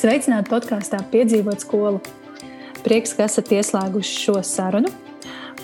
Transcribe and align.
Sveicināti 0.00 0.48
podkāstā 0.48 1.02
Piedzīvot 1.12 1.60
skolu. 1.60 1.98
Prieks, 2.80 3.10
ka 3.12 3.26
esat 3.26 3.50
ieslēguši 3.52 4.14
šo 4.22 4.38
sarunu. 4.46 4.88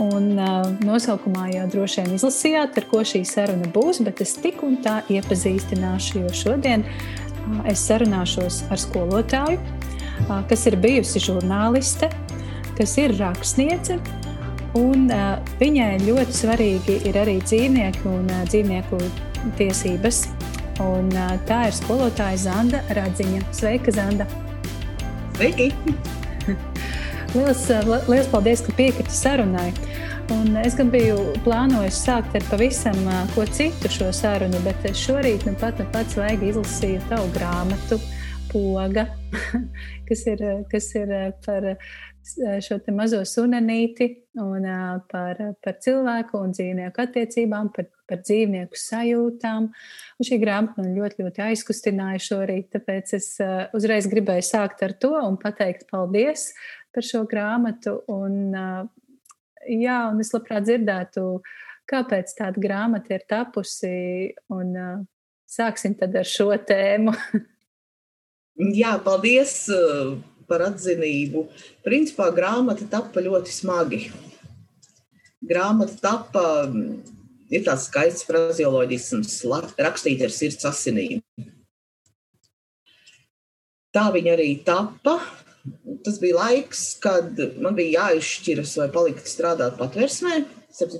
Un, 0.04 0.26
uh, 0.36 0.66
nosaukumā 0.84 1.46
jau 1.54 1.62
droši 1.72 2.02
vien 2.02 2.18
izlasījāt, 2.18 2.76
ar 2.76 2.86
ko 2.90 3.00
šī 3.00 3.22
saruna 3.24 3.70
būs, 3.72 4.02
bet 4.04 4.20
es 4.20 4.34
tik 4.36 4.60
un 4.66 4.76
tā 4.84 4.98
iepazīstināšu, 5.08 6.20
jo 6.20 6.34
šodien 6.36 6.84
uh, 6.84 7.62
es 7.72 7.86
sarunāšos 7.88 8.66
ar 8.68 8.82
skolotāju, 8.82 9.56
uh, 9.56 10.42
kas 10.50 10.68
ir 10.68 10.76
bijusi 10.84 11.24
žurnāliste, 11.30 12.12
kas 12.76 12.96
ir 13.00 13.16
rakstniece. 13.16 13.96
Un, 14.76 15.08
uh, 15.08 15.38
viņai 15.62 15.94
ļoti 16.04 16.40
svarīgi 16.42 17.00
ir 17.08 17.16
arī 17.24 17.38
dzīvnieki 17.40 18.04
un 18.12 18.28
uh, 18.28 18.44
dzīvnieku 18.52 19.00
tiesības. 19.56 20.26
Un, 20.82 21.06
tā 21.48 21.62
ir 21.70 21.72
skolotāja 21.72 22.36
Zanda 22.36 22.82
Radziņa. 22.92 23.38
Sveika, 23.56 23.92
Zanda! 23.96 24.26
Sveiki! 25.38 25.70
Lielas, 27.32 27.62
liels 28.10 28.28
paldies, 28.28 28.60
ka 28.64 28.74
piekriti 28.76 29.14
sarunai. 29.14 29.70
Un 30.34 30.58
es 30.60 30.76
gan 30.76 30.90
biju 30.92 31.16
plānojis 31.46 32.02
sākt 32.04 32.36
ar 32.36 32.44
pavisam 32.50 32.98
ko 33.32 33.46
citu 33.48 33.88
šo 33.92 34.10
sarunu, 34.16 34.60
bet 34.66 34.84
šorīt 35.00 35.46
nu 35.48 35.54
pat, 35.60 35.80
nu 35.80 35.86
pats 35.94 36.18
vajag 36.18 36.44
izlasīt 36.50 37.08
tavu 37.08 37.30
grāmatu, 37.32 38.00
poga, 38.50 39.06
kas 40.08 40.26
ir, 40.28 40.44
kas 40.72 40.90
ir 40.98 41.14
par 41.46 41.72
šo 42.64 42.78
mazo 42.94 43.20
sunenīti 43.26 44.08
un 44.42 44.66
par, 45.10 45.40
par 45.62 45.76
cilvēku 45.82 46.40
un 46.42 46.54
dzīvnieku 46.54 47.02
attiecībām, 47.02 47.70
par, 47.74 47.88
par 48.08 48.20
dzīvnieku 48.24 48.78
sajūtām. 48.80 49.68
Un 49.70 50.28
šī 50.28 50.38
grāmata 50.42 50.82
man 50.82 50.96
ļoti, 50.96 51.22
ļoti 51.22 51.44
aizkustināja 51.48 52.22
šorīt, 52.26 52.70
tāpēc 52.74 53.14
es 53.18 53.30
uzreiz 53.76 54.10
gribēju 54.12 54.46
sākt 54.48 54.84
ar 54.86 54.96
to 55.00 55.14
un 55.20 55.38
pateikt 55.40 55.86
paldies 55.90 56.50
par 56.94 57.06
šo 57.06 57.24
grāmatu. 57.30 57.98
Un, 58.12 58.54
jā, 59.70 59.98
un 60.10 60.22
es 60.24 60.32
labprāt 60.34 60.68
dzirdētu, 60.68 61.26
kāpēc 61.90 62.36
tāda 62.38 62.62
grāmata 62.62 63.16
ir 63.16 63.26
tapusi, 63.30 63.96
un 64.52 64.72
sāksim 65.46 65.94
tad 65.98 66.16
ar 66.18 66.26
šo 66.28 66.50
tēmu. 66.68 67.14
jā, 68.82 68.96
paldies! 69.06 69.60
Par 70.48 70.64
atzinību. 70.66 71.46
Principā 71.86 72.30
grāmata 72.34 72.86
tapa 72.90 73.22
ļoti 73.24 73.52
smagi. 73.52 74.00
Grāmata 75.46 75.98
tapa, 76.02 76.44
ir 77.52 77.64
tāds 77.66 77.86
skaists 77.90 78.26
frazioloģisms, 78.26 79.40
rakstīt 79.78 80.24
ar 80.26 80.34
sirds 80.34 80.66
asinīm. 80.68 81.22
Tā 83.94 84.08
viņa 84.12 84.36
arī 84.36 84.50
tapa. 84.66 85.20
Tas 86.06 86.20
bija 86.22 86.36
laiks, 86.38 86.82
kad 87.02 87.38
man 87.62 87.74
bija 87.74 88.06
jāizšķiras, 88.06 88.76
vai 88.78 88.90
palikt 88.94 89.30
strādāt 89.30 89.78
patvērsmē. 89.80 90.44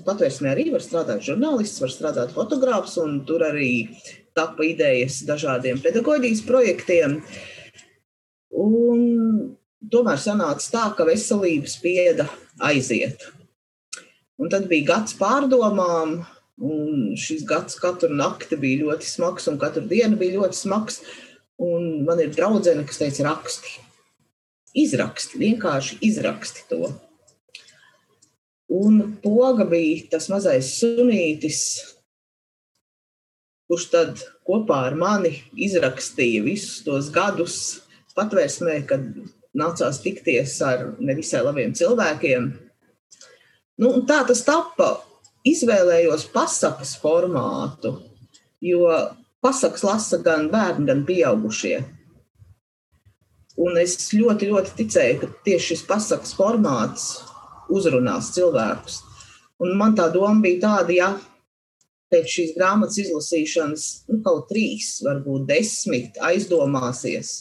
Patvērsmē 0.07 0.51
arī 0.51 0.71
var 0.73 0.83
strādāt 0.83 1.21
žurnālists, 1.27 1.83
var 1.83 1.93
strādāt 1.93 2.33
fotogrāfs, 2.35 2.97
un 3.03 3.21
tur 3.29 3.45
arī 3.47 3.93
tapa 4.35 4.65
idejas 4.67 5.21
dažādiem 5.29 5.79
pedagoģijas 5.85 6.43
projektiem. 6.49 7.21
Uh, 7.21 7.56
Un 8.57 9.57
tomēr 9.93 10.21
sanāca 10.21 10.71
tā, 10.73 10.85
ka 10.97 11.07
veselība 11.09 11.69
spieda 11.71 12.29
aiziet. 12.65 13.27
Un 14.41 14.51
tad 14.53 14.67
bija 14.71 14.93
gads 14.93 15.17
pārdomām, 15.17 16.19
un 16.61 17.17
šis 17.21 17.45
gads 17.49 17.79
katru 17.81 18.13
nakti 18.13 18.59
bija 18.61 18.85
ļoti 18.85 19.09
smags, 19.09 19.49
un 19.51 19.59
katru 19.61 19.85
dienu 19.89 20.19
bija 20.21 20.41
ļoti 20.41 20.61
smags. 20.65 21.03
Un 21.57 22.05
man 22.05 22.21
ir 22.21 22.35
draudzene, 22.37 22.85
kas 22.85 23.01
teica, 23.01 23.31
raksti. 23.31 23.79
Izraksti, 24.77 25.39
vienkārši 25.41 25.97
izraksti 26.05 26.67
to. 26.69 26.91
Un 28.77 28.99
poga 29.23 29.65
bija 29.69 30.09
tas 30.17 30.27
mazais 30.29 30.75
sunītis, 30.81 31.61
kurš 33.71 33.87
tad 33.93 34.25
kopā 34.47 34.83
ar 34.91 34.99
mani 34.99 35.33
izrakstīja 35.57 36.43
visus 36.45 36.83
tos 36.85 37.09
gadus, 37.15 37.86
patvērsmē, 38.17 38.81
kad 38.89 39.05
nācās 39.57 40.01
tikties 40.05 40.57
ar 40.65 40.89
nevisai 41.01 41.43
labiem 41.45 41.75
cilvēkiem. 41.77 42.49
Nu, 43.83 43.93
tā 44.09 44.23
tas 44.29 44.45
tappa. 44.47 44.97
Izvēlējos 45.47 46.25
pasakas 46.35 46.97
formātu, 46.99 47.93
jo 48.59 48.89
pasakas 49.45 49.85
lasa 49.87 50.19
gan 50.19 50.49
bērni, 50.51 50.89
gan 50.89 51.05
pieaugušie. 51.07 51.77
Un 53.63 53.79
es 53.79 53.95
ļoti, 54.11 54.49
ļoti 54.51 54.75
ticēju, 54.81 55.21
ka 55.21 55.29
tieši 55.47 55.69
šis 55.71 55.85
pasakas 55.87 56.35
formāts 56.37 57.07
uzrunās 57.73 58.33
cilvēkus. 58.35 58.99
Un 59.63 59.79
man 59.79 59.95
tā 59.97 60.09
doma 60.13 60.43
bija 60.43 60.65
tāda, 60.67 60.97
ja 60.97 61.13
pēc 62.11 62.27
šīs 62.35 62.57
grāmatas 62.59 62.99
izlasīšanas, 63.05 63.87
nu, 64.11 64.19
kaut 64.27 64.51
trīs, 64.51 64.97
varbūt 65.07 65.47
desmit 65.49 66.19
aizdomāsies 66.27 67.37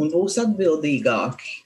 un 0.00 0.10
būs 0.12 0.38
atbildīgāki. 0.42 1.60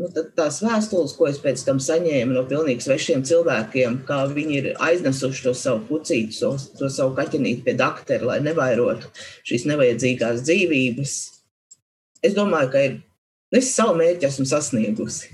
Nu, 0.00 0.08
tās 0.34 0.62
vēstules, 0.64 1.12
ko 1.14 1.28
es 1.28 1.38
pēc 1.42 1.62
tam 1.66 1.78
saņēmu 1.82 2.34
no 2.34 2.42
pilnīgi 2.48 2.82
svešiem 2.86 3.22
cilvēkiem, 3.28 4.00
kā 4.08 4.22
viņi 4.32 4.56
ir 4.58 4.68
aiznesuši 4.82 5.44
to 5.44 5.52
savu 5.54 5.84
pucīti, 5.90 6.38
to, 6.40 6.54
to 6.78 6.88
savu 6.90 7.12
kaķenīti 7.18 7.62
pie 7.66 7.76
doktora, 7.78 8.32
lai 8.32 8.40
nevairotu 8.42 9.12
šīs 9.46 9.68
nevajadzīgās 9.68 10.42
dzīvības. 10.48 11.14
Es 12.24 12.34
domāju, 12.38 12.72
ka 12.72 12.84
ir, 12.88 12.98
es 13.54 13.70
savu 13.76 13.94
mērķi 14.00 14.30
esmu 14.30 14.48
sasniegusi. 14.48 15.32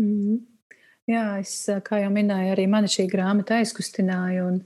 Mm. 0.00 0.40
Jā, 1.10 1.24
es, 1.40 1.54
kā 1.86 2.02
jau 2.02 2.10
minēju, 2.14 2.52
arī 2.54 2.66
mani 2.70 2.90
šī 2.90 3.06
grāmata 3.10 3.58
aizkustināja. 3.60 4.44
Un, 4.46 4.60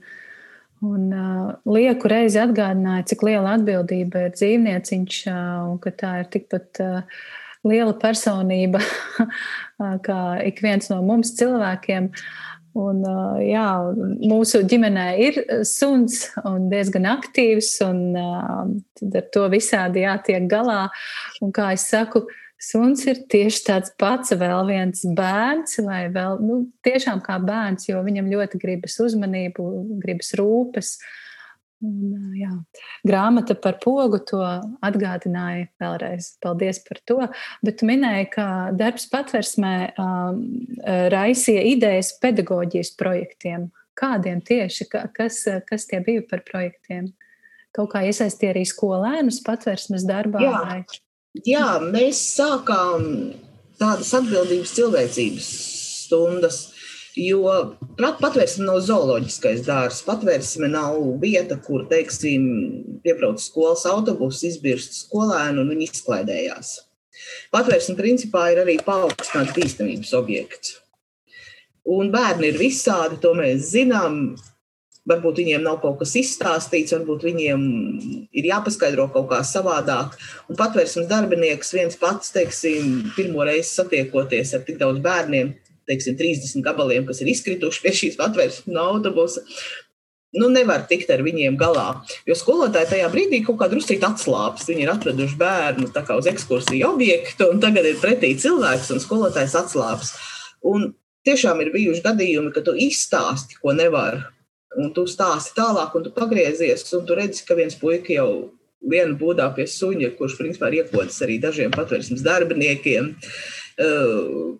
Un 0.85 1.09
uh, 1.15 1.53
lieku 1.71 2.09
reizi 2.11 2.39
atgādināja, 2.41 3.05
cik 3.11 3.23
liela 3.25 3.55
atbildība 3.57 4.27
ir 4.27 4.35
dzīvnieciņš, 4.35 5.19
uh, 5.31 5.37
un 5.71 5.79
ka 5.81 5.93
tā 5.95 6.11
ir 6.21 6.29
tikpat 6.33 6.81
uh, 6.83 7.21
liela 7.65 7.95
personība 7.97 8.81
kā 10.07 10.19
ik 10.45 10.61
viens 10.65 10.91
no 10.91 11.01
mums 11.05 11.33
cilvēkiem. 11.39 12.11
Un, 12.75 13.01
uh, 13.07 13.37
jā, 13.39 13.67
mūsu 14.27 14.65
ģimenē 14.67 15.05
ir 15.23 15.39
suns 15.65 16.25
un 16.43 16.67
diezgan 16.69 17.07
aktīvs, 17.13 17.71
un 17.87 18.01
uh, 18.19 18.65
ar 19.07 19.29
to 19.31 19.45
visādi 19.53 20.03
jātiek 20.03 20.49
galā. 20.51 20.89
Un, 21.39 21.55
kā 21.55 21.71
es 21.77 21.87
saku, 21.87 22.25
uh, 22.25 22.44
Suns 22.61 23.03
ir 23.03 23.19
tieši 23.29 23.61
tāds 23.67 23.91
pats, 23.99 24.31
vēl 24.39 24.63
viens 24.69 25.03
bērns, 25.17 25.75
vai 25.83 26.05
vēl 26.13 26.39
nu, 26.39 26.61
tiešām 26.87 27.19
kā 27.25 27.35
bērns, 27.43 27.89
jo 27.89 27.99
viņam 28.05 28.31
ļoti 28.31 28.59
gribas 28.61 28.95
uzmanību, 29.03 29.67
gribas 30.01 30.31
rūpes. 30.39 30.95
Un, 31.83 32.31
jā. 32.39 32.53
Grāmata 33.05 33.57
par 33.59 33.75
pogu 33.83 34.21
to 34.23 34.39
atgādināja 34.85 35.67
vēlreiz. 35.83 36.31
Paldies 36.41 36.79
par 36.87 37.01
to. 37.03 37.19
Bet 37.65 37.81
tu 37.81 37.89
minēji, 37.89 38.29
ka 38.37 38.47
darbs 38.73 39.09
patversmē 39.11 39.75
um, 39.99 40.39
raisīja 41.13 41.65
idejas 41.75 42.13
pedagoģijas 42.23 42.95
projektiem. 42.97 43.69
Kādiem 43.99 44.41
tieši, 44.43 44.87
kas, 44.89 45.43
kas 45.67 45.87
tie 45.91 45.99
bija 46.03 46.23
par 46.31 46.41
projektiem? 46.47 47.11
Kaut 47.75 47.91
kā 47.91 48.05
iesaistīja 48.07 48.55
arī 48.55 48.63
skolēnus 48.67 49.41
patversmes 49.43 50.07
darbā? 50.07 50.41
Jā. 50.43 50.61
Vai? 50.63 50.79
Jā, 51.43 51.65
mēs 51.83 52.21
sākām 52.37 53.09
tādas 53.81 54.13
atbildības 54.15 54.73
cilvēcības 54.77 55.49
stundas. 56.05 56.61
Jo 57.15 57.77
patvērsme 57.95 58.65
nav 58.67 58.81
zooloģiskais 58.83 59.61
dārsts. 59.63 60.03
Patvērsme 60.03 60.67
nav 60.67 60.97
vieta, 61.21 61.55
kur, 61.63 61.85
teiksim, 61.87 62.49
piebrauc 63.05 63.39
skolas 63.39 63.85
autobuss, 63.87 64.43
izbirst 64.43 64.97
skolēnu 65.05 65.63
un 65.63 65.71
viņi 65.71 65.87
izklaidējās. 65.93 66.73
Patvērsme 67.55 67.95
principā 67.95 68.49
ir 68.51 68.65
arī 68.65 68.75
paaugstināts 68.83 69.55
bīstamības 69.55 70.11
objekts. 70.19 70.75
Un 71.85 72.09
bērni 72.11 72.49
ir 72.49 72.59
visādi, 72.59 73.21
to 73.23 73.31
mēs 73.37 73.69
zinām. 73.71 74.35
Varbūt 75.05 75.37
viņiem 75.43 75.61
nav 75.61 75.77
kaut 75.83 75.99
kas 75.99 76.15
izstāstīts, 76.17 76.95
varbūt 76.95 77.27
viņiem 77.27 77.65
ir 78.33 78.47
jāpaskaidro 78.49 79.05
kaut 79.13 79.27
kā 79.29 79.43
savādāk. 79.45 80.15
Un 80.49 80.57
patvērsmes 80.57 81.05
darbinieks 81.11 81.75
viens 81.77 81.99
pats, 82.01 82.33
teiksim, 82.33 83.11
pirmo 83.13 83.45
reizi 83.45 83.69
satiekoties 83.69 84.55
ar 84.57 84.65
tik 84.65 84.79
daudz 84.81 85.03
bērniem, 85.05 85.53
teiksim, 85.85 86.17
30 86.17 86.65
gabaliem, 86.65 87.05
kas 87.05 87.21
ir 87.21 87.29
izkrituši 87.29 87.83
pie 87.83 87.93
šīs 88.01 88.17
patvērsmes 88.17 88.73
no 88.73 88.87
autobusa, 88.95 89.45
nu, 90.35 90.49
nevar 90.51 90.85
tikt 90.89 91.11
ar 91.13 91.23
viņiem 91.25 91.57
galā. 91.59 91.87
Jo 92.27 92.35
skolotāji 92.37 92.91
tajā 92.95 93.09
brīdī 93.13 93.41
kaut 93.45 93.59
kā 93.61 93.69
drusku 93.71 93.97
atslābst. 94.09 94.67
Viņi 94.69 94.85
ir 94.85 94.93
atraduši 94.93 95.39
bērnu 95.39 95.89
uz 96.17 96.29
ekskursiju 96.31 96.91
objektu, 96.91 97.49
un 97.51 97.61
tagad 97.63 97.87
ir 97.87 98.01
pretī 98.01 98.33
cilvēks, 98.41 98.91
un 98.95 99.03
skolotājs 99.03 99.57
atslābst. 99.61 100.17
Un 100.65 100.93
tiešām 101.27 101.61
ir 101.63 101.73
bijuši 101.73 102.03
gadījumi, 102.05 102.53
ka 102.55 102.65
tu 102.65 102.75
izstāsti, 102.75 103.59
ko 103.61 103.75
nevar 103.77 104.25
un 104.81 104.91
tu 104.95 105.05
stāsti 105.09 105.55
tālāk, 105.57 105.95
un 105.97 106.05
tu 106.05 106.13
pagriezies, 106.15 106.85
un 106.97 107.05
tu 107.07 107.17
redzi, 107.17 107.43
ka 107.47 107.57
viens 107.57 107.75
puika 107.79 108.13
jau 108.15 108.29
viena 108.85 109.15
būdā 109.17 109.47
pie 109.55 109.65
suņa, 109.69 110.13
kurš 110.17 110.37
principā 110.39 110.69
ir 110.69 110.83
iekodas 110.83 111.17
arī 111.25 111.39
dažiem 111.41 111.73
patvērsmes 111.73 112.23
darbiniekiem. 112.25 113.13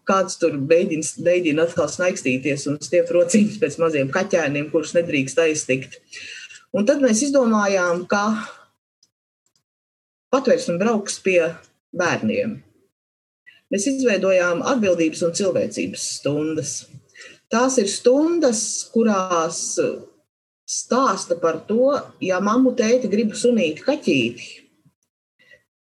Kāds 0.09 0.39
tur 0.41 0.57
mēģina, 0.59 1.63
atkal 1.63 1.87
snaikstīties 1.91 2.65
un 2.71 2.79
stiep 2.83 3.11
rociņus 3.15 3.61
pēc 3.61 3.77
maziem 3.83 4.11
kaķēniem, 4.11 4.71
kurus 4.73 4.95
nedrīkst 4.97 5.39
aiztikt. 5.45 5.99
Un 6.75 6.87
tad 6.87 7.03
mēs 7.03 7.21
izdomājām, 7.27 8.03
ka 8.11 8.25
patvērsme 10.33 10.75
brauks 10.81 11.21
pie 11.23 11.39
bērniem. 11.95 12.57
Mēs 13.71 13.87
izveidojām 13.89 14.61
atbildības 14.67 15.23
un 15.25 15.33
cilvēcības 15.37 16.09
stundas. 16.19 16.73
Tās 17.55 17.77
ir 17.79 17.87
stundas, 17.87 18.59
kurās 18.91 19.79
stāsta 20.67 21.37
par 21.39 21.61
to, 21.69 21.93
ja 22.19 22.41
mammu 22.43 22.73
tēti 22.75 23.07
grib 23.07 23.31
sunīt 23.37 23.79
kaķīti. 23.85 24.47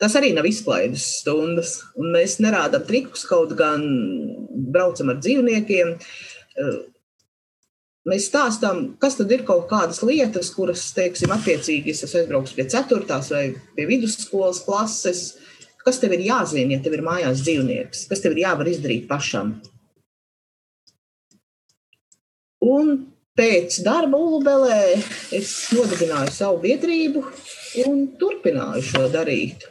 Tas 0.03 0.19
arī 0.19 0.33
nav 0.37 0.45
izklaides 0.51 1.07
stundas, 1.23 1.79
un 1.97 2.11
mēs 2.13 2.41
nerādām 2.45 2.85
trikus, 2.85 3.23
kaut 3.25 3.55
gan 3.57 3.87
braucam 4.75 5.15
ar 5.15 5.21
dzīvniekiem. 5.23 5.95
Mēs 8.13 8.29
stāstām, 8.29 8.85
kas 9.01 9.17
tad 9.21 9.33
ir 9.33 9.47
kaut 9.49 9.65
kādas 9.71 10.03
lietas, 10.05 10.53
kuras, 10.53 10.89
teiksim, 10.93 11.33
attiecīgi 11.33 11.95
es 11.95 12.05
aizbraukšu 12.05 12.59
pie 12.59 12.69
4. 12.69 13.21
vai 13.31 13.45
pie 13.79 13.89
vidusskolas 13.89 14.61
klases, 14.67 15.25
kas 15.87 16.03
tev 16.03 16.19
ir 16.19 16.27
jāzina, 16.29 16.77
ja 16.77 16.85
tev 16.85 16.99
ir 16.99 17.07
mājās 17.07 17.47
dzīvnieks, 17.47 18.09
kas 18.11 18.27
tev 18.27 18.37
ir 18.37 18.45
jāvar 18.45 18.69
izdarīt 18.75 19.09
pašam. 19.09 19.55
Un 22.63 22.95
Pēc 23.33 23.79
darba 23.81 24.19
Ulubelē 24.21 24.99
es 25.33 25.51
nodibināju 25.73 26.33
savu 26.37 26.59
biedrību 26.61 27.23
un 27.89 28.03
turpināju 28.21 28.83
šo 28.85 29.07
darīt. 29.15 29.65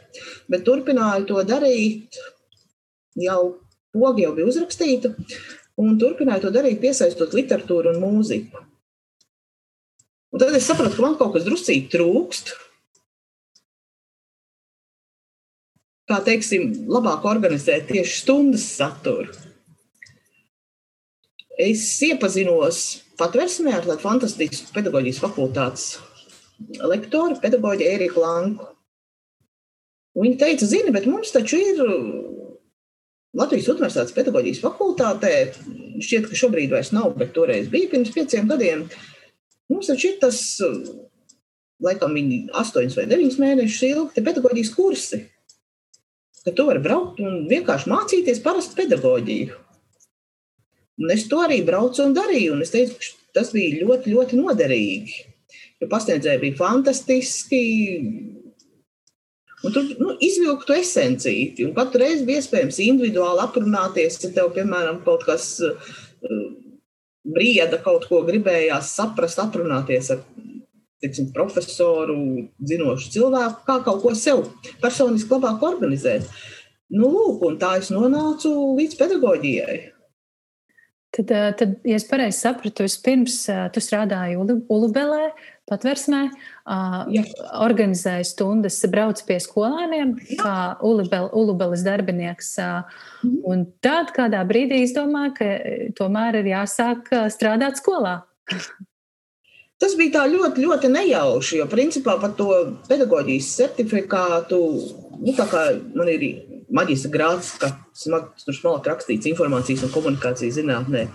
Bet 0.50 0.64
turpināju 0.66 1.28
to 1.28 1.44
darīt 1.46 2.18
jau 3.22 3.38
pogi 3.94 4.24
jau 4.24 4.32
bija 4.34 4.48
uzrakstīta, 4.50 5.12
un 5.78 5.94
turpināju 6.00 6.48
to 6.48 6.52
darīt, 6.56 6.80
piesaistot 6.82 7.36
literatūru 7.38 7.92
un 7.92 8.02
mūziku. 8.02 8.64
Un 10.32 10.42
tad 10.42 10.58
es 10.58 10.66
sapratu, 10.66 10.96
ka 10.98 11.06
man 11.06 11.14
kaut 11.20 11.36
kas 11.36 11.46
druscīgi 11.46 11.86
trūkst. 11.92 12.54
Kā 16.10 16.18
teiksim, 16.26 16.72
labāk 16.90 17.30
organizēt 17.30 17.86
tieši 17.92 18.20
stundas 18.24 18.66
saturu. 18.74 19.51
Es 21.60 21.84
iepazinos 22.00 23.02
patversmē 23.20 23.74
ar 23.76 23.88
fantastisku 24.00 24.72
pedagoģijas 24.72 25.20
fakultātes 25.20 25.90
lektoru, 26.80 27.36
pedagoģu 27.42 27.84
Eriku 27.84 28.22
Lanku. 28.22 28.68
Viņa 30.16 30.38
teica, 30.40 30.68
zini, 30.68 30.92
bet 30.92 31.08
mums 31.08 31.32
taču 31.32 31.58
ir 31.60 31.80
Latvijas 33.36 33.68
Universitātes 33.72 34.14
pedagoģijas 34.16 34.60
fakultātē, 34.60 35.32
šķiet, 36.04 36.28
ka 36.28 36.36
šobrīd 36.36 36.72
vairs 36.72 36.92
nav, 36.92 37.14
bet 37.20 37.32
toreiz 37.36 37.68
bija 37.72 37.90
pirms 37.92 38.12
pieciem 38.12 38.48
gadiem. 38.48 38.86
Mums 39.72 39.88
taču 39.88 40.10
ir 40.10 40.18
tas, 40.20 40.40
laikam, 41.84 42.16
viņi 42.16 42.46
astoņus 42.60 42.96
vai 42.96 43.06
deviņus 43.10 43.40
mēnešus 43.40 43.86
ilgi 43.88 44.24
pedagoģijas 44.24 44.72
kursi, 44.76 45.22
ka 46.44 46.52
tu 46.56 46.68
vari 46.68 46.84
braukt 46.84 47.20
un 47.24 47.44
vienkārši 47.48 47.92
mācīties 47.92 48.42
parastu 48.44 48.76
pedagoģiju. 48.80 49.60
Un 51.00 51.12
es 51.14 51.26
to 51.30 51.40
arī 51.40 51.62
braucu 51.66 52.04
un 52.04 52.14
darīju. 52.16 52.56
Un 52.56 52.64
es 52.64 52.72
teicu, 52.74 52.98
ka 52.98 53.40
tas 53.40 53.52
bija 53.54 53.82
ļoti, 53.86 54.12
ļoti 54.12 54.40
noderīgi. 54.40 55.20
Jo 55.82 55.88
pasniedzēji 55.90 56.42
bija 56.42 56.58
fantastiski. 56.60 57.62
Un 59.62 59.74
tur 59.74 59.86
nu, 59.98 60.16
izvilkt 60.22 60.66
to 60.68 60.76
esenciju. 60.76 61.68
Un 61.68 61.74
katru 61.76 62.02
reizi 62.02 62.26
bija 62.26 62.42
iespējams 62.42 62.80
individuāli 62.82 63.44
aprunāties, 63.44 64.18
ja 64.24 64.32
tev, 64.34 64.50
piemēram, 64.56 65.00
kaut 65.06 65.24
kas 65.26 65.54
uh, 65.62 66.48
brieda, 67.22 67.78
kaut 67.82 68.08
ko 68.10 68.24
gribējās 68.26 68.90
saprast, 68.98 69.38
aprunāties 69.42 70.10
ar 70.14 70.24
teiksim, 71.02 71.30
profesoru, 71.34 72.16
zinošu 72.62 73.10
cilvēku, 73.16 73.64
kā 73.66 73.78
kaut 73.86 74.02
ko 74.04 74.12
sev 74.18 74.44
personiski 74.82 75.34
labāk 75.34 75.64
organizēt. 75.66 76.28
Nu, 76.92 77.08
lūk, 77.10 77.42
un 77.48 77.58
tā 77.58 77.76
es 77.80 77.90
nonācu 77.94 78.52
līdz 78.78 78.98
pedagoģijai. 79.00 79.78
Tad, 81.12 81.30
eh, 81.30 81.52
tad, 81.58 81.74
ja 81.84 81.96
es 82.00 82.06
pareizi 82.08 82.40
sapratu, 82.40 82.86
vispirms 82.86 83.34
eh, 83.52 83.64
tu 83.74 83.80
strādāji 83.84 84.38
Ulubelē, 84.72 85.32
patversmē, 85.68 86.22
Jā. 87.12 87.24
organizēji 87.62 88.26
stundas, 88.30 88.78
brauc 88.90 89.20
pie 89.28 89.36
skolēniem, 89.40 90.14
Jā. 90.16 90.38
kā 90.40 90.54
Ulubel, 90.88 91.28
Ulubeles 91.36 91.84
darbinieks. 91.84 92.54
Mhm. 92.58 93.34
Un 93.44 93.66
tad 93.84 94.14
kādā 94.16 94.40
brīdī 94.48 94.80
izdomāju, 94.86 95.34
ka 95.36 95.44
eh, 95.44 95.90
tomēr 95.98 96.40
ir 96.40 96.48
jāsāk 96.54 97.12
strādāt 97.28 97.82
skolā. 97.82 98.22
Tas 99.82 99.96
bija 99.98 100.14
tā 100.14 100.24
ļoti, 100.30 100.62
ļoti 100.62 100.88
nejauši, 100.94 101.56
jo 101.58 101.64
principā 101.66 102.14
par 102.22 102.36
to 102.38 102.48
pedagoģijas 102.86 103.48
certifikātu, 103.58 104.58
nu, 105.18 105.32
tā 105.34 105.44
kā 105.50 105.64
man 105.98 106.08
ir 106.12 106.22
maģistra 106.72 107.12
grāts, 107.12 107.52
kas 107.60 107.76
tur 108.46 108.56
smalki 108.56 108.90
rakstīts 108.90 109.28
informācijas 109.30 109.84
un 109.86 109.92
komunikācijas 109.94 110.58
zinātnē. 110.58 111.06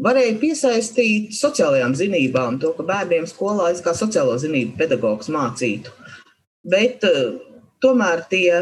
Varēja 0.00 0.36
piesaistīt 0.40 1.34
sociālajām 1.36 1.94
zinībām, 1.98 2.58
to, 2.62 2.72
ka 2.76 2.86
bērniem 2.88 3.26
skolā 3.28 3.68
es 3.74 3.82
kā 3.84 3.92
sociālo 3.96 4.36
zinību 4.40 4.78
pedagogs 4.80 5.28
mācītu. 5.32 5.92
Bet 6.64 7.04
tomēr 7.84 8.24
tie 8.30 8.52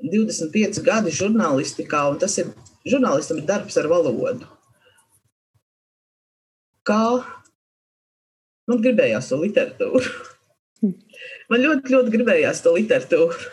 25 0.00 0.82
gadi 0.84 1.12
žurnālistikā, 1.12 2.02
un 2.12 2.20
tas 2.20 2.36
ir 2.40 2.52
žurnālistam 2.88 3.40
ir 3.40 3.48
darbs 3.48 3.76
ar 3.80 3.88
valodu. 3.92 4.48
Kā 6.86 7.02
man 8.70 8.82
gribējās 8.82 9.30
to 9.32 9.40
literatūru. 9.42 10.12
Man 11.52 11.62
ļoti, 11.62 11.92
ļoti 11.94 12.12
gribējās 12.14 12.62
to 12.64 12.72
literatūru. 12.74 13.52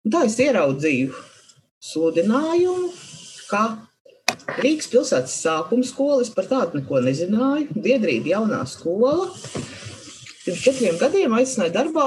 Un 0.00 0.14
tā 0.14 0.24
es 0.24 0.38
ieraudzīju 0.40 1.12
sludinājumu, 1.84 2.88
ka 3.50 3.64
Rīgas 4.60 4.88
pilsētas 4.90 5.34
sākuma 5.44 5.84
skola, 5.86 6.22
es 6.24 6.30
par 6.34 6.48
tādu 6.48 6.80
neko 6.80 7.02
nezināju, 7.04 7.76
biedrība 7.84 8.32
jaunā 8.32 8.62
skola. 8.68 9.28
Pirms 10.40 10.62
četriem 10.64 10.96
gadiem 10.98 11.36
aicināja 11.36 11.74
darbā 11.76 12.06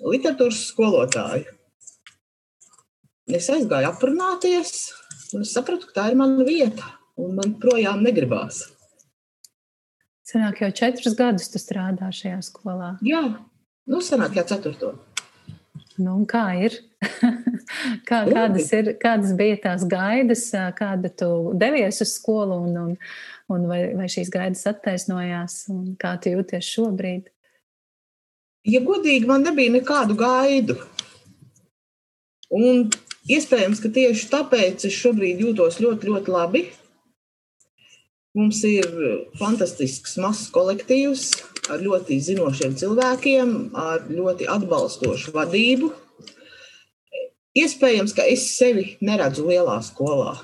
literatūras 0.00 0.64
skolotāju. 0.70 1.52
Es 3.36 3.50
aizgāju 3.52 3.90
aprunāties, 3.90 4.72
un 5.34 5.44
es 5.44 5.52
sapratu, 5.54 5.90
ka 5.90 6.00
tā 6.00 6.08
ir 6.12 6.18
mana 6.18 6.46
vieta, 6.46 6.94
un 7.20 7.36
man 7.36 7.56
projām 7.60 8.04
negribās. 8.06 8.64
Senāk 10.26 10.64
jau 10.64 10.72
četrus 10.74 11.14
gadus 11.14 11.50
tu 11.52 11.60
strādā 11.62 12.08
šajā 12.10 12.40
skolā. 12.42 12.96
Jā, 13.06 13.22
nu 13.86 14.00
senāk 14.02 14.34
jau 14.40 14.46
ceturto. 14.48 14.96
Nu, 16.02 16.18
kā 16.28 16.48
ir? 16.66 16.74
kā, 18.08 18.24
kādas, 18.26 18.66
ir, 18.74 18.90
kādas 19.00 19.32
bija 19.38 19.60
tās 19.62 19.86
gaidas, 19.88 20.48
kāda 20.76 21.12
tu 21.14 21.30
devies 21.56 22.02
uz 22.04 22.16
skolu, 22.18 22.58
un, 22.66 22.74
un, 22.82 22.90
un 23.54 23.68
vai, 23.70 23.80
vai 23.96 24.08
šīs 24.12 24.32
gaidas 24.34 24.66
attaisnojās, 24.68 25.60
un 25.72 25.94
kā 26.00 26.16
tu 26.20 26.34
jūties 26.34 26.72
šobrīd? 26.74 27.30
Ja 28.66 28.82
godīgi, 28.82 29.28
man 29.30 29.46
nebija 29.46 29.76
nekādu 29.76 30.18
gaidu. 30.18 30.74
Un 32.50 32.88
iespējams, 33.30 33.78
ka 33.82 33.92
tieši 33.94 34.26
tāpēc 34.34 34.88
es 34.90 34.98
šobrīd 34.98 35.46
jūtos 35.46 35.78
ļoti, 35.82 36.10
ļoti 36.10 36.34
labi. 36.34 36.64
Mums 38.36 38.58
ir 38.68 38.88
fantastisks 39.40 40.18
mazs 40.20 40.50
kolektīvs 40.52 41.30
ar 41.72 41.80
ļoti 41.80 42.18
zinošiem 42.20 42.74
cilvēkiem, 42.76 43.52
ar 43.72 44.02
ļoti 44.12 44.48
atbalstošu 44.52 45.32
vadību. 45.32 45.88
Iespējams, 47.56 48.12
ka 48.12 48.26
es 48.28 48.44
sevi 48.52 48.98
neredzu 49.00 49.46
lielā 49.48 49.78
skolā. 49.84 50.34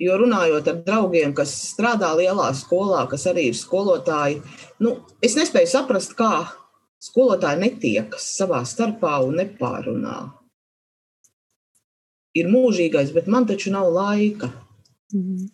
Jo 0.00 0.16
runājot 0.22 0.70
ar 0.70 0.78
draugiem, 0.86 1.34
kas 1.36 1.52
strādā 1.74 2.08
lielā 2.16 2.46
skolā, 2.56 3.02
kas 3.10 3.26
arī 3.28 3.50
ir 3.50 3.58
skolotāji, 3.58 4.38
nu, 4.80 4.94
es 5.22 5.36
nespēju 5.36 5.70
saprast, 5.70 6.16
kā 6.16 6.46
skolotāji 7.04 7.60
netiekas 7.66 8.30
savā 8.38 8.62
starpā 8.64 9.18
un 9.26 9.36
nepārunā. 9.42 10.16
Ir 12.34 12.48
mūžīgais, 12.50 13.12
bet 13.12 13.28
man 13.28 13.44
taču 13.46 13.70
nav 13.76 13.92
laika. 13.92 14.48
Mm 15.12 15.20
-hmm. 15.20 15.52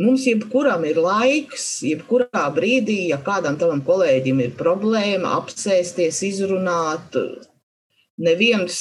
Mums 0.00 0.24
jebkuram 0.24 0.84
ir 0.88 0.96
laiks, 1.02 1.82
jebkurā 1.84 2.44
brīdī, 2.56 3.10
ja 3.10 3.18
kādam 3.20 3.58
tavam 3.60 3.82
kolēģim 3.84 4.38
ir 4.46 4.54
problēma, 4.56 5.34
apsēsties, 5.42 6.22
izrunāt. 6.30 7.18
Neviens 8.20 8.78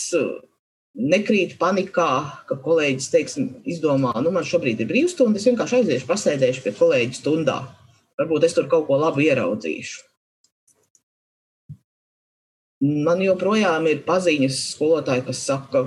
nekrīt 1.00 1.58
panikā, 1.60 2.12
ka 2.48 2.58
kolēģis 2.64 3.10
teiksim, 3.12 3.50
izdomā, 3.68 4.14
nu, 4.24 4.32
man 4.36 4.48
šobrīd 4.48 4.80
ir 4.84 4.90
brīvstunda, 4.90 5.40
es 5.40 5.48
vienkārši 5.50 5.82
aiziešu, 5.82 6.08
pasēdēšu 6.10 6.64
pie 6.66 6.74
kolēģa 6.80 7.18
stundā. 7.18 7.58
Varbūt 8.20 8.48
es 8.48 8.56
tur 8.56 8.68
kaut 8.72 8.88
ko 8.88 9.00
labu 9.00 9.24
ieraudzīšu. 9.24 10.06
Man 12.80 13.20
joprojām 13.20 13.90
ir 13.92 14.06
paziņas 14.08 14.62
skolotāji, 14.74 15.26
kas 15.28 15.44
saka, 15.50 15.84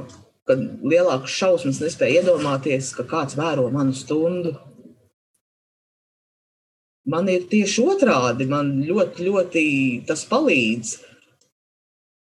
ka 0.49 0.57
lielākas 0.61 1.33
šausmas 1.41 1.81
nespēja 1.81 2.21
iedomāties, 2.21 2.93
ka 2.97 3.07
kāds 3.09 3.37
vēro 3.39 3.71
manu 3.73 3.97
stundu. 3.97 4.53
Man 7.11 7.27
ir 7.31 7.49
tieši 7.51 7.83
otrādi. 7.83 8.47
Man 8.51 8.77
ļoti, 8.87 9.27
ļoti 9.27 9.65
tas 10.07 10.23
palīdz. 10.31 10.95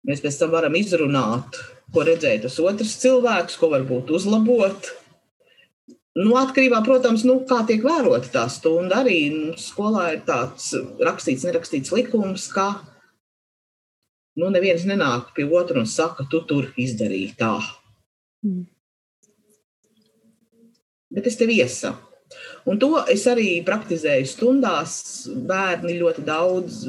Mēs 0.09 0.23
pēc 0.25 0.39
tam 0.41 0.55
varam 0.55 0.77
izrunāt, 0.79 1.59
ko 1.93 2.07
redzēja 2.07 2.47
tas 2.47 2.57
otrs 2.65 2.97
cilvēks, 3.03 3.59
ko 3.61 3.69
varbūt 3.75 4.13
uzlabot. 4.17 4.89
Nu, 6.17 6.33
atkarībā, 6.41 6.81
protams, 6.87 7.27
nu, 7.29 7.43
kā 7.47 7.61
tiek 7.69 7.85
vērota 7.85 8.33
tā 8.33 8.47
stunda. 8.51 9.03
Arī 9.05 9.19
nu, 9.35 9.53
skolā 9.61 10.09
ir 10.17 10.25
tāds 10.27 10.73
rakstīts, 10.99 11.45
nerakstīts 11.47 11.93
likums, 11.95 12.49
ka 12.55 12.73
nu, 14.41 14.49
neviens 14.49 14.89
nenāk 14.89 15.35
pie 15.37 15.45
otra 15.45 15.85
un 15.85 15.89
saka, 15.91 16.25
tu 16.33 16.41
tur 16.49 16.73
izdarīji 16.81 17.35
tā. 17.39 17.55
Mm. 18.47 18.65
Bet 21.11 21.27
es 21.29 21.37
tev 21.37 21.53
iesaku. 21.53 22.10
Un 22.71 22.79
to 22.79 22.93
es 23.11 23.25
arī 23.27 23.61
praktizēju 23.67 24.29
stundās. 24.31 24.93
Bērni 25.49 25.97
ļoti 25.99 26.23
daudz 26.27 26.85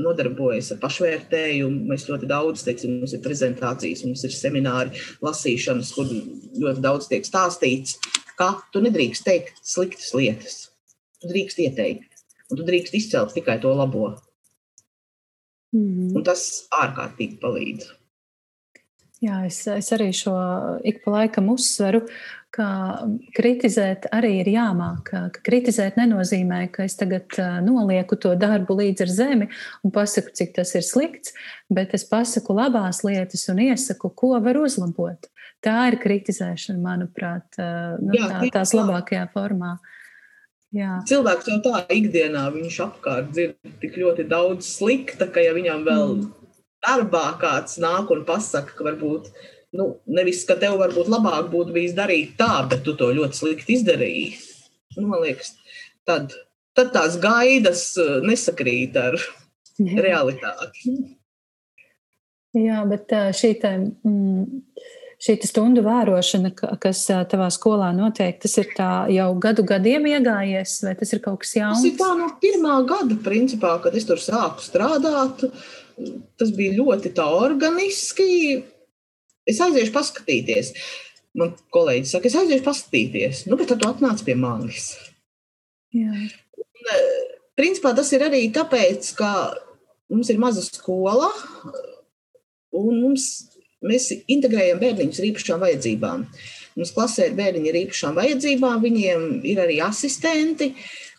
nodarbojas 0.00 0.70
ar 0.72 0.80
pašvērtējumu. 0.80 1.88
Mēs 1.90 2.06
ļoti 2.08 2.28
daudz, 2.30 2.64
teiksim, 2.66 2.98
mums 3.00 3.12
ir 3.16 3.24
prezentācijas, 3.24 4.04
mums 4.06 4.24
ir 4.28 4.32
semināri, 4.36 5.02
lasīšanas, 5.24 5.92
kur 5.96 6.08
ļoti 6.08 6.84
daudz 6.84 7.10
tiek 7.10 7.28
stāstīts, 7.28 7.98
ka 8.40 8.54
tu 8.72 8.84
nedrīkst 8.84 9.26
teikt 9.28 9.60
sliktas 9.64 10.12
lietas. 10.16 10.56
Tu 11.20 11.32
drīkst 11.32 11.60
ieteikt, 11.64 12.24
un 12.50 12.60
tu 12.60 12.66
drīkst 12.68 12.96
izcelt 12.96 13.36
tikai 13.36 13.58
to 13.60 13.72
labo. 13.76 14.14
Mm. 15.76 16.12
Un 16.16 16.24
tas 16.24 16.42
ārkārtīgi 16.72 17.40
palīdz. 17.42 17.88
Jā, 19.24 19.40
es, 19.48 19.62
es 19.72 19.88
arī 19.96 20.10
šo 20.12 20.34
ik 20.84 21.00
pa 21.04 21.14
laikam 21.14 21.48
uzsveru, 21.54 22.02
ka 22.56 22.68
kritizēt 23.36 24.08
arī 24.16 24.38
ir 24.40 24.50
jāmāk. 24.54 25.10
Ka 25.10 25.44
kritizēt 25.46 25.98
nenozīmē, 26.00 26.62
ka 26.72 26.86
es 26.88 26.96
tagad 26.98 27.36
nolieku 27.64 28.18
to 28.20 28.32
darbu 28.38 28.78
līdz 28.80 29.04
ar 29.04 29.12
zemi 29.12 29.48
un 29.84 29.94
pasaku, 29.94 30.32
cik 30.36 30.54
tas 30.56 30.72
ir 30.78 30.86
slikts, 30.86 31.34
bet 31.72 31.94
es 31.96 32.06
pasaku 32.08 32.56
labās 32.56 33.02
lietas 33.06 33.44
un 33.52 33.60
iesaku, 33.66 34.12
ko 34.16 34.36
var 34.42 34.58
uzlabot. 34.60 35.28
Tā 35.64 35.76
ir 35.90 35.98
kritizēšana, 36.00 36.80
manuprāt, 36.80 37.60
nu, 38.00 38.16
Jā, 38.16 38.32
tā, 38.32 38.50
tās 38.58 38.74
labākajā 38.76 39.26
formā. 39.34 39.76
Jā. 40.76 40.98
Cilvēks 41.08 41.48
jau 41.48 41.60
tā 41.64 41.84
ikdienā 41.94 42.48
viņš 42.52 42.80
apkārt 42.84 43.30
dzird 43.32 43.78
tik 43.80 43.96
ļoti 44.00 44.26
daudz 44.28 44.66
slikta, 44.68 45.30
ka 45.32 45.44
ja 45.44 45.54
viņam 45.56 45.86
vēl 45.86 46.10
mm 46.16 46.34
darbā 46.86 47.26
kāds 47.40 47.80
nāk 47.82 48.10
un 48.14 48.24
pasaka, 48.28 48.76
ka 48.76 48.86
varbūt 48.86 49.30
nu, 49.76 49.88
nevis, 50.18 50.42
ka 50.48 50.56
tev 50.60 50.78
varbūt 50.80 51.10
labāk 51.12 51.50
būtu 51.52 51.74
bijis 51.76 51.94
darīt 51.96 52.36
tā, 52.40 52.64
bet 52.70 52.84
tu 52.86 52.96
to 52.98 53.12
ļoti 53.16 53.40
slikti 53.40 53.76
izdarīji. 53.78 54.26
Nu, 54.96 55.08
man 55.10 55.22
liekas, 55.24 55.54
tad, 56.08 56.34
tad 56.76 56.92
tās 56.96 57.18
gaidas 57.22 57.88
uh, 58.00 58.18
nesakrīt 58.24 58.96
ar 59.00 59.18
Jā. 59.76 59.96
realitāti. 60.08 60.96
Jā, 62.56 62.84
bet 62.88 63.12
uh, 63.12 63.32
šī 63.36 63.56
tā. 63.60 63.76
Mm, 64.06 64.62
šī 65.22 65.38
stundu 65.48 65.80
vērošana, 65.80 66.50
kas 66.80 67.06
tavā 67.30 67.46
skolā 67.54 67.88
notiek, 67.96 68.36
tas 68.42 68.52
ir 68.60 68.68
jau 69.14 69.30
gadu 69.40 69.64
gadiem 69.64 70.04
iegājies, 70.10 70.74
vai 70.84 70.92
tas 70.98 71.14
ir 71.16 71.22
kaut 71.24 71.40
kas 71.40 71.54
jauns? 71.56 71.80
Tas 71.80 71.88
ir 71.88 71.96
tā 71.96 72.10
no 72.18 72.28
pirmā 72.42 72.76
gada, 72.88 73.16
principā, 73.24 73.78
kad 73.80 73.96
es 73.96 74.04
tur 74.08 74.20
sāku 74.20 74.64
strādāt 74.64 75.46
tas 76.36 76.52
bija 76.56 76.76
ļoti 76.76 77.12
organiski. 77.24 78.62
Es 79.46 79.60
aiziešu 79.62 79.94
paskatīties. 79.94 80.72
Man 81.36 81.52
kolēģis 81.74 82.16
saka, 82.16 82.30
es 82.30 82.38
aiziešu 82.38 82.64
paskatīties. 82.66 83.44
Nu, 83.50 83.58
bet 83.60 83.70
tad 83.70 83.82
tu 83.82 83.88
atnāc 83.88 84.22
pie 84.26 84.36
manis. 84.38 84.94
Jā. 85.94 86.12
Un, 86.56 86.90
e, 86.92 87.02
principā 87.58 87.92
tas 87.96 88.10
ir 88.16 88.24
arī 88.26 88.46
tāpēc, 88.54 89.12
ka 89.18 89.30
mums 90.12 90.30
ir 90.32 90.40
maza 90.42 90.64
skola 90.64 91.30
un 92.76 93.00
mums, 93.02 93.28
mēs 93.86 94.10
integrējam 94.32 94.80
bērniņus 94.82 95.20
ar 95.20 95.28
īpašām 95.30 95.62
vajadzībām. 95.62 96.24
Mums 96.76 96.92
klasē 96.92 97.30
ir 97.30 97.36
bērniņi 97.38 97.70
ar 97.72 97.78
īpašām 97.84 98.18
vajadzībām, 98.18 98.82
viņiem 98.82 99.28
ir 99.48 99.62
arī 99.62 99.78
asistenti. 99.84 100.72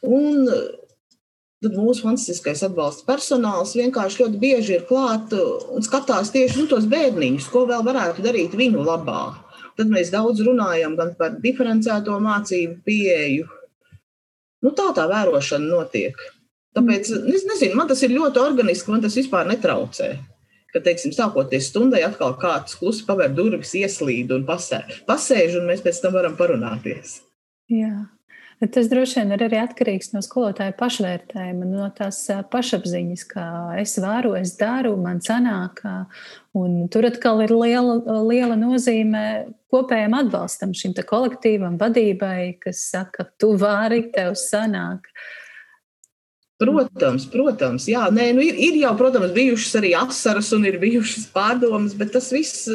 Un 0.06 0.44
Tad 1.66 1.74
mūsu 1.74 2.04
fantastiskais 2.06 2.62
atbalsta 2.68 3.02
personāls 3.08 3.74
vienkārši 3.78 4.22
ļoti 4.22 4.40
bieži 4.42 4.76
ir 4.76 4.84
klāt 4.86 5.32
un 5.34 5.86
skatās 5.86 6.30
tieši 6.34 6.62
nu, 6.62 6.66
tos 6.70 6.86
bērniņus, 6.90 7.48
ko 7.50 7.64
vēl 7.70 7.82
varētu 7.88 8.26
darīt 8.26 8.54
viņu 8.58 8.84
labā. 8.86 9.24
Tad 9.78 9.90
mēs 9.90 10.12
daudz 10.14 10.44
runājam 10.46 10.94
gan 10.98 11.16
par 11.18 11.40
diferencēto 11.42 12.18
mācību 12.22 12.78
pieeju. 12.86 13.48
Nu, 14.66 14.74
tā 14.78 14.92
tā 14.98 15.06
vērošana 15.10 15.70
notiek. 15.70 16.18
Tāpēc 16.78 17.10
es 17.10 17.46
nezinu, 17.50 17.78
man 17.78 17.90
tas 17.90 18.04
ir 18.06 18.14
ļoti 18.14 18.42
organiski, 18.42 18.94
man 18.94 19.02
tas 19.02 19.18
vispār 19.18 19.50
netraucē. 19.50 20.12
Kad, 20.74 20.84
teiksim, 20.86 21.14
sākoties 21.16 21.72
stundai, 21.72 22.04
atkal 22.06 22.36
kāds 22.38 22.78
klusi 22.78 23.06
paver 23.08 23.32
durvis, 23.34 23.74
ieslīd 23.80 24.34
un 24.36 24.46
pasē, 24.46 24.84
pasēž, 25.10 25.58
un 25.58 25.66
mēs 25.72 25.82
pēc 25.86 26.04
tam 26.04 26.14
varam 26.20 26.38
parunāties. 26.38 27.22
Jā. 27.72 27.96
Tas 28.58 28.88
droši 28.90 29.20
vien 29.20 29.36
ir 29.36 29.44
arī 29.46 29.60
atkarīgs 29.62 30.16
no 30.16 30.22
skolotāja 30.26 30.74
pašvērtējuma, 30.80 31.68
no 31.70 31.88
tās 31.94 32.24
pašapziņas, 32.50 33.24
ka 33.30 33.44
es 33.78 33.94
varu, 34.02 34.32
es 34.40 34.56
daru, 34.58 34.96
man 34.98 35.22
sanāk. 35.22 35.84
Un 36.58 36.88
tur 36.90 37.06
atkal 37.06 37.44
ir 37.46 37.54
liela, 37.54 38.00
liela 38.26 38.58
nozīme 38.58 39.22
kopējam 39.70 40.18
atbalstam 40.18 40.74
šim 40.74 40.98
kolektīvam, 40.98 41.78
vadībai, 41.78 42.58
kas 42.64 42.82
saka, 42.90 43.28
tu 43.38 43.54
vari, 43.62 44.08
tev 44.16 44.34
sanāk. 44.42 45.06
Protams, 46.58 47.28
protams, 47.30 47.86
jā, 47.86 48.08
nē, 48.10 48.32
nu 48.34 48.42
ir, 48.42 48.58
ir 48.58 48.80
jau, 48.82 48.96
protams, 48.98 49.30
bijušas 49.36 49.78
arī 49.78 49.94
asaras 50.00 50.50
un 50.58 50.66
ir 50.66 50.80
bijušas 50.82 51.30
pārdomas, 51.30 51.94
bet 51.94 52.16
tas 52.18 52.34
viss 52.34 52.66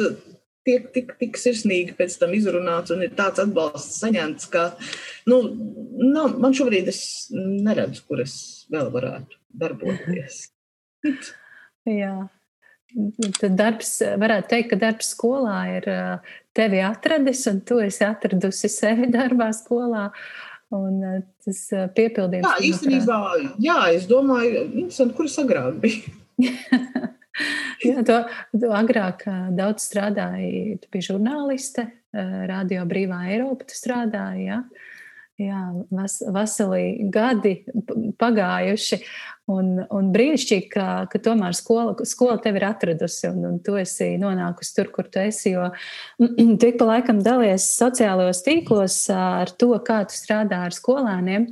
tiek 0.67 0.89
tik, 0.95 1.13
tik 1.19 1.39
sirsnīgi 1.39 1.95
pēc 1.97 2.17
tam 2.21 2.33
izrunāts 2.35 2.93
un 2.93 3.03
ir 3.05 3.13
tāds 3.17 3.41
atbalsts 3.43 3.99
saņemts, 4.03 4.47
ka 4.53 4.69
nu, 5.29 5.41
nav, 5.99 6.37
man 6.39 6.55
šobrīd 6.55 6.89
es 6.91 7.03
neredzu, 7.33 8.05
kur 8.07 8.23
es 8.23 8.35
vēl 8.73 8.91
varētu 8.93 9.39
darboties. 9.63 10.45
Jā. 11.99 12.15
Tad 13.39 13.55
darbs, 13.57 13.95
varētu 14.21 14.51
teikt, 14.51 14.69
ka 14.71 14.79
darbs 14.83 15.13
skolā 15.15 15.59
ir 15.79 15.87
tevi 16.53 16.81
atradis, 16.85 17.41
un 17.49 17.63
tu 17.65 17.79
esi 17.81 18.05
atradusi 18.05 18.69
sevi 18.69 19.09
darbā 19.13 19.49
skolā. 19.55 20.11
Un 20.73 21.01
tas 21.45 21.59
piepildījums. 21.93 22.47
Jā, 22.47 22.53
īstenībā, 22.69 23.17
jā, 23.61 23.79
es 23.93 24.07
domāju, 24.09 24.87
kur 25.17 25.27
es 25.29 25.35
agrāk 25.41 25.81
biju. 25.83 26.13
Jā, 27.87 28.03
to, 28.05 28.21
to 28.53 28.71
agrāk 28.77 29.25
daudz 29.57 29.87
strādāji. 29.89 30.79
Tu 30.81 30.91
biji 30.93 31.11
žurnāliste, 31.11 31.89
Radio 32.13 32.85
Brīvā 32.89 33.23
Eiropa. 33.33 33.67
Tu 33.69 33.77
strādāji. 33.77 34.49
Ja? 34.51 34.63
Jā, 35.41 35.61
vas, 35.89 36.19
veseli 36.29 37.09
gadi 37.09 37.55
pagājuši. 38.21 38.99
Un, 39.51 39.73
un 39.91 40.11
brīnišķīgi, 40.13 40.67
ka, 40.71 40.87
ka 41.11 41.19
tomēr 41.19 41.55
skola, 41.57 41.97
skola 42.07 42.37
tevi 42.39 42.61
ir 42.61 42.67
atradusi 42.69 43.27
un, 43.27 43.41
un 43.49 43.57
tu 43.65 43.73
esi 43.75 44.13
nonākusi 44.21 44.75
tur, 44.77 44.91
kur 44.93 45.09
tu 45.11 45.19
esi. 45.19 45.51
Jo 45.51 45.71
tu 46.21 46.69
ik 46.69 46.77
pa 46.79 46.87
laikam 46.87 47.19
dalies 47.25 47.65
sociālajos 47.75 48.39
tīklos 48.45 48.95
ar 49.11 49.51
to, 49.59 49.73
kā 49.83 50.03
tu 50.07 50.15
strādā 50.15 50.61
ar 50.69 50.77
skolēniem. 50.77 51.49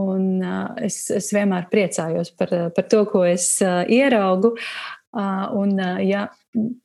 Un, 0.00 0.26
uh, 0.40 0.70
es, 0.80 1.04
es 1.12 1.28
vienmēr 1.34 1.66
priecājos 1.72 2.32
par, 2.38 2.52
par 2.72 2.86
to, 2.88 3.02
ko 3.10 3.26
es 3.28 3.54
uh, 3.64 3.82
ieraugu. 3.84 4.56
Un, 5.12 5.76
ja 6.00 6.22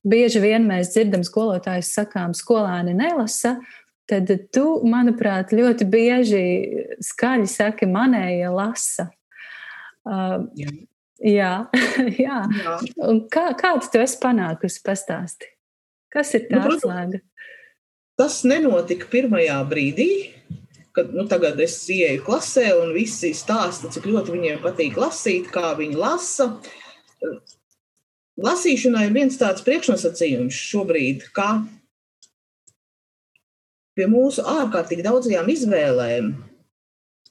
bieži 0.04 0.42
vien 0.44 0.66
mēs 0.68 0.90
dzirdam 0.92 1.22
skolotājus 1.24 1.94
sakām, 1.96 2.34
skolēni 2.36 2.92
nelasa, 2.92 3.54
tad 4.04 4.34
tu, 4.52 4.66
manuprāt, 4.84 5.54
ļoti 5.56 5.88
bieži 5.88 6.42
skaļi 7.08 7.48
saki, 7.48 7.88
manēja 7.88 8.52
lasa. 8.52 9.08
Jā. 10.60 10.76
Jā, 11.24 11.54
jā. 12.26 12.42
jā. 12.46 12.76
Un 13.08 13.24
kā, 13.32 13.50
kādu 13.58 13.90
tu 13.94 14.02
esi 14.02 14.20
panākusi 14.22 14.84
pastāsti? 14.86 15.50
Kas 16.14 16.34
ir 16.38 16.46
tā 16.50 16.62
nu, 16.62 16.76
atslēga? 16.76 17.22
Tas 18.18 18.42
nenotika 18.48 19.10
pirmajā 19.12 19.58
brīdī, 19.70 20.10
kad 20.98 21.14
nu, 21.14 21.28
tagad 21.30 21.60
es 21.62 21.76
ieeju 21.94 22.24
klasē 22.26 22.72
un 22.80 22.90
visi 22.96 23.30
stāsta, 23.38 23.92
cik 23.94 24.08
ļoti 24.10 24.34
viņiem 24.34 24.64
patīk 24.64 24.98
lasīt, 24.98 25.52
kā 25.54 25.76
viņi 25.78 26.00
lasa. 26.02 26.48
Lasīšanai 28.42 29.04
ir 29.06 29.14
viens 29.14 29.38
tāds 29.38 29.62
priekšnosacījums 29.66 30.58
šobrīd, 30.72 31.28
ka 31.38 31.62
pie 33.98 34.10
mūsu 34.10 34.42
ārkārtīgi 34.42 35.06
daudzajām 35.06 35.54
izvēlēm 35.54 36.34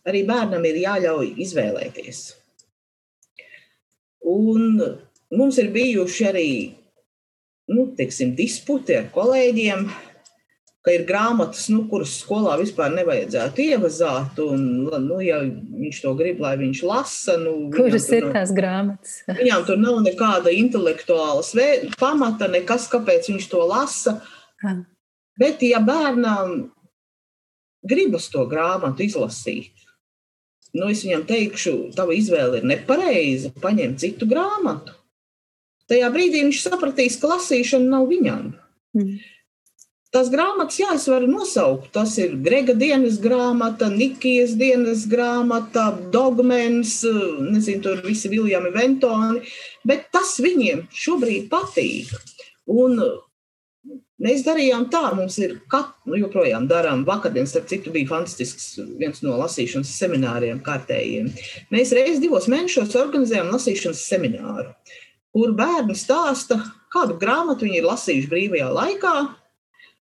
arī 0.07 0.23
bērnam 0.31 0.71
ir 0.71 0.81
jāļauj 0.85 1.35
izvēlēties. 1.43 2.23
Un 4.31 4.79
mums 5.35 5.59
ir 5.59 5.75
bijuši 5.75 6.31
arī 6.31 6.51
nu, 7.75 7.91
teiksim, 7.99 8.37
disputi 8.39 8.95
ar 8.95 9.11
kolēģiem, 9.15 9.89
ka 10.87 10.95
ir 10.95 11.03
grāmatas, 11.03 11.65
nu, 11.75 11.81
kuras 11.91 12.13
skolā 12.21 12.53
vispār 12.61 12.93
nevajadzētu 12.95 13.65
ievazāt. 13.65 14.39
Un, 14.45 14.87
nu, 14.87 15.19
ja 15.25 15.41
viņš 15.43 15.99
to 16.05 16.13
grib, 16.15 16.39
lai 16.45 16.55
viņš 16.61 16.83
lasa, 16.87 17.35
nu, 17.43 17.57
kuras 17.75 18.07
ir 18.15 18.29
tās 18.31 18.53
grāmatas? 18.55 19.17
viņām 19.41 19.67
tur 19.67 19.83
nav 19.83 19.99
nekāda 20.07 20.55
intelektuāla 20.55 21.43
pamata, 21.99 22.47
nekas, 22.53 22.87
kāpēc 22.93 23.33
viņš 23.33 23.51
to 23.51 23.65
lasa. 23.67 24.21
Ha. 24.63 24.77
Bet, 25.43 25.67
ja 25.67 25.83
bērnam 25.83 26.69
gribas 27.87 28.31
to 28.31 28.47
grāmatu 28.47 29.03
izlasīt, 29.05 29.75
nu, 30.71 30.87
es 30.87 31.03
viņam 31.03 31.27
teikšu, 31.27 31.77
tava 31.99 32.15
izvēle 32.15 32.63
ir 32.63 32.71
nepareiza, 32.71 33.51
paņem 33.59 33.99
citu 33.99 34.31
grāmatu. 34.31 34.95
Tajā 35.91 36.15
brīdī 36.15 36.47
viņš 36.47 36.63
sapratīs, 36.63 37.19
ka 37.19 37.35
lasīšana 37.35 37.91
nav 37.91 38.07
viņam. 38.11 38.53
Mm. 38.95 39.19
Tās 40.17 40.31
grāmatas, 40.33 40.79
jā, 40.81 40.95
es 40.97 41.03
varu 41.13 41.27
nosaukt. 41.29 41.91
Tas 41.93 42.15
ir 42.17 42.39
Grega 42.41 42.73
dienas 42.73 43.19
grāmata, 43.21 43.91
Nikijas 43.93 44.55
dienas 44.57 45.03
grāmata, 45.13 45.91
Dogmens, 46.15 47.03
nezinu, 47.51 47.83
tur 47.85 48.01
visi 48.07 48.31
Viljami 48.33 48.73
Ventoni, 48.73 49.43
bet 49.85 50.09
tas 50.17 50.39
viņiem 50.41 50.87
šobrīd 51.05 51.51
patīk. 51.53 52.17
Un 52.73 52.97
Mēs 54.17 54.41
darījām 54.47 54.87
tā, 54.89 55.03
mums 55.13 55.35
ir 55.45 55.59
katru, 55.69 56.15
nu, 56.15 56.17
joprojām 56.23 56.65
darām. 56.71 57.03
Vakardienas, 57.05 57.51
starp 57.53 57.67
citu, 57.69 57.91
bija 57.93 58.09
fantastisks 58.15 58.79
viens 58.97 59.21
no 59.21 59.37
lasīšanas 59.37 59.91
semināriem 59.93 60.63
kārtējiem. 60.65 61.29
Mēs 61.69 61.93
reizes 61.93 62.23
divos 62.23 62.49
mēnešos 62.49 62.97
organizējām 62.97 63.53
lasīšanas 63.53 64.07
semināru, 64.09 64.71
kur 65.37 65.53
bērni 65.59 65.99
stāsta, 66.01 66.63
kādu 66.97 67.19
grāmatu 67.21 67.69
viņi 67.69 67.83
ir 67.83 67.91
lasījuši 67.91 68.33
brīvajā 68.33 68.71
laikā, 68.73 69.15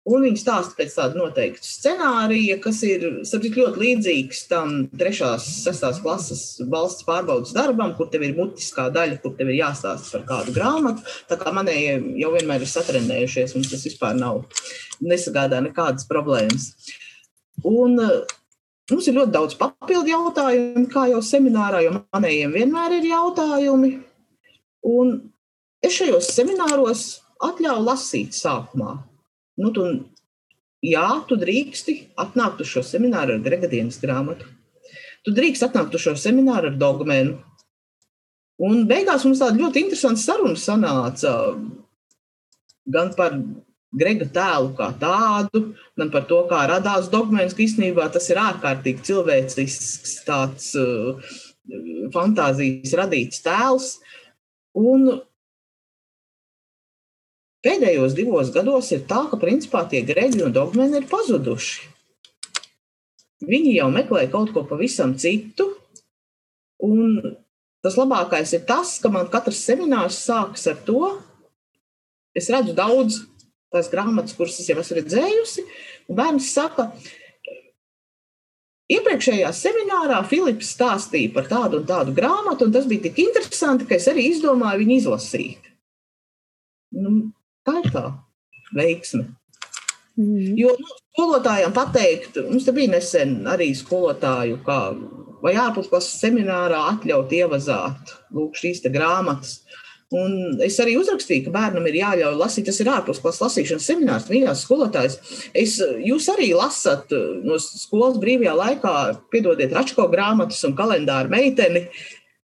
Un 0.08 0.22
viņi 0.24 0.40
stāsta 0.40 0.72
pēc 0.78 0.94
tāda 0.96 1.18
noteikta 1.20 1.66
scenārija, 1.66 2.54
kas 2.64 2.78
ir 2.88 3.02
sapcīt, 3.28 3.58
ļoti 3.60 3.82
līdzīgs 3.82 4.38
tam 4.48 4.70
3. 4.96 5.18
un 5.26 5.42
6. 5.44 5.98
klases 6.00 6.44
valsts 6.72 7.04
pārbaudas 7.04 7.52
darbam, 7.52 7.92
kur 7.98 8.08
tev 8.08 8.24
ir 8.24 8.32
mutiskā 8.38 8.86
daļa, 8.94 9.18
kur 9.20 9.34
tev 9.36 9.50
ir 9.52 9.58
jāstāsta 9.58 10.14
par 10.14 10.24
kādu 10.30 10.54
grāmatu. 10.56 11.04
Tā 11.28 11.36
kā 11.42 11.52
manējie 11.52 11.98
jau 12.22 12.30
vienmēr 12.32 12.64
ir 12.64 12.72
satrenējušies, 12.72 13.52
un 13.60 13.68
tas 13.68 13.84
vispār 13.84 14.16
nav 14.16 14.40
nesagādā 15.04 15.60
nekādas 15.66 16.08
problēmas. 16.08 16.70
Un 17.68 18.00
eh, 18.00 18.16
mums 18.94 19.12
ir 19.12 19.18
ļoti 19.20 19.36
daudz 19.36 19.58
papildu 19.60 20.14
jautājumu, 20.14 20.86
kā 20.96 21.10
jau 21.12 21.20
seminārā, 21.20 21.84
jo 21.84 21.92
manējiem 21.98 22.56
vienmēr 22.56 22.96
ir 23.02 23.10
jautājumi. 23.12 23.92
Un 24.96 25.14
es 25.84 26.00
šajos 26.00 26.32
semināros 26.32 27.06
atļauju 27.44 27.84
lasīt 27.84 28.40
sākumā 28.40 28.96
nu, 29.60 29.70
tu, 29.76 29.86
jā, 30.84 31.06
tu 31.28 31.38
drīksti 31.40 31.96
atnākt 32.20 32.62
uz 32.64 32.72
šo 32.72 32.84
semināru 32.86 33.36
ar 33.36 33.44
Gregadienas 33.44 34.00
grāmatu. 34.02 34.48
Tu 35.26 35.34
drīkst 35.36 35.66
atnākt 35.66 35.94
uz 35.96 36.04
šo 36.06 36.16
semināru 36.16 36.72
ar 36.72 36.78
dogmēnu. 36.80 37.36
Un 38.60 38.84
beigās 38.88 39.24
mums 39.24 39.40
tāda 39.40 39.60
ļoti 39.60 39.86
interesanta 39.86 40.20
saruna 40.20 40.58
sanāca 40.60 41.34
gan 42.90 43.12
par 43.16 43.36
Grega 43.90 44.26
tēlu 44.30 44.68
kā 44.78 44.92
tādu, 45.00 45.72
gan 45.98 46.12
par 46.14 46.22
to, 46.30 46.44
kā 46.46 46.60
radās 46.70 47.08
dogmēns, 47.10 47.56
ka 47.56 47.64
īstenībā 47.64 48.04
tas 48.14 48.28
ir 48.30 48.38
ārkārtīgi 48.38 49.02
cilvēcisks 49.08 50.12
tāds 50.28 50.68
uh, 50.78 51.32
fantāzijas 52.14 52.94
radīts 53.00 53.42
tēls. 53.42 53.88
Un 54.78 55.08
Pēdējos 57.64 58.14
divos 58.16 58.50
gados 58.54 58.88
ir 58.94 59.04
tā, 59.08 59.26
ka 59.28 59.36
principā 59.40 59.84
tie 59.88 60.00
grēļi 60.06 60.46
un 60.46 60.54
dogmeni 60.56 61.00
ir 61.00 61.08
pazuduši. 61.10 61.88
Viņi 63.50 63.74
jau 63.76 63.88
meklē 63.92 64.26
kaut 64.32 64.52
ko 64.54 64.64
pavisam 64.68 65.12
citu. 65.20 65.66
Un 66.84 67.20
tas 67.84 67.96
labākais 68.00 68.54
ir 68.56 68.64
tas, 68.68 68.94
ka 69.00 69.12
man 69.12 69.28
katrs 69.32 69.60
seminārs 69.66 70.20
sākas 70.24 70.66
ar 70.72 70.80
to, 70.86 71.14
es 72.36 72.48
redzu 72.52 72.72
daudz 72.76 73.22
tās 73.72 73.88
grāmatas, 73.92 74.34
kuras 74.36 74.56
es 74.60 74.68
jau 74.68 74.78
esmu 74.80 74.96
redzējusi, 74.98 75.64
un 76.08 76.18
bērns 76.18 76.52
saka, 76.56 76.88
Iepriekšējā 78.90 79.50
seminārā 79.54 80.16
Filips 80.26 80.72
stāstīja 80.74 81.30
par 81.34 81.46
tādu 81.46 81.78
un 81.78 81.84
tādu 81.86 82.10
grāmatu, 82.14 82.66
un 82.66 82.72
tas 82.74 82.88
bija 82.90 83.04
tik 83.04 83.20
interesanti, 83.22 83.86
ka 83.86 83.94
es 83.94 84.08
arī 84.10 84.24
izdomāju 84.32 84.80
viņu 84.80 84.96
izlasīt. 84.96 85.68
Nu, 86.98 87.12
Tā 87.70 87.78
ir 87.78 87.92
tā 87.94 88.04
veiksme. 88.74 89.28
Mm. 90.18 90.56
Jo 90.58 90.74
nu, 90.78 90.94
skolotājiem 91.14 91.74
pateikt, 91.74 92.38
mums 92.48 92.66
te 92.66 92.74
bija 92.74 92.90
nesen 92.96 93.38
arī 93.50 93.70
skolotāju, 93.78 94.58
kā, 94.66 94.80
vai 95.44 95.54
ārpusklases 95.58 96.18
seminārā 96.20 96.80
atļaut 96.96 97.30
ievazāt 97.36 98.14
lūk, 98.34 98.58
šīs 98.58 98.82
grāmatas. 98.90 99.60
Un 100.10 100.58
es 100.66 100.74
arī 100.82 100.96
uzrakstīju, 100.98 101.44
ka 101.46 101.52
bērnam 101.54 101.84
ir 101.86 102.00
jāļauj 102.00 102.38
lasīt. 102.40 102.66
Tas 102.66 102.80
ir 102.82 102.88
ārpusklases 102.90 103.44
lasīšanas 103.44 103.84
seminārs, 103.86 104.26
mīļās 104.26 104.64
skolotājs. 104.66 105.20
Es, 105.54 105.76
jūs 106.02 106.26
arī 106.32 106.48
lasat 106.58 107.14
no 107.46 107.60
skolas 107.62 108.18
brīvajā 108.18 108.56
laikā, 108.58 108.94
piedodiet, 109.30 109.70
račko 109.76 110.08
grāmatas 110.10 110.64
un 110.66 110.74
kalendāru 110.78 111.30
meiteni. 111.30 111.84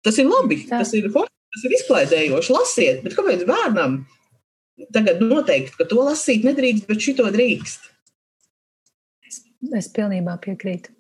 Tas 0.05 0.21
ir 0.21 0.29
labi, 0.29 0.59
tas 0.69 0.93
ir, 0.93 1.09
tas 1.09 1.65
ir 1.65 1.73
izklaidējoši. 1.79 2.53
Lasiet, 2.53 3.01
bet 3.01 3.17
kāpēc 3.17 3.47
bērnam? 3.49 4.03
Tagad 4.95 5.23
noteikti, 5.23 5.75
ka 5.79 5.87
to 5.89 6.03
lasīt 6.03 6.45
nedrīkst, 6.47 6.87
bet 6.89 7.03
šito 7.03 7.27
drīkst. 7.33 7.91
Es, 9.25 9.41
es 9.81 9.91
pilnībā 9.95 10.37
piekrītu. 10.43 10.93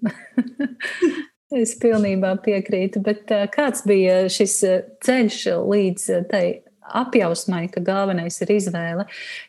es 1.63 1.75
pilnībā 1.81 2.35
piekrītu, 2.45 3.03
bet 3.05 3.31
kāds 3.55 3.85
bija 3.87 4.25
šis 4.31 4.61
ceļš 5.05 5.41
līdz 5.63 6.07
tai 6.31 6.45
apjausmai, 6.85 7.65
ka 7.73 7.81
galvenais 7.81 8.37
ir 8.43 8.51
izvēle. 8.55 9.05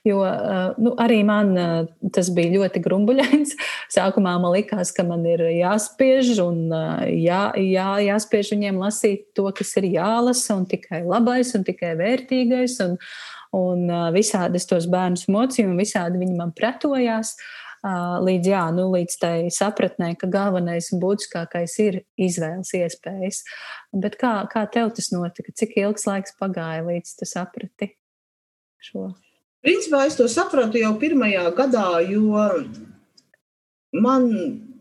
Jo 0.06 0.22
nu, 0.80 0.94
arī 1.02 1.20
man 1.26 1.52
tas 2.14 2.30
bija 2.34 2.54
ļoti 2.56 2.82
grumbuļains. 2.84 3.54
Sākumā 3.96 4.36
man 4.42 4.54
likās, 4.54 4.92
ka 4.96 5.04
man 5.06 5.26
ir 5.28 5.44
jāspiež 5.52 6.36
un 6.44 6.66
jā, 7.12 7.42
jā, 7.60 7.88
jāspiež 8.08 8.54
viņiem 8.56 8.80
lasīt 8.80 9.26
to, 9.36 9.48
kas 9.56 9.74
ir 9.80 9.90
jālasa, 9.96 10.56
un 10.56 10.68
tikai 10.70 11.04
labais 11.06 11.52
un 11.58 11.66
tikai 11.66 11.94
vērtīgais. 12.00 12.80
Un, 12.86 12.96
un 13.54 13.86
visādi 14.14 14.58
es 14.60 14.66
tos 14.66 14.88
bērnus 14.90 15.28
mocīju, 15.30 15.70
un 15.70 15.78
visādi 15.78 16.22
viņi 16.22 16.36
man 16.38 16.54
pretojās. 16.56 17.36
Līdz, 17.86 18.48
jā, 18.50 18.62
nu, 18.74 18.88
līdz 18.90 19.14
tai 19.20 19.34
sapratnē, 19.52 20.08
ka 20.18 20.26
galvenais 20.32 20.88
un 20.90 20.98
būtiskākais 21.02 21.76
ir 21.84 22.00
izvēles 22.18 22.72
iespējas. 22.74 23.44
Bet 23.94 24.16
kā, 24.18 24.32
kā 24.50 24.64
tev 24.72 24.90
tas 24.96 25.12
notika? 25.14 25.54
Cik 25.54 25.76
ilgs 25.84 26.08
laiks 26.08 26.34
pagāja, 26.40 26.82
līdz 26.88 27.12
tu 27.20 27.28
saprati 27.28 27.92
šo? 28.82 29.12
Principā 29.62 30.04
es 30.08 30.18
to 30.18 30.26
sapratu 30.30 30.80
jau 30.80 30.92
pirmajā 30.98 31.46
gadā, 31.54 31.88
jo 32.10 32.42
man 33.94 34.26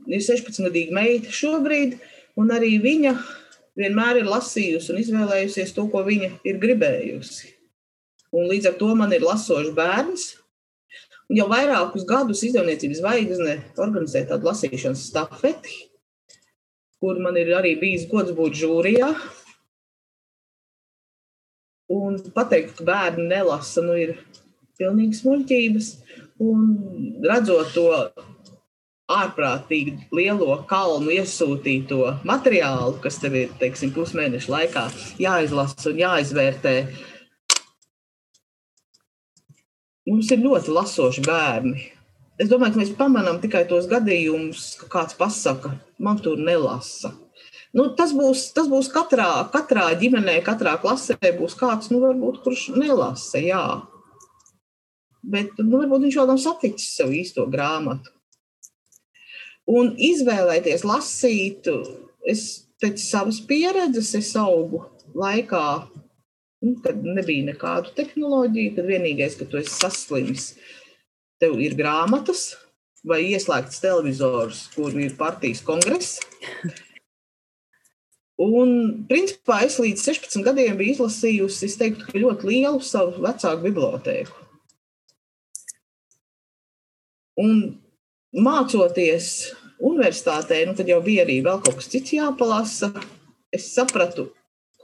ir 0.10 0.22
16-gadīga 0.22 0.94
meita 0.96 1.34
šobrīd, 1.34 2.00
un 2.42 2.54
arī 2.54 2.76
viņa 2.82 3.14
vienmēr 3.78 4.22
ir 4.22 4.30
lasījusi 4.30 4.94
un 4.94 5.02
izvēlējusies 5.04 5.74
to, 5.76 5.88
ko 5.92 6.04
viņa 6.08 6.30
ir 6.48 6.60
gribējusi. 6.62 7.55
Un 8.36 8.50
līdz 8.52 8.72
ar 8.72 8.76
to 8.80 8.90
man 9.00 9.14
ir 9.16 9.24
lasošs 9.24 9.72
bērns. 9.76 10.26
Un 11.30 11.40
jau 11.40 11.48
vairākus 11.50 12.06
gadus 12.06 12.44
izdevniecības 12.46 13.00
zvaigzne 13.02 13.56
organizē 13.82 14.26
tādu 14.30 14.50
lasīšanas 14.50 15.08
stafeti, 15.10 15.88
kur 17.02 17.18
man 17.24 17.40
ir 17.42 17.54
arī 17.58 17.74
bijis 17.82 18.06
gods 18.12 18.36
būt 18.36 18.60
žūrijā. 18.60 19.10
Un 21.96 22.20
pateikt, 22.36 22.76
ka 22.78 22.86
bērni 22.86 23.30
nelasa, 23.30 23.82
nu 23.86 23.98
ir 23.98 24.18
pilnīgi 24.78 25.22
smuļķības. 25.22 25.92
Un 26.46 26.64
redzot 27.24 27.72
to 27.74 27.90
ārprātīgi 29.16 30.10
lielo 30.18 30.60
kalnu 30.70 31.14
iesūtīto 31.14 32.00
materiālu, 32.26 32.98
kas 33.04 33.20
tev 33.22 33.38
ir, 33.38 33.52
teiksim, 33.62 33.94
pusmēneša 33.96 34.52
laikā 34.52 34.86
jāizlasa 35.22 35.92
un 35.92 36.02
jāizvērtē, 36.02 36.76
mums 40.10 40.32
ir 40.32 40.42
ļoti 40.44 40.74
lasoši 40.76 41.24
bērni. 41.26 41.92
Es 42.42 42.50
domāju, 42.52 42.76
ka 42.76 42.82
mēs 42.82 42.96
pamanām 42.98 43.40
tikai 43.44 43.64
tos 43.70 43.88
gadījumus, 43.88 44.74
ka 44.82 44.90
kāds 44.92 45.16
pasaka, 45.16 45.72
man 46.04 46.20
tur 46.20 46.42
nelasa. 46.42 47.14
Nu, 47.76 47.90
tas, 47.96 48.14
būs, 48.16 48.50
tas 48.56 48.68
būs 48.72 48.90
katrā, 48.92 49.30
katrā 49.52 49.90
ģimenē, 50.00 50.38
katrā 50.44 50.76
klasē 50.80 51.18
būs 51.36 51.56
kāds, 51.60 51.92
nu, 51.92 52.00
varbūt, 52.04 52.42
kurš 52.44 52.70
nelasa, 52.76 53.40
jā. 53.44 53.66
Bet 55.26 55.56
nu, 55.60 55.82
varbūt 55.82 56.06
viņš 56.06 56.20
vēl 56.20 56.30
nav 56.32 56.40
saticis 56.44 56.94
sev 57.00 57.12
īsto 57.16 57.48
grāmatu. 57.52 58.12
Un 59.66 59.96
izvēlēties 59.98 60.86
lasīt, 60.86 61.68
es 62.28 62.46
pēc 62.84 63.02
savas 63.02 63.40
pieredzes 63.48 64.12
es 64.20 64.32
augu 64.38 64.84
laikā, 65.18 65.66
nu, 66.66 66.76
kad 66.84 67.00
nebija 67.06 67.46
nekādu 67.52 67.94
tehnoloģiju, 67.98 68.76
kad 68.78 68.90
vienīgais, 68.90 69.38
ka 69.40 69.48
tu 69.50 69.60
esi 69.62 69.74
saslims, 69.76 70.54
tev 71.42 71.60
ir 71.62 71.78
grāmatas 71.78 72.56
vai 73.06 73.22
ieslēgts 73.30 73.84
televizors, 73.84 74.66
kur 74.74 74.96
ir 74.98 75.14
partijas 75.20 75.62
kongress. 75.66 76.18
Un, 78.42 78.72
principā, 79.08 79.62
es 79.64 79.78
līdz 79.80 80.02
16 80.10 80.44
gadiem 80.44 80.76
biju 80.80 80.98
izlasījusi, 80.98 81.70
es 81.70 81.78
teiktu, 81.80 82.10
ka 82.10 82.20
ļoti 82.20 82.50
lielu 82.50 82.82
savu 82.84 83.22
vecāku 83.24 83.64
bibliotēku. 83.70 84.42
Un 87.40 87.54
mācoties 88.36 89.30
universitātē, 89.80 90.62
nu, 90.68 90.76
tad 90.76 90.90
jau 90.92 91.00
bija 91.04 91.24
arī 91.24 91.40
vēl 91.46 91.62
kaut 91.64 91.80
kas 91.80 91.92
cits 91.92 92.16
jāpalasa. 92.16 92.92
Es 93.56 93.70
sapratu, 93.72 94.30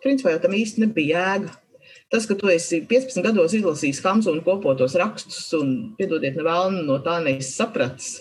principā 0.03 0.35
jau 0.35 0.43
tam 0.45 0.55
īsti 0.55 0.85
nebija 0.85 1.25
jēga. 1.25 1.57
Tas, 2.11 2.25
ka 2.27 2.35
tu 2.35 2.49
esi 2.51 2.81
15 2.87 3.23
gados 3.23 3.53
izlasījis 3.55 4.01
Hamsuna 4.03 4.43
kopotos 4.43 4.97
rakstus 4.99 5.45
un, 5.55 5.71
piedodiet, 5.95 6.35
nevēlu 6.35 6.83
no 6.83 6.99
tā 7.05 7.21
neesi 7.23 7.53
sapratis. 7.55 8.17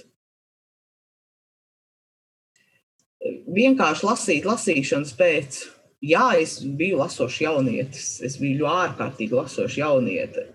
Vienkārši 3.51 4.07
lasīt, 4.07 4.47
lasīšanas 4.47 5.13
pēc. 5.19 5.59
Jā, 6.07 6.31
es 6.41 6.61
biju 6.63 7.03
lasošs 7.03 7.43
jaunietis. 7.43 8.07
Es 8.25 8.39
biju 8.41 8.71
ārkārtīgi 8.71 9.37
lasošs 9.37 9.81
jaunietis. 9.83 10.55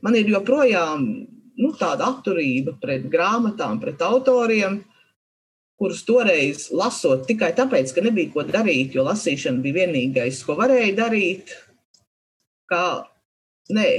Man 0.00 0.16
ir 0.16 0.32
joprojām 0.32 1.04
nu, 1.60 1.70
tāda 1.78 2.08
atturība 2.10 2.74
pret 2.80 3.06
grāmatām, 3.12 3.78
pret 3.82 4.00
autoriem, 4.02 4.80
kurus 5.80 6.02
toreiz 6.08 6.68
lasot 6.76 7.24
tikai 7.28 7.52
tāpēc, 7.56 7.92
ka 7.92 8.04
nebija 8.04 8.32
ko 8.34 8.44
darīt, 8.48 8.96
jo 8.96 9.04
lasīšana 9.06 9.62
bija 9.64 9.84
vienīgais, 9.84 10.42
ko 10.44 10.56
varēja 10.58 10.96
darīt. 10.98 11.54
Kā, 12.70 12.84
nē, 13.74 13.90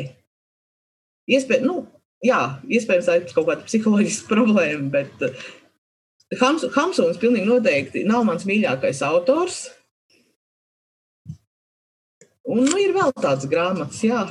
Iespēj, 1.31 1.61
nu, 1.63 1.83
jā, 2.25 2.39
iespējams, 2.67 3.07
tā 3.07 3.17
ir 3.19 3.27
kaut 3.31 3.47
kāda 3.49 3.67
psiholoģiska 3.67 4.29
problēma, 4.33 4.87
bet 4.93 5.25
uh, 5.27 5.45
Hams, 6.41 6.65
Hamsuns 6.75 7.19
pilnīgi 7.21 7.49
noteikti 7.49 8.05
nav 8.07 8.25
mans 8.27 8.47
mīļākais 8.47 9.03
autors. 9.07 9.65
Un 12.51 12.65
nu, 12.65 12.75
ir 12.81 12.95
vēl 12.95 13.13
tāds 13.21 13.47
grāmatas, 13.51 14.01
jā. 14.03 14.23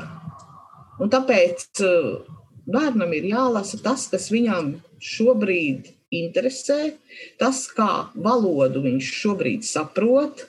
Un 1.01 1.13
tāpēc 1.13 1.83
uh, 1.87 2.11
bērnam 2.69 3.13
ir 3.17 3.31
jālasa 3.31 3.81
tas, 3.85 4.09
kas 4.13 4.29
viņam 4.33 4.75
šobrīd 5.01 5.93
interesē, 6.11 6.97
tas, 7.41 7.63
kā 7.73 8.11
valodu 8.19 8.83
viņš 8.85 9.13
šobrīd 9.23 9.65
saprot. 9.65 10.43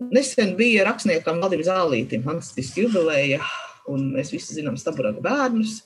Nesen 0.00 0.54
bija 0.56 0.86
rakstniekam 0.88 1.42
Valdim 1.42 1.60
Zālītim 1.66 2.24
fantastiski 2.24 2.86
jubileja, 2.86 3.42
un 3.90 4.06
mēs 4.14 4.32
visi 4.32 4.56
zinām 4.56 4.78
Staburaga 4.80 5.20
bērnus. 5.24 5.82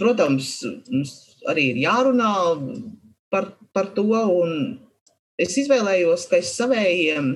Protams, 0.00 0.56
mums 0.90 1.12
arī 1.50 1.68
ir 1.70 1.82
jārunā 1.84 2.32
par, 3.30 3.52
par 3.76 3.92
to, 3.94 4.08
un 4.10 4.56
es 5.38 5.54
izvēlējos, 5.62 6.26
ka 6.30 6.40
es 6.42 6.54
savējiem 6.56 7.34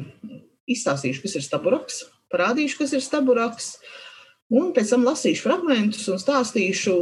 izstāstīšu, 0.66 1.22
kas 1.22 1.36
ir 1.38 1.44
Staburaks, 1.46 2.00
parādīšu, 2.32 2.80
kas 2.80 2.96
ir 2.96 3.04
Staburaks, 3.04 3.76
un 4.50 4.72
pēc 4.74 4.90
tam 4.90 5.06
lasīšu 5.06 5.46
fragmentus 5.46 6.08
un 6.10 6.18
stāstīšu 6.22 6.96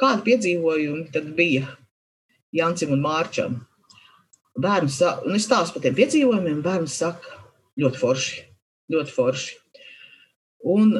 Kādi 0.00 0.22
piedzīvojumi 0.30 1.10
tad 1.12 1.26
bija 1.36 1.74
Jancim 2.56 2.94
un 2.94 3.02
Mārčam? 3.04 3.58
Bērns 4.60 5.00
un 5.26 5.36
es 5.38 5.46
stāstu 5.46 5.76
par 5.76 5.84
tiem 5.84 5.96
piedzīvojumiem, 5.98 6.60
bērns 6.64 6.98
saka, 7.02 7.38
ļoti 7.80 8.00
forši, 8.00 8.44
ļoti 8.94 9.14
forši. 9.14 9.56
Un 10.74 10.94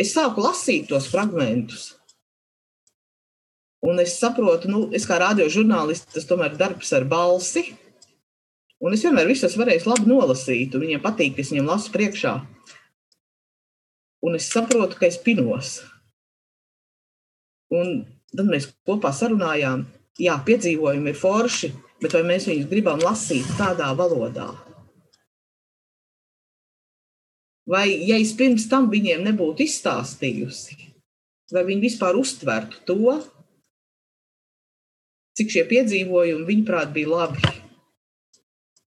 es 0.00 0.12
sāku 0.16 0.44
lasīt 0.44 0.88
tos 0.90 1.08
fragmentus. 1.10 1.94
Un 3.86 4.00
es 4.02 4.18
saprotu, 4.20 4.68
nu, 4.68 4.82
es 4.92 5.06
kā 5.08 5.16
radiožurnālists, 5.22 6.10
tas 6.12 6.28
tomēr 6.28 6.52
ir 6.52 6.60
darbs 6.60 6.92
ar 6.96 7.06
balsi. 7.08 7.70
Un 8.80 8.96
es 8.96 9.04
vienmēr 9.04 9.28
visus 9.28 9.56
varēju 9.60 9.88
labi 9.88 10.08
nolasīt, 10.08 10.74
un 10.74 10.84
viņiem 10.84 11.04
patīk, 11.04 11.36
ka 11.36 11.44
es 11.44 11.52
viņiem 11.52 11.68
lasu 11.68 11.92
priekšā. 11.94 12.34
Un 14.24 14.36
es 14.36 14.50
saprotu, 14.52 14.98
ka 15.00 15.08
es 15.08 15.16
pinos. 15.20 15.78
Un 17.72 18.02
Tad 18.30 18.46
mēs 18.46 18.68
kopā 18.86 19.10
sarunājām, 19.14 19.84
jā, 20.22 20.36
piedzīvojumi 20.46 21.10
ir 21.10 21.18
forši, 21.18 21.72
bet 22.00 22.16
vai 22.16 22.22
mēs 22.26 22.48
viņus 22.48 22.68
gribam 22.70 23.02
lasīt 23.04 23.48
tādā 23.58 23.90
valodā? 23.96 24.50
Vai, 27.70 27.86
ja 28.08 28.16
es 28.18 28.32
pirms 28.34 28.66
tam 28.70 28.88
viņiem 28.90 29.22
nebūtu 29.28 29.62
izstāstījusi, 29.62 30.78
vai 31.54 31.62
viņi 31.68 31.84
vispār 31.84 32.18
uztvertu 32.18 32.80
to, 32.88 33.14
cik 35.38 35.52
šie 35.54 35.64
piedzīvojumi, 35.70 36.48
viņuprāt, 36.48 36.90
bija 36.96 37.12
labi? 37.14 37.54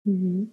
Mm 0.08 0.18
-hmm. 0.18 0.48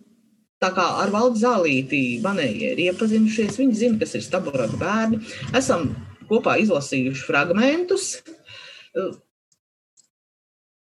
Tā 0.59 0.73
kā 0.75 0.85
ar 1.05 1.13
valdu 1.15 1.39
zālīti 1.39 2.19
manējie 2.23 2.73
ir 2.73 2.81
iepazinušies, 2.89 3.59
viņi 3.59 3.75
zina, 3.75 3.99
kas 3.99 4.15
ir 4.15 4.23
staburāka 4.27 4.77
bērni. 4.77 5.21
Esam 5.55 5.95
kopā 6.27 6.57
izlasījuši 6.59 7.27
fragmentus, 7.29 8.19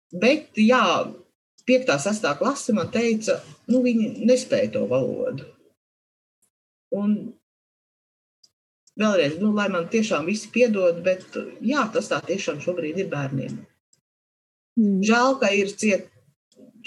Bet, 0.10 0.58
jā, 0.58 0.84
5. 1.70 1.94
un 1.96 2.04
6. 2.06 2.30
klase 2.42 2.76
man 2.78 2.92
teica, 2.94 3.40
nu, 3.70 3.84
viņi 3.86 4.28
nespēja 4.30 4.74
to 4.76 4.86
valodu. 4.90 5.48
Un 6.98 7.16
vēlreiz, 9.00 9.38
nu, 9.42 9.54
lai 9.56 9.70
man 9.72 9.88
tiešām 9.92 10.26
visi 10.28 10.50
piedod, 10.54 11.04
bet 11.06 11.38
jā, 11.62 11.86
tas 11.94 12.10
tā 12.12 12.20
tiešām 12.26 12.62
šobrīd 12.64 13.04
ir 13.04 13.12
bērniem. 13.12 13.60
Mm. 14.80 15.02
Žēl, 15.06 15.38
ka 15.42 15.52
ir 15.56 15.72
ciet 15.80 16.10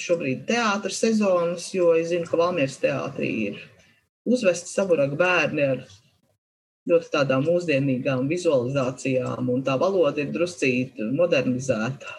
šobrīd 0.01 0.47
teātris 0.49 1.01
sezonas, 1.03 1.69
jo 1.75 1.93
es 1.99 2.11
zinu, 2.13 2.27
ka 2.29 2.41
Valmieras 2.41 2.79
teātrī 2.83 3.31
ir 3.51 3.61
uzvesti 4.29 4.71
saburāk 4.73 5.15
bērni 5.19 5.67
ar 5.75 5.85
ļoti 6.89 7.13
tādām 7.13 7.45
mūsdienīgām 7.47 8.27
vizualizācijām, 8.31 9.51
un 9.53 9.63
tā 9.67 9.77
valoda 9.79 10.23
ir 10.23 10.33
druscīt 10.35 10.99
modernizēta. 11.15 12.19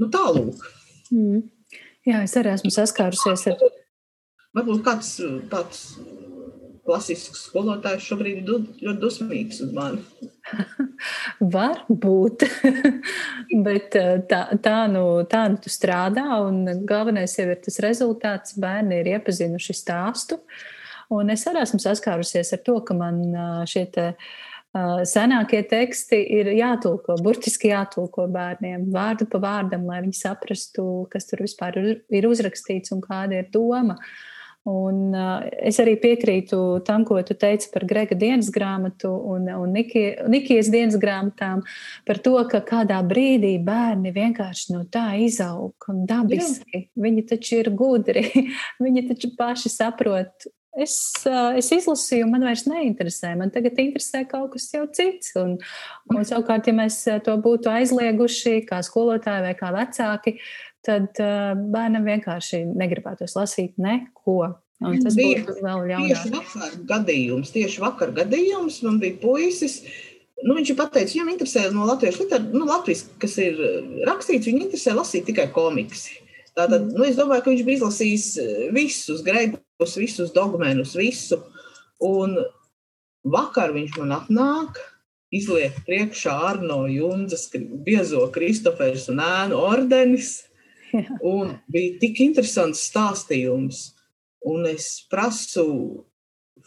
Nu, 0.00 0.08
tālūk. 0.12 0.64
Mm. 1.14 1.42
Jā, 2.08 2.22
es 2.24 2.36
arī 2.40 2.54
esmu 2.54 2.72
saskārusies 2.72 3.48
ar. 3.52 3.66
Varbūt 4.56 4.80
kāds 4.86 5.10
tāds 5.50 5.82
klasisks 6.88 7.42
skolotājs 7.50 8.06
šobrīd 8.08 8.38
ir 8.40 8.48
ļoti 8.48 8.94
dusmīgs 9.02 9.60
uz 9.66 9.74
mani. 9.76 10.00
Var 11.54 11.82
būt, 11.88 12.46
bet 13.66 13.98
tā, 14.30 14.40
tā, 14.64 14.78
nu, 14.88 15.04
tā 15.28 15.44
nu 15.52 15.60
tu 15.62 15.72
strādā, 15.72 16.24
un 16.46 16.64
galvenais 16.88 17.36
jau 17.36 17.50
ir 17.52 17.60
tas 17.64 17.78
rezultāts. 17.84 18.56
Bērni 18.60 19.02
ir 19.02 19.12
iepazinuši 19.16 19.76
stāstu. 19.76 20.40
Un 21.12 21.32
es 21.32 21.44
arī 21.48 21.62
esmu 21.64 21.80
saskārusies 21.80 22.56
ar 22.56 22.64
to, 22.64 22.80
ka 22.84 22.96
man 22.96 23.20
šie 23.68 23.84
te, 23.92 24.10
uh, 24.12 24.47
senākie 25.08 25.62
teksti 25.68 26.20
ir 26.38 26.50
jātulko, 26.56 27.18
burtiski 27.24 27.72
jātulko 27.72 28.28
bērniem, 28.32 28.88
vārdu 28.94 29.28
pa 29.30 29.40
vārdam, 29.42 29.86
lai 29.88 30.02
viņi 30.04 30.18
saprastu, 30.20 30.88
kas 31.12 31.28
tur 31.30 31.44
vispār 31.44 31.78
ir 31.80 32.28
uzrakstīts 32.28 32.94
un 32.96 33.04
kāda 33.04 33.42
ir 33.42 33.48
doma. 33.54 33.98
Un, 34.68 35.14
uh, 35.16 35.46
es 35.64 35.78
arī 35.80 35.94
piekrītu 36.02 36.58
tam, 36.84 37.04
ko 37.08 37.16
tu 37.24 37.32
teici 37.38 37.70
par 37.72 37.86
Grega 37.88 38.16
dienas 38.18 38.50
grāmatu 38.52 39.08
un, 39.32 39.46
un 39.48 39.72
Nikijas 39.72 40.68
dienas 40.72 40.98
grāmatām, 41.00 41.62
par 42.04 42.20
to, 42.24 42.34
ka 42.50 42.60
kādā 42.66 42.98
brīdī 43.06 43.54
bērni 43.64 44.12
vienkārši 44.12 44.74
no 44.74 44.82
tā 44.92 45.06
izaug 45.24 45.88
un 45.88 46.04
dabiski. 46.10 46.82
Jā. 46.82 46.84
Viņi 47.06 47.24
taču 47.30 47.62
ir 47.62 47.72
gudri, 47.78 48.26
viņi 48.84 49.06
taču 49.14 49.32
paši 49.38 49.72
saprot 49.72 50.50
es, 50.76 50.94
es 51.58 51.70
izlasīju, 51.74 52.28
man 52.30 52.44
vairs 52.46 52.66
neinteresē. 52.68 53.34
Man 53.38 53.52
tagad 53.54 53.78
interesē 53.80 54.24
kaut 54.28 54.52
kas 54.54 54.68
jau 54.74 54.84
cits. 54.94 55.34
Un, 55.40 55.56
un 56.12 56.28
savukārt, 56.28 56.68
ja 56.68 56.76
mēs 56.76 57.00
to 57.26 57.36
būtu 57.42 57.72
aizlieguši 57.72 58.60
kā 58.68 58.82
skolotāji 58.86 59.46
vai 59.48 59.54
kā 59.58 59.72
vecāki, 59.74 60.38
tad 60.86 61.18
bērnam 61.18 62.06
vienkārši 62.06 62.64
negribētos 62.70 63.36
lasīt 63.38 63.78
neko. 63.82 64.54
Un 64.78 65.00
tas 65.02 65.16
bija. 65.18 65.42
Tieši 65.42 66.30
vakar 66.30 66.76
gadījums, 66.86 67.50
tieši 67.54 67.82
vakar 67.82 68.14
gadījums 68.14 68.78
man 68.86 69.00
bija 69.02 69.18
puisis. 69.22 69.80
Nu, 70.38 70.54
viņš 70.54 70.70
ir 70.70 70.76
pateicis, 70.78 71.16
viņam 71.16 71.32
interesē 71.32 71.64
no 71.74 71.82
latviešu 71.88 72.22
literatūras, 72.22 72.54
nu, 72.54 72.66
Latvijas, 72.68 73.00
kas 73.18 73.32
ir 73.42 73.56
rakstīts, 74.06 74.46
viņu 74.46 74.68
interesē 74.68 74.92
lasīt 74.94 75.24
tikai 75.26 75.48
komiksi. 75.50 76.20
Tātad, 76.52 76.84
mm. 76.84 76.92
nu, 76.94 77.06
es 77.08 77.18
domāju, 77.18 77.42
ka 77.42 77.50
viņš 77.50 77.64
bija 77.66 77.80
izlasījis 77.80 78.28
visus 78.76 79.24
Gregu 79.26 79.58
visus 79.78 80.32
dogmenus, 80.34 80.96
visu. 80.98 81.40
Un 82.04 82.36
vakar 83.26 83.72
viņš 83.74 83.98
man 84.00 84.14
atnāk 84.18 84.80
izliek 85.34 85.76
priekšā 85.86 86.34
Arno 86.50 86.86
Junzas 86.90 87.48
biezo 87.84 88.24
Kristofers 88.34 89.08
un 89.12 89.22
ēnu 89.22 89.58
ordenis. 89.58 90.44
Un 91.20 91.58
bija 91.68 91.98
tik 92.00 92.22
interesants 92.24 92.86
stāstījums. 92.88 93.90
Un 94.48 94.68
es 94.70 95.02
prasu 95.10 95.66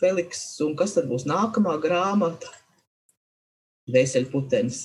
Feliks, 0.01 0.43
un 0.65 0.75
kas 0.77 0.95
tad 0.95 1.07
būs 1.09 1.27
nākamā 1.29 1.77
grāmata? 1.81 2.49
Dvēseļputenis. 3.89 4.83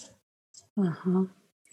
Aha, 0.83 1.27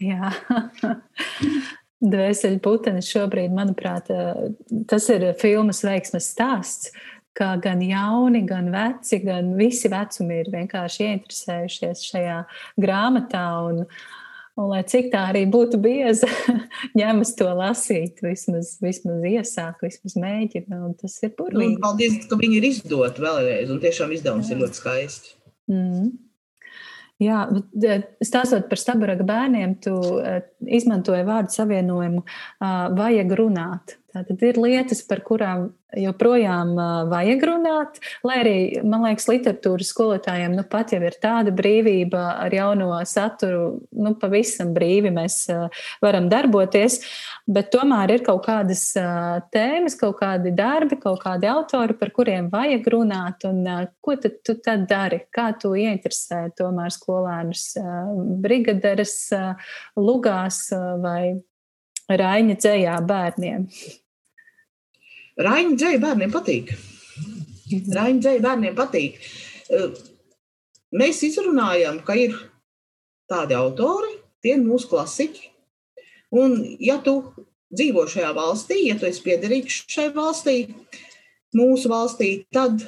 jā. 0.03 0.33
Dvēseļputenis 2.03 3.07
šobrīd, 3.07 3.53
manuprāt, 3.55 4.09
tas 4.91 5.05
ir 5.13 5.29
filmas 5.39 5.79
veiksmes 5.87 6.25
stāsts 6.33 6.91
ka 7.37 7.55
gan 7.61 7.81
jauni, 7.81 8.43
gan 8.47 8.69
veci, 8.73 9.19
gan 9.25 9.53
visi 9.57 9.89
vecumi 9.91 10.41
ir 10.43 10.51
vienkārši 10.53 11.07
ieinteresējušies 11.07 12.03
šajā 12.09 12.39
grāmatā. 12.81 13.45
Un, 13.69 13.81
un 14.59 14.69
lai 14.69 14.83
cik 14.89 15.09
tā 15.13 15.25
arī 15.31 15.43
būtu 15.49 15.79
bieza, 15.81 16.29
ņemas 16.99 17.33
to 17.39 17.49
lasīt, 17.57 18.21
vismaz, 18.25 18.75
vismaz 18.83 19.25
iesāk, 19.29 19.81
vismaz 19.85 20.17
mēģina. 20.19 20.83
Tas 21.01 21.17
ir 21.25 21.33
burvīgi. 21.39 21.79
Nu, 21.79 21.85
paldies, 21.87 22.19
ka 22.29 22.37
viņi 22.41 22.59
ir 22.59 22.69
izdoti 22.69 23.25
vēlreiz, 23.25 23.73
un 23.73 23.81
tiešām 23.83 24.13
izdevums 24.13 24.51
Jā. 24.51 24.55
ir 24.55 24.65
ļoti 24.65 24.81
skaists. 24.81 25.33
Mm. 25.71 26.13
Jā, 27.23 27.43
stāstot 28.25 28.69
par 28.69 28.81
stabaraga 28.81 29.25
bērniem, 29.27 29.75
tu 29.83 29.95
izmantoji 30.65 31.25
vārdu 31.27 31.53
savienojumu 31.53 32.23
vajag 32.97 33.35
runāt. 33.39 33.97
Tātad 34.13 34.43
ir 34.45 34.59
lietas, 34.61 34.99
par 35.09 35.23
kurām 35.25 35.71
joprojām 35.97 36.73
vajag 37.09 37.43
runāt, 37.47 37.99
lai 38.25 38.35
arī, 38.41 38.55
man 38.85 39.05
liekas, 39.07 39.25
literatūras 39.29 39.89
skolotājiem 39.93 40.53
nu 40.57 40.65
pat 40.69 40.93
jau 40.93 40.99
ir 41.01 41.15
tāda 41.21 41.53
brīvība 41.55 42.21
ar 42.43 42.53
jauno 42.53 42.99
saturu, 43.09 43.79
nu 43.97 44.13
pavisam 44.21 44.73
brīvi 44.75 45.09
mēs 45.13 45.37
varam 46.03 46.29
darboties, 46.29 46.99
bet 47.49 47.71
tomēr 47.73 48.15
ir 48.17 48.25
kaut 48.25 48.43
kādas 48.45 48.83
tēmas, 49.53 49.97
kaut 49.99 50.19
kādi 50.21 50.53
darbi, 50.57 50.99
kaut 51.01 51.23
kādi 51.25 51.49
autori, 51.49 51.97
par 51.97 52.13
kuriem 52.13 52.51
vajag 52.53 52.91
runāt, 52.93 53.47
un 53.49 53.65
ko 54.03 54.17
tad 54.21 54.41
tu 54.45 54.57
tad 54.61 54.85
dari? 54.89 55.23
Kā 55.33 55.49
tu 55.57 55.73
ieinteresē 55.77 56.45
tomēr 56.57 56.93
skolēnus 56.93 57.65
brigaderes 58.45 59.17
lugās 59.97 60.67
vai 61.01 61.33
Raiņa 62.13 62.55
dzējā 62.59 62.95
bērniem? 63.07 63.69
Raņa 65.39 65.77
dzēja 65.79 66.01
bērniem 66.03 66.33
patīk. 66.33 66.73
Raņa 67.71 68.19
dzēja 68.21 68.43
bērniem 68.43 68.75
patīk. 68.77 69.17
Mēs 70.93 71.23
izrunājam, 71.25 72.03
ka 72.05 72.17
ir 72.19 72.35
tādi 73.31 73.57
autori, 73.57 74.13
tie 74.45 74.57
ir 74.57 74.65
mūsu 74.65 74.91
klasiķi. 74.91 75.49
Un, 76.37 76.57
ja 76.81 76.99
tu 77.01 77.15
dzīvo 77.73 78.05
šajā 78.09 78.31
valstī, 78.37 78.79
ja 78.87 78.97
tu 78.99 79.07
esi 79.09 79.23
piederīgs 79.25 79.83
šai 79.89 80.09
valstī, 80.13 80.57
mūsu 81.57 81.89
valstī, 81.89 82.29
tad 82.53 82.81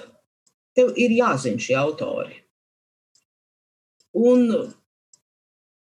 tev 0.78 0.94
ir 1.02 1.14
jāzina 1.16 1.62
šie 1.62 1.78
autori. 1.82 2.42
Un 4.16 4.48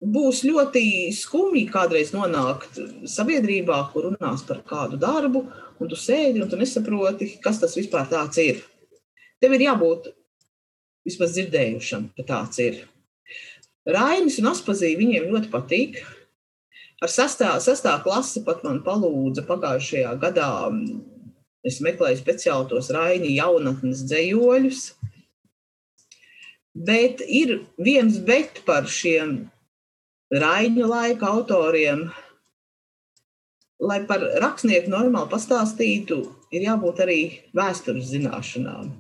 būs 0.01 0.41
ļoti 0.47 0.83
skumji 1.13 1.67
kādreiz 1.69 2.11
nonākt 2.15 2.79
sabiedrībā, 3.05 3.77
kur 3.93 4.09
runās 4.09 4.41
par 4.47 4.63
kādu 4.65 4.97
darbu, 4.97 5.45
un 5.79 5.89
tu 5.89 5.97
sēdi 5.97 6.41
un 6.41 6.49
tu 6.49 6.57
nesaproti, 6.57 7.35
kas 7.43 7.61
tas 7.61 7.77
vispār 7.77 8.09
tāds 8.09 8.41
ir. 8.41 8.63
Tev 9.41 9.53
ir 9.57 9.67
jābūt 9.69 10.09
vismaz 11.05 11.35
dzirdējušam, 11.37 12.09
ka 12.17 12.25
tāds 12.25 12.61
ir. 12.61 12.81
Rainis 13.85 14.37
un 14.41 14.51
Aspazīja 14.51 14.99
viņiem 14.99 15.29
ļoti 15.31 15.49
patīk. 15.53 16.01
Ar 17.01 17.09
sastā, 17.09 17.55
sastā 17.61 17.95
klasi 18.03 18.43
pat 18.45 18.61
man 18.65 18.83
palūdza 18.85 19.41
pagājušajā 19.47 20.11
gadā. 20.21 20.51
Es 21.65 21.79
meklēju 21.81 22.19
speciāli 22.19 22.69
tos 22.69 22.91
Raini 22.93 23.33
jaunatnes 23.37 24.03
dzējoļus. 24.09 24.83
Bet 26.77 27.25
ir 27.25 27.63
viens 27.81 28.21
bet 28.25 28.61
par 28.65 28.85
šiem 28.89 29.49
Raņu 30.31 30.87
laika 30.87 31.27
autoriem, 31.27 32.05
lai 33.83 33.99
par 34.07 34.23
rakstnieku 34.39 34.91
normāli 34.93 35.27
pastāstītu, 35.31 36.21
ir 36.55 36.67
jābūt 36.69 37.01
arī 37.03 37.21
vēstures 37.57 38.11
zināšanām. 38.13 38.93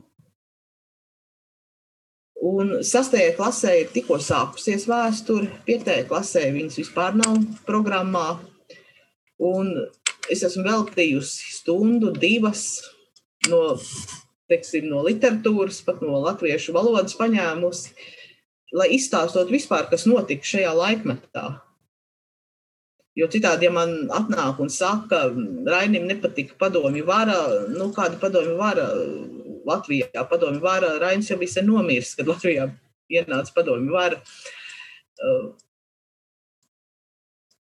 Un 2.41 2.79
sastajā 2.81 3.35
klasē 3.37 3.75
ir 3.83 3.91
tikko 3.93 4.17
sākusies 4.17 4.87
vēsture, 4.89 5.47
piektajā 5.67 6.07
klasē 6.09 6.47
viņas 6.55 6.79
vispār 6.81 7.13
nav 7.15 7.37
programmā. 7.67 8.39
Un 9.39 9.69
es 10.31 10.41
esmu 10.47 10.65
veltījusi 10.65 11.53
stundu, 11.53 12.09
divas 12.17 12.81
no, 13.47 13.77
teiksim, 14.49 14.89
no 14.89 15.03
literatūras, 15.05 15.83
pat 15.85 16.01
no 16.03 16.17
latviešu 16.25 16.73
valodas 16.75 17.15
paņēmusi, 17.19 17.93
lai 18.75 18.87
izstāstot 18.95 19.51
vispār, 19.51 19.89
kas 19.91 20.07
notika 20.09 20.47
šajā 20.47 20.71
laikmetā. 20.75 21.45
Jo 23.17 23.27
citādi, 23.27 23.67
ja 23.67 23.73
man 23.75 24.07
atnāk 24.15 24.61
un 24.63 24.69
saka, 24.71 25.25
Rainim 25.67 26.07
nepatika 26.07 26.55
padomju 26.59 27.03
vara, 27.07 27.35
nu 27.67 27.89
kāda 27.95 28.15
padomju 28.21 28.55
vara 28.59 28.85
Latvijā, 29.67 30.23
padomju 30.31 30.63
vara, 30.63 30.93
Rainis 31.01 31.29
jau 31.31 31.37
bija 31.41 31.63
nomiris, 31.65 32.13
kad 32.15 32.31
Latvijā 32.31 32.69
ienāca 33.11 33.51
padomju 33.57 33.91
vara. 33.91 34.21
Uh, 35.21 35.51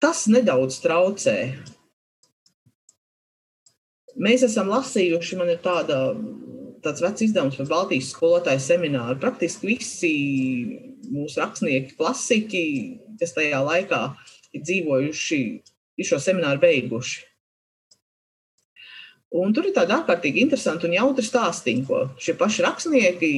tas 0.00 0.24
nedaudz 0.32 0.80
traucē. 0.80 1.36
Mēs 4.16 4.46
esam 4.48 4.72
lasījuši, 4.72 5.36
man 5.36 5.52
ir 5.52 5.60
tāda, 5.60 6.00
tāds 6.86 7.02
vecs 7.04 7.26
izdevums 7.26 7.58
par 7.60 7.70
Baltijas 7.72 8.12
skolotāju 8.14 8.62
semināru. 8.62 9.18
Praktiski 9.22 9.74
visi 9.74 10.12
mūsu 11.10 11.42
rakstnieki, 11.42 11.96
klasiķi, 11.98 12.66
kas 13.20 13.34
tajā 13.36 13.62
laikā 13.66 14.02
ir 14.54 14.62
dzīvojuši, 14.64 15.40
ir 15.98 16.08
šo 16.08 16.20
semināru 16.22 16.62
beiguši. 16.62 17.24
Un 19.36 19.52
tur 19.52 19.66
ir 19.66 19.74
tādi 19.74 19.92
ārkārtīgi 19.92 20.40
interesanti 20.44 20.86
un 20.86 20.94
jautri 20.94 21.24
stāstīņi, 21.26 21.82
ko 21.88 22.04
šie 22.22 22.36
paši 22.38 22.62
rakstnieki, 22.64 23.30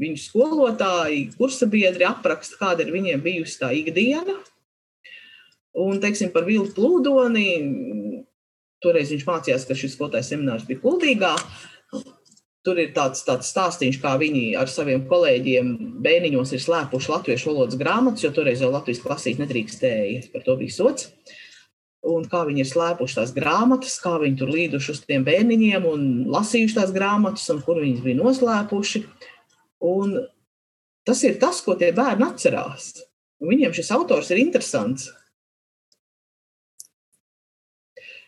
viņu 0.00 0.20
skolotāji, 0.22 1.24
kursabiedri 1.36 2.06
apraksta, 2.08 2.56
kāda 2.60 2.86
ir 2.86 2.94
viņiem 2.94 3.24
bijusi 3.24 3.58
tā 3.60 3.72
ikdiena. 3.76 4.38
Un, 5.80 5.98
teiksim, 6.02 6.30
par 6.34 6.46
Vilnu 6.46 6.70
Plūdoni, 6.74 7.50
toreiz 8.82 9.12
viņš 9.12 9.26
mācījās, 9.28 9.66
ka 9.68 9.76
šis 9.78 9.94
skolotājs 9.96 10.32
seminārs 10.32 10.66
bija 10.68 10.82
Kuldīgā. 10.82 11.34
Tur 12.60 12.76
ir 12.76 12.90
tāds, 12.92 13.22
tāds 13.24 13.48
stāstījums, 13.48 13.96
kā 14.02 14.18
viņi 14.20 14.50
ar 14.60 14.68
saviem 14.68 15.06
kolēģiem 15.08 15.70
bērniņos 16.04 16.50
ir 16.52 16.60
slēpuši 16.60 17.12
latviešu 17.14 17.48
valodas 17.48 17.78
grāmatas, 17.80 18.24
jo 18.26 18.30
toreiz 18.36 18.60
jau 18.60 18.68
Latvijas 18.74 19.00
klasīt 19.00 19.40
nedrīkstēja, 19.40 20.26
par 20.34 20.44
to 20.44 20.58
bija 20.60 20.74
sots. 20.74 21.08
Un 22.10 22.26
kā 22.28 22.42
viņi 22.48 22.62
ir 22.64 22.68
slēpuši 22.68 23.16
tās 23.16 23.32
grāmatas, 23.36 23.96
kā 24.00 24.12
viņi 24.20 24.36
tur 24.40 24.52
līduši 24.52 24.92
uz 24.92 25.00
tiem 25.06 25.24
bērniņiem 25.24 25.88
un 25.88 26.04
lasījuši 26.32 26.76
tās 26.76 26.92
grāmatas, 26.92 27.48
un 27.52 27.64
kur 27.64 27.80
viņas 27.80 28.04
bija 28.04 28.20
noslēpuši. 28.20 29.02
Un 29.88 30.14
tas 31.08 31.24
ir 31.24 31.40
tas, 31.40 31.62
ko 31.64 31.78
tie 31.80 31.94
bērni 31.96 32.28
atcerās. 32.28 32.92
Un 33.40 33.54
viņiem 33.54 33.72
šis 33.76 33.92
autors 33.96 34.28
ir 34.32 34.44
interesants. 34.44 35.08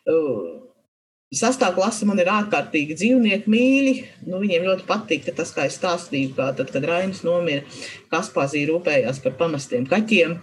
Uh, 0.09 0.62
Sastā 1.33 1.71
klase 1.73 2.05
man 2.05 2.19
ir 2.21 2.29
ārkārtīgi 2.29 2.99
dzīvnieki 2.99 3.49
mīļi. 3.53 3.93
Nu, 4.29 4.37
viņiem 4.43 4.67
ļoti 4.69 4.85
patīk 4.89 5.31
tas, 5.33 5.55
kā 5.57 5.65
es 5.65 5.79
stāstīju, 5.81 6.35
kā 6.37 6.51
tad, 6.59 6.69
kad 6.75 6.85
Rainis 6.85 7.23
nomira, 7.25 7.65
Kaspāzija 8.13 8.69
rūpējās 8.69 9.23
par 9.25 9.39
pamestiem 9.41 9.89
kaķiem. 9.89 10.37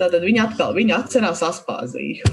Tad 0.00 0.16
viņi 0.20 0.42
atkal 0.44 0.76
viņi 0.76 0.96
atcerās 0.98 1.40
Aspāziju. 1.46 2.28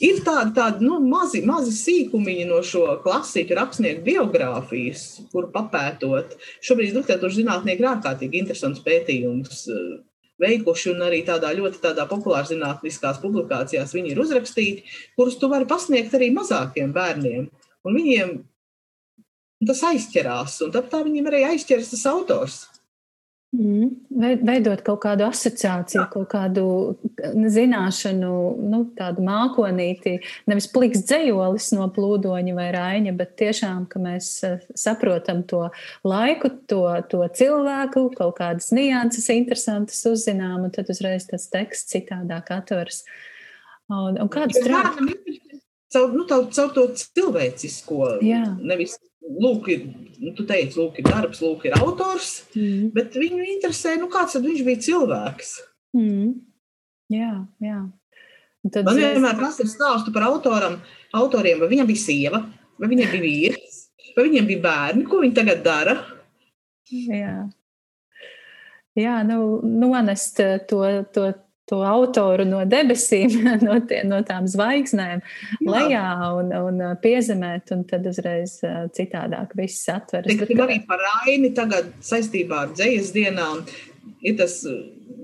Ir 0.00 0.20
tādi, 0.24 0.54
tādi 0.56 0.84
nu, 0.84 0.96
mazi, 1.04 1.42
mazi 1.44 1.72
sīkumiņi 1.76 2.46
no 2.48 2.60
šo 2.64 2.84
klasiku 3.04 3.56
rakstnieku 3.56 4.04
biogrāfijas, 4.06 5.02
kur 5.32 5.50
papētot. 5.52 6.36
Šobrīd 6.64 6.96
literatūras 6.96 7.36
zinātnieki 7.36 7.84
ir 7.84 7.90
ārkārtīgi 7.94 8.40
interesants 8.40 8.80
pētījums 8.84 9.66
veikuši 10.40 10.92
un 10.94 11.04
arī 11.06 11.20
tādā 11.26 11.52
ļoti 11.56 11.82
tādā 11.82 12.06
populārzinātniskās 12.10 13.20
publikācijās 13.22 13.94
viņi 13.96 14.14
ir 14.14 14.22
uzrakstīti, 14.24 14.86
kurus 15.18 15.38
tu 15.40 15.50
vari 15.52 15.68
pasniegt 15.68 16.16
arī 16.16 16.30
mazākiem 16.36 16.94
bērniem. 16.96 17.48
Un 17.86 17.96
viņiem 17.96 18.34
tas 19.68 19.82
aizķerās, 19.90 20.60
un 20.64 20.72
tāpēc 20.72 20.92
tā 20.92 21.02
viņiem 21.04 21.28
arī 21.28 21.44
aizķeras 21.50 21.92
tas 21.92 22.06
autors. 22.08 22.60
Mm. 23.50 23.88
Veidot 24.46 24.78
kaut 24.86 25.00
kādu 25.02 25.24
asociāciju, 25.26 26.04
kaut 26.12 26.28
kādu 26.30 26.64
zināšanu, 27.50 28.28
nu, 28.62 28.78
tādu 28.94 29.24
mākonīti, 29.26 30.12
nevis 30.46 30.68
pliks 30.70 31.02
dzējolis 31.08 31.72
no 31.74 31.88
plūdoņa 31.90 32.54
vai 32.54 32.68
raiņa, 32.76 33.16
bet 33.18 33.34
tiešām, 33.42 33.88
ka 33.90 34.02
mēs 34.04 34.30
eh, 34.46 34.62
saprotam 34.78 35.42
to 35.50 35.64
laiku, 36.06 36.52
to, 36.70 36.84
to 37.10 37.26
cilvēku, 37.40 38.06
kaut 38.14 38.38
kādas 38.38 38.70
nianses 38.76 39.26
interesantas 39.34 39.98
uzzinām, 40.06 40.68
un 40.68 40.76
tad 40.76 40.94
uzreiz 40.94 41.26
tas 41.32 41.50
teksts 41.50 41.90
citādāk 41.96 42.54
atveras. 42.54 43.02
Un, 43.90 44.14
un 44.14 44.30
kāds 44.30 44.62
strādā? 44.62 45.10
Caur, 45.90 46.12
nu, 46.14 46.24
caur, 46.30 46.44
caur 46.54 46.68
to 46.74 46.84
cilvēcisko, 46.94 48.20
Jā. 48.22 48.44
nevis 48.62 48.94
lūk, 49.20 49.70
ir, 49.72 49.86
nu, 50.20 50.32
tu 50.36 50.44
teici, 50.46 50.78
lūk, 50.78 51.00
ir 51.00 51.08
darbs, 51.08 51.40
lūk, 51.42 51.66
ir 51.66 51.74
autors, 51.80 52.44
mm. 52.54 52.92
bet 52.94 53.16
viņu 53.18 53.42
interesē, 53.56 53.96
nu, 53.98 54.06
kāds 54.12 54.38
viņš 54.38 54.62
bija 54.66 54.84
cilvēks. 54.86 55.56
Mm. 55.98 56.36
Jā, 57.10 57.32
jā. 57.64 57.80
Un 58.60 58.72
tad 58.74 58.86
Man 58.86 59.00
vienmēr 59.00 59.38
prasa 59.38 59.66
stāstu 59.66 60.12
par 60.14 60.28
autoram, 60.28 60.78
autoriem, 61.16 61.62
vai 61.62 61.70
viņam 61.72 61.88
bija 61.88 62.02
sieva, 62.02 62.42
vai 62.78 62.90
viņam 62.92 63.14
bija 63.14 63.24
vīrs, 63.24 63.78
vai 64.16 64.26
viņiem 64.28 64.50
bija 64.50 64.64
bērni, 64.66 65.06
ko 65.08 65.22
viņi 65.24 65.38
tagad 65.38 65.64
dara. 65.64 65.96
Jā. 66.90 67.48
Jā, 68.98 69.20
nu, 69.24 69.60
nonest 69.64 70.42
to, 70.68 70.88
to 71.14 71.30
to 71.70 71.80
autoru 71.86 72.44
no 72.48 72.64
debesīm, 72.68 73.36
no, 73.66 73.78
tie, 73.86 74.02
no 74.08 74.20
tām 74.26 74.48
zvaigznēm, 74.50 75.22
Jā. 75.22 75.70
lejā 75.70 76.06
un, 76.40 76.50
un 76.56 76.82
uh, 76.84 76.96
piezemēt, 77.02 77.70
un 77.76 77.84
tad 77.90 78.08
uzreiz 78.10 78.58
uh, 78.66 78.88
citādāk 78.96 79.54
viss 79.58 79.88
atveras. 79.92 80.30
Bet, 80.30 80.50
bet, 80.50 80.64
arī 80.66 80.80
par 80.88 81.04
Aini 81.22 81.52
tagad 81.56 81.92
saistībā 82.04 82.66
ar 82.66 82.74
dzējas 82.74 83.14
dienām 83.16 83.62
ir 84.26 84.36
tas, 84.40 84.60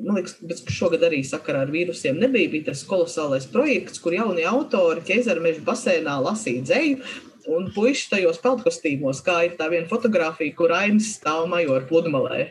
man 0.04 0.18
liekas, 0.18 0.36
bet 0.46 0.62
šogad 0.72 1.04
arī 1.06 1.22
sakarā 1.26 1.64
ar 1.66 1.72
vīrusiem 1.72 2.18
nebija, 2.22 2.52
bija 2.52 2.70
tas 2.70 2.84
kolosālais 2.88 3.48
projekts, 3.52 4.00
kur 4.02 4.16
jaunie 4.16 4.46
autori 4.48 5.04
ķezara 5.06 5.42
meža 5.44 5.64
basēnā 5.66 6.18
lasīja 6.24 6.66
dzēju, 6.68 7.00
un 7.56 7.68
puiši 7.74 8.10
tajos 8.14 8.40
peltkostīmos, 8.42 9.22
kā 9.26 9.42
ir 9.46 9.58
tā 9.58 9.68
viena 9.72 9.88
fotografija, 9.90 10.54
kur 10.58 10.74
Ainis 10.74 11.14
stāv 11.18 11.46
majoru 11.50 11.86
pludmalē. 11.90 12.46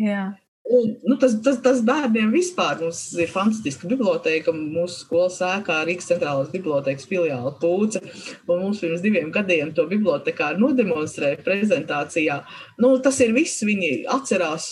Jā. 0.00 0.30
Un, 0.62 0.98
nu, 1.02 1.16
tas, 1.18 1.32
tas, 1.42 1.56
tas 1.64 1.80
bērniem 1.82 2.30
vispār 2.30 2.78
mums 2.78 3.00
ir 3.18 3.30
fantastiska 3.32 3.88
biblioteka. 3.90 4.52
Mūsu 4.54 5.00
skolas 5.06 5.40
ēkā 5.42 5.80
Rīgas 5.88 6.10
centrālās 6.12 6.52
bibliotekas 6.52 7.08
filiāla 7.10 7.50
pūce. 7.58 8.02
Mums 8.46 8.82
pirms 8.82 9.02
diviem 9.02 9.32
gadiem 9.34 9.72
to 9.74 9.86
bibliotekā 9.90 10.52
nodemonstrēja 10.60 11.40
prezentācijā. 11.46 12.36
Nu, 12.78 12.92
tas 13.02 13.18
ir 13.24 13.32
viss. 13.34 13.64
Viņi 13.66 14.04
atcerās, 14.14 14.68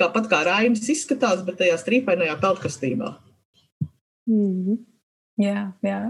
kāpat 0.00 0.26
kā 0.32 0.40
Rainis 0.48 0.90
izskatās, 0.90 1.44
bet 1.46 1.60
tajā 1.60 1.76
strīpainajā 1.78 2.34
peltkastībā. 2.42 3.12
Mm. 4.26 4.80
Jā, 5.42 5.68
jā. 5.86 6.00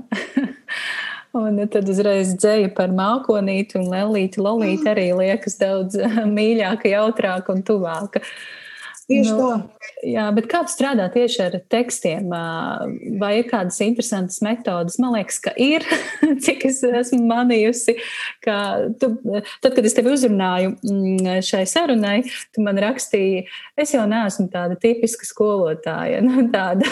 Un 1.43 1.61
tad 1.73 1.89
uzreiz 1.89 2.33
dzēja 2.37 2.73
par 2.77 2.93
mākonīti 2.97 3.77
un 3.81 3.93
lelīti. 3.93 4.41
Lolīti 4.41 4.89
arī 4.89 5.11
liekas 5.21 5.61
daudz 5.61 6.01
mīļāka, 6.39 6.95
jautrāka 6.97 7.53
un 7.53 7.65
tuvāka. 7.67 8.25
Uh, 8.25 8.59
Tieši 9.13 9.37
nu, 9.37 9.39
tā. 9.47 9.83
Jā, 10.03 10.25
bet 10.35 10.49
kā 10.51 10.63
strādā 10.71 11.05
tieši 11.15 11.41
ar 11.45 11.57
tekstiem? 11.71 12.31
Vai 13.21 13.33
ir 13.39 13.47
kādas 13.51 13.79
interesantas 13.85 14.41
metodas? 14.43 14.99
Man 15.03 15.15
liekas, 15.15 15.39
ka 15.43 15.53
ir, 15.59 15.85
cik 16.45 16.65
es 16.67 16.81
esmu 16.87 17.21
manījusi, 17.29 17.95
ka 18.43 18.57
tu, 18.99 19.13
tad, 19.63 19.69
kad 19.77 19.87
es 19.87 19.95
tevi 19.95 20.11
uzrunāju 20.11 20.73
mm, 20.75 21.43
šai 21.47 21.63
sarunai, 21.71 22.17
tu 22.55 22.65
man 22.67 22.81
rakstīji, 22.83 23.45
es 23.79 23.95
jau 23.95 24.05
neesmu 24.11 24.49
tāda 24.53 24.79
tipiska 24.81 25.29
skolotāja. 25.29 26.23
Nu, 26.33 26.47
tāda. 26.49 26.87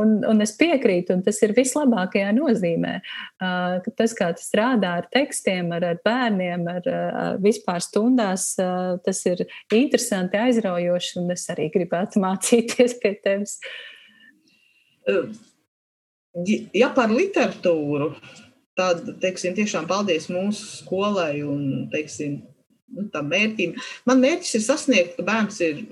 un, 0.00 0.16
un 0.26 0.40
es 0.42 0.50
piekrītu, 0.58 1.14
un 1.14 1.20
tas 1.22 1.36
ir 1.44 1.52
vislabākajā 1.54 2.32
nozīmē. 2.34 2.94
Tas, 3.38 4.14
kā 4.18 4.32
tu 4.34 4.42
strādā 4.42 4.96
ar 4.98 5.06
tekstiem, 5.12 5.68
ar, 5.76 5.84
ar 5.92 6.00
bērniem, 6.02 6.64
ar, 6.72 6.88
ar 6.88 7.38
vispār 7.42 7.84
stundās, 7.84 8.48
tas 9.04 9.20
ir 9.30 9.44
interesanti, 9.74 10.40
aizraujoši, 10.40 11.27
un 11.28 11.36
es 11.36 11.44
arī 11.52 11.68
gribētu 11.74 12.22
mācīties 12.24 12.96
pie 13.02 13.14
tevis. 13.24 13.58
Ja 16.76 16.90
par 16.96 17.12
literatūru, 17.12 18.12
tad, 18.78 19.04
teiksim, 19.22 19.56
tiešām 19.58 19.88
paldies 19.90 20.28
mūsu 20.32 20.66
skolai 20.82 21.42
un, 21.44 21.88
teiksim, 21.92 22.40
nu, 22.94 23.06
tam 23.12 23.28
mērķim. 23.32 23.76
Man 24.08 24.22
mērķis 24.24 24.58
ir 24.58 24.64
sasniegt, 24.64 25.16
ka 25.18 25.26
bērns 25.26 25.60
ir 25.66 25.84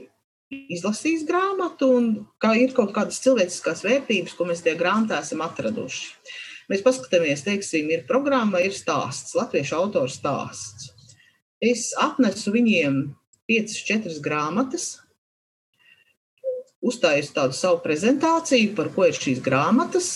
izlasījis 0.52 1.26
grāmatu 1.26 1.88
un 1.98 2.10
ka 2.42 2.54
ir 2.56 2.74
kaut 2.76 2.92
kādas 2.96 3.18
cilvēciskās 3.24 3.82
vērtības, 3.86 4.36
ko 4.38 4.46
mēs 4.48 4.62
tajā 4.64 4.78
grāmatā 4.78 5.20
esam 5.24 5.42
atraduši. 5.44 6.12
Mēs 6.70 6.82
paskatāmies, 6.82 7.44
teiksim, 7.46 7.90
ir 7.94 8.06
programma, 8.08 8.62
ir 8.62 8.74
stāsts, 8.74 9.36
latviešu 9.38 9.76
autors 9.78 10.18
stāsts. 10.18 10.90
Es 11.62 11.92
atnesu 11.98 12.52
viņiem 12.54 13.00
piecas, 13.48 13.78
četras 13.86 14.18
grāmatas, 14.22 14.96
uztāju 16.86 17.28
tādu 17.36 17.56
savu 17.56 17.80
prezentāciju, 17.84 18.74
par 18.78 18.90
ko 18.94 19.06
ir 19.08 19.16
šīs 19.16 19.42
grāmatas, 19.44 20.10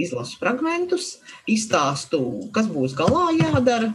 izlasu 0.00 0.38
fragmentus, 0.40 1.16
izstāstu, 1.50 2.22
kas 2.54 2.70
būs 2.70 2.96
galā 2.98 3.30
jādara, 3.38 3.92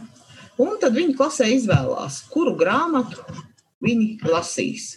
un 0.62 0.76
tad 0.80 0.96
viņi 0.96 1.16
klasē 1.18 1.48
izvēlās, 1.54 2.22
kuru 2.32 2.54
grāmatu 2.58 3.22
viņi 3.84 4.28
lasīs. 4.28 4.94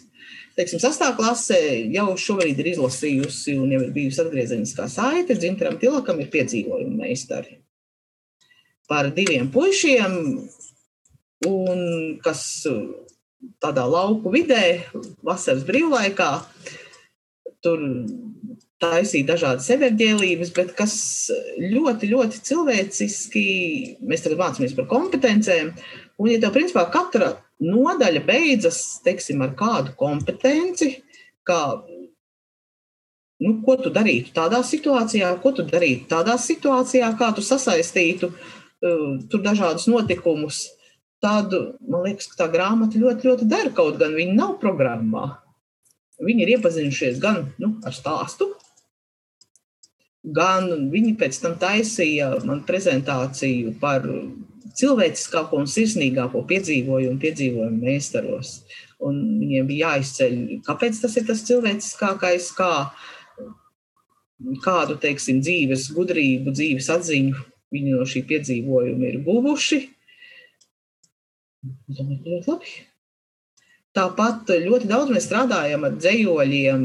Teiksim, 0.58 0.80
sastāvā 0.82 1.14
klasē 1.16 1.60
jau 1.94 2.10
šobrīd 2.18 2.58
ir 2.60 2.72
izlasījusi 2.74 3.54
un 3.60 3.70
jau 3.72 3.80
ir 3.84 3.92
bijusi 3.94 4.20
atgriezeniskā 4.24 4.88
saite. 4.90 5.36
Dzimtajam 5.38 5.78
Tilakam 5.80 6.20
ir 6.20 6.28
piedzīvojumi 6.32 6.98
meistari 6.98 7.60
par 8.90 9.12
diviem 9.14 9.46
puišiem, 9.54 10.14
un 11.46 11.82
kas 12.24 12.42
tādā 13.62 13.84
lauku 13.88 14.32
vidē, 14.32 14.64
vasaras 15.26 15.64
brīvlaikā. 15.68 16.32
Tur 17.64 17.82
taisīja 18.80 19.28
dažādas 19.34 19.68
enerģēlības, 19.74 20.52
bet 20.56 20.72
kas 20.78 20.94
ļoti, 21.60 22.08
ļoti 22.14 22.40
cilvēciski, 22.48 23.44
mēs 24.08 24.24
tagad 24.24 24.40
mācāmies 24.40 24.74
par 24.76 24.88
kompetencēm. 24.90 25.74
Un, 26.20 26.30
ja 26.32 26.40
tev 26.40 26.54
principā 26.56 26.86
katra 26.92 27.34
nodaļa 27.60 28.24
beidzas, 28.24 28.80
teiksim, 29.04 29.42
ar 29.44 29.52
kādu 29.58 29.92
kompetenci, 30.00 30.94
kā, 31.48 31.60
nu, 33.44 33.54
ko 33.66 33.76
tu 33.80 33.92
darītu 33.92 34.32
tādā 34.36 34.62
situācijā, 34.64 35.34
ko 35.44 35.52
tu 35.56 35.66
darītu 35.68 36.08
tādā 36.12 36.38
situācijā, 36.40 37.12
kā 37.20 37.32
tu 37.36 37.44
sasaistītu 37.44 38.32
uh, 38.32 39.18
tur 39.28 39.44
dažādus 39.44 39.90
notikumus, 39.92 40.64
tad 41.20 41.54
man 41.84 42.06
liekas, 42.06 42.30
ka 42.32 42.44
tā 42.44 42.48
grāmata 42.52 43.00
ļoti, 43.00 43.28
ļoti 43.28 43.48
dara 43.50 43.72
kaut 43.76 44.00
gan 44.00 44.16
viņa 44.16 44.36
nav 44.36 44.56
programmā. 44.62 45.26
Viņi 46.20 46.44
ir 46.44 46.54
iepazinušies 46.56 47.20
gan 47.20 47.46
nu, 47.60 47.74
ar 47.86 47.96
stāstu, 47.96 48.50
gan 50.36 50.90
viņi 50.92 51.14
pēc 51.20 51.38
tam 51.40 51.56
taisīja 51.60 52.34
man 52.44 52.64
prezentāciju 52.68 53.76
par 53.80 54.04
cilvēciskāko 54.76 55.62
un 55.62 55.70
sirsnīgāko 55.70 56.42
piedzīvojumu, 56.48 57.18
piedzīvojumu 57.22 57.86
meistaros. 57.88 58.60
Un 59.00 59.16
viņiem 59.40 59.68
bija 59.68 59.94
jāizceļ, 59.94 60.36
kāpēc 60.66 61.00
tas 61.02 61.16
ir 61.16 61.24
tas 61.28 61.40
cilvēciskākais, 61.48 62.50
kā, 62.56 62.72
kādu 64.64 64.98
teiksim, 65.00 65.40
dzīves 65.44 65.88
gudrību, 65.96 66.52
dzīves 66.52 66.90
atziņu 66.92 67.46
viņi 67.72 67.96
no 67.96 68.04
šī 68.08 68.22
piedzīvojuma 68.28 69.08
ir 69.08 69.18
guvuši 69.24 69.80
Domāju, 71.60 72.20
ļoti 72.24 72.48
labi. 72.48 72.74
Tāpat 73.96 74.52
ļoti 74.64 74.88
daudz 74.88 75.12
mēs 75.12 75.26
strādājam 75.26 75.84
ar 75.88 75.96
dzējoļiem. 75.98 76.84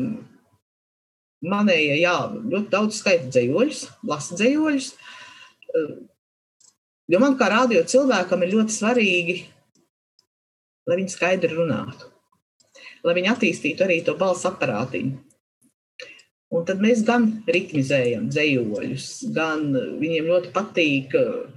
Manējie, 1.45 1.99
jā, 2.01 2.15
ļoti 2.41 2.71
daudz 2.73 2.97
skaita 2.97 3.29
dzējoļus, 3.29 3.83
lasa 4.09 4.38
dzējoļus. 4.39 4.88
Jo 7.13 7.21
man 7.21 7.38
kā 7.38 7.51
rādio 7.51 7.83
cilvēkam 7.85 8.43
ir 8.43 8.55
ļoti 8.55 8.73
svarīgi, 8.73 9.35
lai 10.89 10.97
viņi 11.01 11.13
skaidri 11.13 11.53
runātu, 11.53 12.09
lai 13.05 13.15
viņi 13.19 13.32
attīstītu 13.36 13.86
arī 13.86 13.99
to 14.07 14.15
balss 14.17 14.47
aparātiņu. 14.49 15.19
Un 16.55 16.65
tad 16.65 16.82
mēs 16.82 17.03
gan 17.05 17.28
ritmizējam 17.51 18.28
dzējoļus, 18.32 19.07
gan 19.36 19.69
viņiem 20.01 20.30
ļoti 20.32 20.51
patīk 20.55 21.15
uh, 21.19 21.55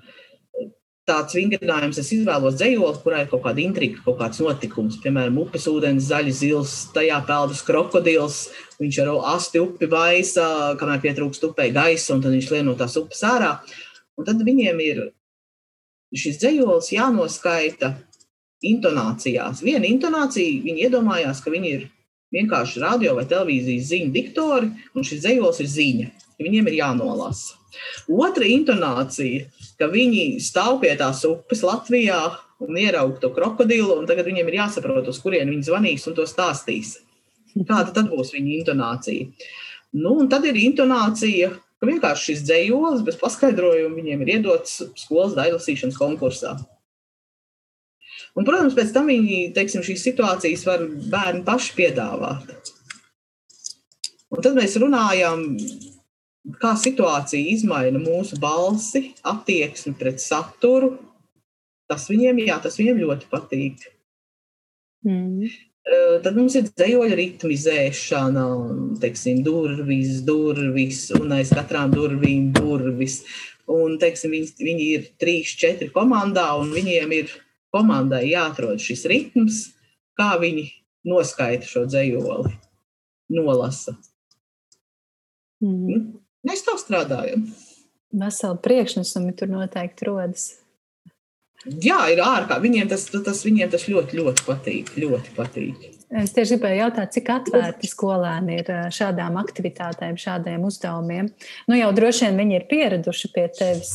tāds 1.09 1.37
vingrinājums, 1.37 1.99
es 2.01 2.11
izvēlos 2.15 2.57
dzējoli, 2.61 3.01
kurā 3.03 3.23
ir 3.25 3.31
kaut 3.31 3.43
kāda 3.47 3.63
intriga, 3.65 4.03
kaut 4.05 4.19
kāds 4.21 4.41
notikums. 4.45 4.99
Piemēram, 5.03 5.41
upes 5.43 5.67
ūdens, 5.71 6.09
zaļi 6.11 6.35
zils, 6.37 6.75
tajā 6.95 7.19
peldas 7.29 7.65
krokodils, 7.67 8.41
viņš 8.79 9.01
ar 9.05 9.13
asti 9.35 9.63
upi 9.63 9.89
vaisa, 9.91 10.49
kamēr 10.81 11.03
pietrūkst 11.05 11.49
upē 11.51 11.71
gaisa, 11.75 12.15
un 12.15 12.25
tad 12.25 12.37
viņš 12.37 12.51
lien 12.55 12.69
no 12.69 12.77
tās 12.79 12.97
upes 13.01 13.25
ārā. 13.27 13.57
Un 14.19 14.29
tad 14.29 14.43
viņiem 14.45 14.85
ir 14.85 15.03
šis 16.17 16.41
dzējolis 16.43 16.93
jānoskaita 16.95 17.95
intonācijās. 18.69 19.63
Viena 19.65 19.87
intonācija, 19.89 20.63
viņi 20.65 20.87
iedomājās, 20.89 21.43
ka 21.45 21.53
viņi 21.55 21.75
ir 21.77 21.87
vienkārši 22.35 22.83
radio 22.83 23.15
vai 23.17 23.27
televīzijas 23.29 23.91
ziņu 23.93 24.15
diktori, 24.15 24.73
un 24.95 25.07
šis 25.07 25.23
dzējols 25.25 25.63
ir 25.65 25.71
ziņa. 25.75 26.09
Viņiem 26.39 26.71
ir 26.71 26.79
jānolasa. 26.79 27.57
Otra 28.11 28.47
intonācija, 28.47 29.49
ka 29.79 29.89
viņi 29.91 30.39
stāv 30.43 30.79
pie 30.83 30.93
tās 30.99 31.25
upes 31.27 31.65
Latvijā 31.67 32.21
un 32.65 32.79
ieraug 32.79 33.19
to 33.23 33.31
krokodilu, 33.35 33.99
un 33.99 34.07
tagad 34.09 34.29
viņiem 34.31 34.51
ir 34.51 34.61
jāsaprot, 34.61 35.09
uz 35.11 35.21
kurien 35.23 35.51
viņi 35.51 35.69
zvanīs 35.69 36.07
un 36.11 36.17
to 36.19 36.27
stāstīs. 36.31 36.97
Kāda 37.59 37.93
tad 37.95 38.11
būs 38.13 38.33
viņa 38.35 38.55
intonācija? 38.61 39.29
Nu, 39.99 40.15
un 40.21 40.29
tad 40.31 40.45
ir 40.47 40.59
intonācija, 40.61 41.53
ka 41.79 41.89
vienkārši 41.89 42.33
šis 42.33 42.43
dzējolis 42.47 43.05
bez 43.07 43.19
paskaidrojuma 43.21 43.97
viņiem 43.97 44.25
ir 44.25 44.35
iedots 44.39 44.81
skolas 44.99 45.37
daļlasīšanas 45.39 45.99
konkursā. 45.99 46.57
Un, 48.39 48.45
protams, 48.47 48.77
pēc 48.77 48.93
tam 48.95 49.09
viņi, 49.11 49.53
teiksim, 49.57 49.83
šīs 49.87 50.05
situācijas 50.11 50.65
var 50.69 50.85
bērni 51.11 51.45
paši 51.47 51.75
piedāvāt. 51.79 52.53
Un 54.29 54.45
tad 54.45 54.59
mēs 54.59 54.77
runājam, 54.79 55.47
kā 56.57 56.73
situācija 56.79 57.53
izmaina 57.53 58.01
mūsu 58.01 58.39
balsi, 58.41 59.13
attieksmi 59.27 59.95
pret 59.99 60.23
saturu. 60.23 60.97
Tas 61.89 62.09
viņiem, 62.11 62.43
jā, 62.45 62.59
tas 62.63 62.77
viņiem 62.81 63.01
ļoti 63.05 63.29
patīk. 63.33 63.87
Mm. 65.07 65.49
Tad 66.25 66.37
mums 66.37 66.57
ir 66.59 66.67
dzējoļa 66.69 67.17
ritmizēšana, 67.17 68.45
teiksim, 69.01 69.41
durvis, 69.47 70.19
durvis, 70.27 71.07
un 71.17 71.33
aiz 71.39 71.53
katrām 71.57 71.95
durvīm 71.95 72.51
durvis. 72.57 73.23
Un, 73.69 73.97
teiksim, 74.01 74.33
viņi, 74.37 74.53
viņi 74.65 74.89
ir 74.97 75.09
trīs, 75.21 75.55
četri 75.61 75.89
komandā, 75.93 76.51
un 76.61 76.73
viņiem 76.73 77.13
ir 77.17 77.33
komandai 77.73 78.27
jāatrod 78.31 78.81
šis 78.81 79.05
ritms, 79.09 79.63
kā 80.17 80.35
viņi 80.41 80.67
noskaita 81.09 81.69
šo 81.69 81.85
dzējoli, 81.89 82.53
nolasa. 83.37 83.97
Mm. 85.65 86.19
Mēs 86.47 86.63
tā 86.67 86.77
strādājam. 86.79 87.49
Veseli 88.19 88.63
priekšnesumi 88.65 89.35
tur 89.37 89.51
noteikti 89.53 90.07
rodas. 90.09 90.53
Jā, 91.67 92.05
ir 92.13 92.21
ārkārtīgi. 92.23 92.65
Viņiem 92.65 92.91
tas, 92.93 93.09
tas, 93.11 93.41
viņiem 93.45 93.71
tas 93.73 93.89
ļoti, 93.91 94.21
ļoti 94.21 94.45
patīk. 94.47 94.93
Ļoti 95.03 95.35
patīk. 95.37 95.89
Es 96.23 96.33
tieši 96.33 96.57
gribēju 96.57 96.79
jautāt, 96.85 97.11
cik 97.13 97.27
atvērti 97.35 97.91
skolēni 97.91 98.61
ir 98.63 98.71
šādām 98.95 99.37
aktivitātēm, 99.43 100.17
šādiem 100.21 100.65
uzdevumiem. 100.65 101.29
Nu, 101.69 101.77
jau 101.77 101.91
droši 101.97 102.29
vien 102.29 102.41
viņi 102.41 102.57
ir 102.57 102.65
pieraduši 102.71 103.33
pie 103.35 103.45
tevis, 103.59 103.93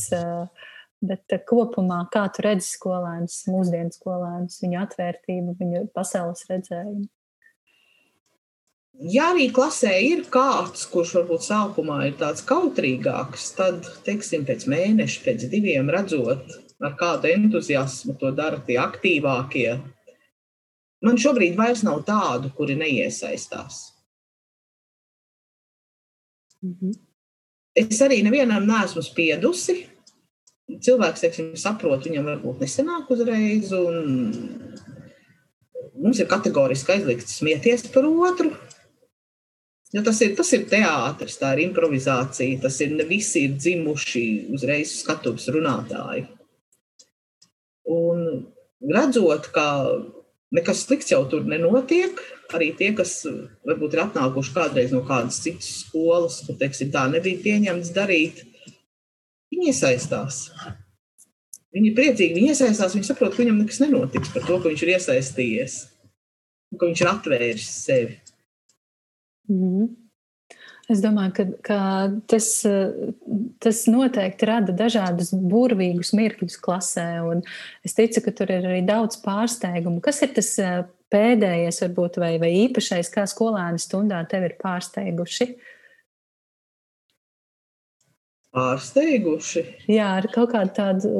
bet 1.04 1.34
kopumā 1.48 2.04
kā 2.14 2.28
tu 2.36 2.44
redzi 2.46 2.68
skolēnus, 2.76 3.40
mūsdienu 3.50 3.96
skolēnus, 3.96 4.60
viņu 4.62 4.80
atvērtību, 4.84 5.56
viņu 5.58 5.84
pasaules 5.96 6.46
redzējumu? 6.52 7.08
Ja 9.02 9.32
arī 9.32 9.48
klasē 9.50 9.90
ir 10.06 10.22
kāds, 10.30 10.84
kurš 10.86 11.16
varbūt 11.18 11.42
sākumā 11.48 11.96
ir 12.06 12.14
tāds 12.20 12.44
kautrīgāks, 12.46 13.48
tad, 13.58 13.88
teiksim, 14.06 14.44
pēc 14.46 14.68
mēneša, 14.70 15.22
pēc 15.24 15.48
diviem 15.50 15.90
redzot, 15.90 16.54
ar 16.78 16.94
kādu 17.00 17.32
entuziasmu 17.32 18.14
to 18.20 18.30
dara 18.30 18.60
tie 18.62 18.78
aktīvākie. 18.78 19.80
Man 21.04 21.18
šobrīd 21.18 21.58
vairs 21.58 21.82
nav 21.82 22.04
tādu, 22.06 22.52
kuri 22.54 22.78
neiesaistās. 22.78 23.82
-hmm. 26.62 26.94
Es 27.74 28.00
arī 28.00 28.22
nevienam 28.22 28.66
neesmu 28.66 29.02
spiedusi. 29.02 29.88
Cilvēks, 30.80 31.20
teiksim, 31.20 31.56
saprot, 31.60 32.06
viņam 32.06 32.24
varbūt 32.24 32.62
nesenāk 32.62 33.10
uzreiz, 33.12 33.72
un 33.72 33.96
mums 36.00 36.20
ir 36.22 36.30
kategoriski 36.30 36.94
aizliegts 36.94 37.36
smieties 37.40 37.90
par 37.92 38.06
otru. 38.08 38.54
Jo 39.92 40.02
tas 40.02 40.20
ir, 40.24 40.32
tas 40.38 40.50
ir 40.56 40.64
teātris, 40.70 41.36
tā 41.38 41.52
ir 41.54 41.66
improvizācija. 41.68 42.62
Tas 42.64 42.80
ir 42.82 42.94
ne 42.96 43.06
visi 43.06 43.44
ir 43.46 43.58
dzimuši 43.58 44.24
uzreiz 44.56 44.96
skatuves 45.02 45.46
runātāji. 45.54 46.24
Un 47.94 48.24
redzot, 48.90 49.50
ka 49.54 49.66
nekas 50.54 50.84
slikts 50.86 51.12
jau 51.12 51.22
tur 51.30 51.44
nenotiek, 51.48 52.18
arī 52.54 52.70
tie, 52.78 52.92
kas 52.96 53.20
varbūt 53.66 53.96
ir 53.96 54.04
atnākuši 54.06 54.54
kādreiz 54.54 54.94
no 54.94 55.02
kādas 55.06 55.40
citas 55.44 55.70
skolas, 55.82 56.40
kur 56.46 56.58
teiksim, 56.60 56.92
tā 56.94 57.06
nebija 57.12 57.42
pieņemts 57.44 57.92
darīt, 57.94 58.44
viņi 59.52 59.70
iesaistās. 59.72 60.46
Viņi 61.74 61.90
ir 61.90 61.96
priecīgi, 61.96 62.36
viņi 62.36 62.52
iesaistās, 62.54 62.94
viņi 62.94 63.08
saprot, 63.08 63.34
ka 63.34 63.42
viņam 63.42 63.62
nekas 63.62 63.80
nenotiks 63.82 64.30
par 64.34 64.44
to, 64.46 64.60
ka 64.62 64.70
viņš 64.70 64.84
ir 64.84 64.92
iesaistījies, 64.94 65.78
ka 66.78 66.86
viņš 66.86 67.02
ir 67.02 67.10
atvēris 67.10 67.70
sevi. 67.82 68.20
Mm. 69.50 69.92
Es 70.92 71.00
domāju, 71.00 71.32
ka, 71.32 71.44
ka 71.64 71.78
tas, 72.28 72.48
tas 73.64 73.78
noteikti 73.88 74.48
rada 74.48 74.74
dažādus 74.76 75.32
burvīgus 75.32 76.12
mirkļus 76.16 76.58
klasē. 76.60 77.06
Es 77.86 77.96
ticu, 77.96 78.20
ka 78.26 78.34
tur 78.36 78.52
ir 78.52 78.66
arī 78.68 78.82
daudz 78.84 79.16
pārsteigumu. 79.24 80.02
Kas 80.04 80.20
ir 80.26 80.34
tas 80.36 80.50
eh, 80.60 80.82
pēdējais, 81.14 81.80
varbūt, 81.86 82.20
vai, 82.20 82.34
vai 82.42 82.52
īpašais, 82.66 83.08
kā 83.14 83.24
skolēni 83.30 83.80
stundā 83.80 84.20
tevi 84.28 84.50
ir 84.50 84.58
pārsteiguši? 84.60 85.48
Pārsteiguši. 88.54 89.64
Jā, 89.88 90.12
ar 90.20 90.28
kaut 90.36 90.52
kādu 90.52 90.76
tādu, 90.76 91.14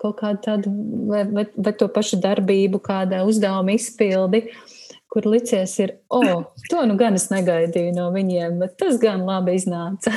kaut 0.00 0.22
kādu 0.22 0.44
tādu 0.46 0.78
vai, 1.10 1.26
vai, 1.26 1.48
vai 1.58 1.74
to 1.74 1.90
pašu 1.90 2.22
darbību, 2.22 2.78
kāda 2.86 3.26
uzdevuma 3.26 3.74
izpildi. 3.74 4.46
Uh, 4.46 4.78
kur 5.08 5.26
licies, 5.28 5.74
ir, 5.80 5.94
o, 6.12 6.20
oh, 6.20 6.44
to 6.68 6.84
nu 6.88 6.96
gan 7.00 7.16
es 7.16 7.28
negaidīju 7.32 7.94
no 7.96 8.10
viņiem, 8.14 8.58
bet 8.60 8.76
tas 8.80 8.98
gan 9.00 9.24
labi 9.28 9.56
iznāca. 9.56 10.12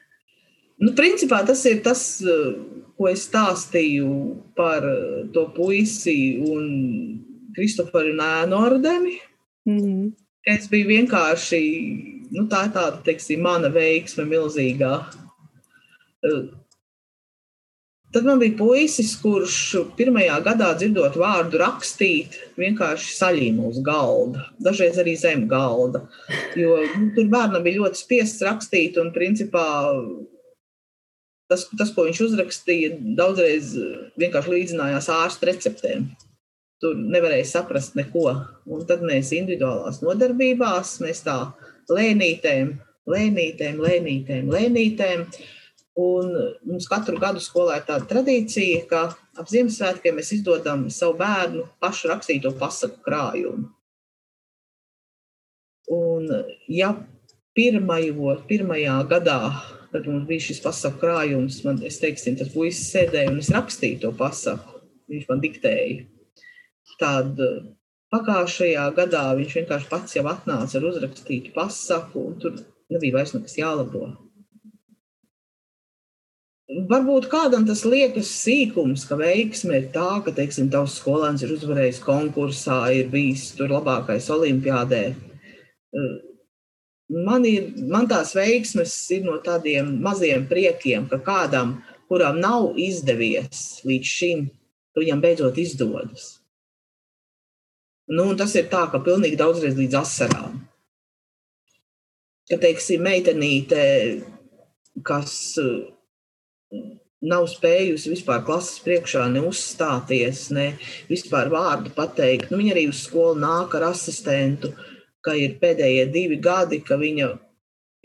nu, 0.82 0.92
principā 0.98 1.42
tas 1.46 1.62
ir 1.70 1.82
tas, 1.86 2.02
ko 2.96 3.08
es 3.10 3.26
stāstīju 3.28 4.10
par 4.58 4.86
to 5.34 5.46
puisi 5.56 6.16
un 6.42 6.66
Kristoferu 7.56 8.12
Nēnordemi. 8.16 9.18
Mm 9.66 9.78
-hmm. 9.78 10.12
Es 10.46 10.68
biju 10.70 10.86
vienkārši, 10.86 11.60
nu, 12.30 12.46
tā 12.46 12.66
ir 12.66 12.72
tāda, 12.74 13.02
teiksim, 13.02 13.40
mana 13.42 13.68
veiksme 13.68 14.24
milzīgā 14.24 14.92
Tad 18.16 18.24
man 18.24 18.38
bija 18.40 18.54
puisis, 18.56 19.10
kurš 19.20 19.56
pirmajā 19.98 20.38
gadā 20.40 20.70
dzirdot 20.80 21.18
vārdu 21.20 21.58
rakstīt, 21.60 22.38
vienkārši 22.56 23.10
saļīma 23.12 23.66
uz 23.68 23.82
galda, 23.84 24.46
dažreiz 24.64 24.96
arī 25.02 25.12
zem 25.20 25.42
galda. 25.50 26.00
Jo 26.56 26.78
nu, 26.94 27.10
tur 27.12 27.26
bērnam 27.34 27.60
bija 27.66 27.82
ļoti 27.82 28.00
spiests 28.00 28.40
rakstīt, 28.46 28.96
un 29.02 29.10
principā 29.12 29.66
tas, 31.50 31.66
tas, 31.76 31.92
ko 31.92 32.06
viņš 32.06 32.22
uzrakstīja, 32.30 32.94
daudzreiz 33.18 33.74
vienkārši 34.16 34.54
līdzinājās 34.54 35.10
ārsta 35.12 35.50
receptēm. 35.50 36.08
Tur 36.80 36.96
nevarēja 36.96 37.50
saprast 37.52 38.00
neko. 38.00 38.30
Un 38.64 38.88
tad 38.88 39.04
mēs 39.04 39.34
individuālās 39.36 40.00
nodarbībās, 40.00 40.96
mēs 41.04 41.20
tā 41.28 41.36
lēnītēm, 41.92 42.72
lēnītēm, 43.12 43.84
lēnītēm, 43.84 44.50
lēnītēm. 44.56 45.28
Un 45.96 46.28
mums 46.68 46.86
katru 46.92 47.16
gadu 47.16 47.40
skolā 47.40 47.78
ir 47.78 47.86
tāda 47.88 48.04
tradīcija, 48.10 48.82
ka 48.90 49.06
ap 49.40 49.48
Ziemassvētkiem 49.48 50.18
mēs 50.18 50.34
izdodam 50.36 50.82
savu 50.92 51.16
bērnu 51.22 51.64
pašu 51.80 52.10
rakstīto 52.10 52.52
pasaku 52.60 53.00
krājumu. 53.06 53.70
Un, 55.96 56.26
ja 56.68 56.90
pirmajo, 57.56 58.34
pirmajā 58.50 58.96
gadā, 59.08 59.38
kad 59.92 60.08
mums 60.10 60.26
bija 60.28 60.44
šis 60.48 60.60
pasaku 60.64 61.00
krājums, 61.00 61.62
man, 61.64 61.80
teiksim, 61.80 62.36
tas 62.36 62.52
puisis 62.52 62.90
sēdēja 62.92 63.32
un 63.32 63.40
es 63.40 63.48
rakstīju 63.54 64.02
to 64.04 64.12
pasaku, 64.18 64.82
viņš 65.08 65.26
man 65.30 65.40
diktēja. 65.46 66.04
Tad 67.00 67.40
pagājušajā 68.12 68.84
gadā 68.98 69.24
viņš 69.38 69.58
vienkārši 69.62 69.90
pats 69.90 70.18
jau 70.18 70.26
atnāca 70.28 70.76
ar 70.76 70.90
uzrakstītu 70.90 71.56
pasaku, 71.56 72.28
un 72.28 72.38
tur 72.42 72.60
nebija 72.92 73.16
vairs 73.16 73.32
nekas 73.38 73.56
jālabo. 73.62 74.10
Varbūt 76.66 77.28
kādam 77.30 77.62
tas 77.62 77.84
liekas 77.86 78.26
sīkums, 78.42 79.04
ka 79.06 79.14
veiksme 79.20 79.76
ir 79.78 79.84
tā, 79.94 80.18
ka, 80.26 80.32
teiksim, 80.34 80.66
tavs 80.72 80.96
skolēns 80.98 81.44
ir 81.46 81.52
uzvarējis 81.54 82.00
konkursā, 82.02 82.80
ir 82.90 83.12
bijis 83.12 83.52
tur 83.54 83.70
labākais 83.70 84.26
olimpiādē. 84.34 85.02
Man, 87.06 87.46
ir, 87.46 87.70
man 87.86 88.10
tās 88.10 88.34
veiksmes 88.34 88.96
ir 89.14 89.22
no 89.28 89.38
tādiem 89.46 89.94
maziem 90.02 90.48
priekiem, 90.50 91.06
ka 91.06 91.22
kādam, 91.22 91.76
kuram 92.10 92.42
nav 92.42 92.74
izdevies 92.82 93.84
līdz 93.86 94.14
šim, 94.18 94.46
viņam 94.98 95.22
beidzot 95.22 95.62
izdodas. 95.62 96.32
Nu, 98.10 98.32
tas 98.38 98.58
ir 98.58 98.66
tā, 98.72 98.88
ka 98.90 98.98
pilnīgi 99.06 99.38
daudzreiz 99.38 99.78
līdz 99.78 100.00
asarām. 100.02 100.64
Ka, 102.50 102.58
teiksim, 102.58 103.06
meitenīte, 103.06 103.84
kas 105.06 105.54
nav 107.26 107.46
spējusi 107.50 108.12
vispār 108.12 108.44
klases 108.46 108.82
priekšā 108.84 109.24
ne 109.32 109.42
uzstāties, 109.48 110.48
ne 110.54 110.68
vispār 111.10 111.50
vārdu 111.52 111.92
pateikt. 111.96 112.50
Nu, 112.50 112.60
viņa 112.60 112.74
arī 112.74 112.86
uz 112.90 113.02
skolu 113.06 113.40
nāk 113.40 113.74
ar 113.78 113.90
asistentu, 113.90 114.72
ka 115.24 115.34
ir 115.34 115.58
pēdējie 115.62 116.06
divi 116.12 116.38
gadi, 116.42 116.80
ka 116.84 116.98
viņa 117.00 117.32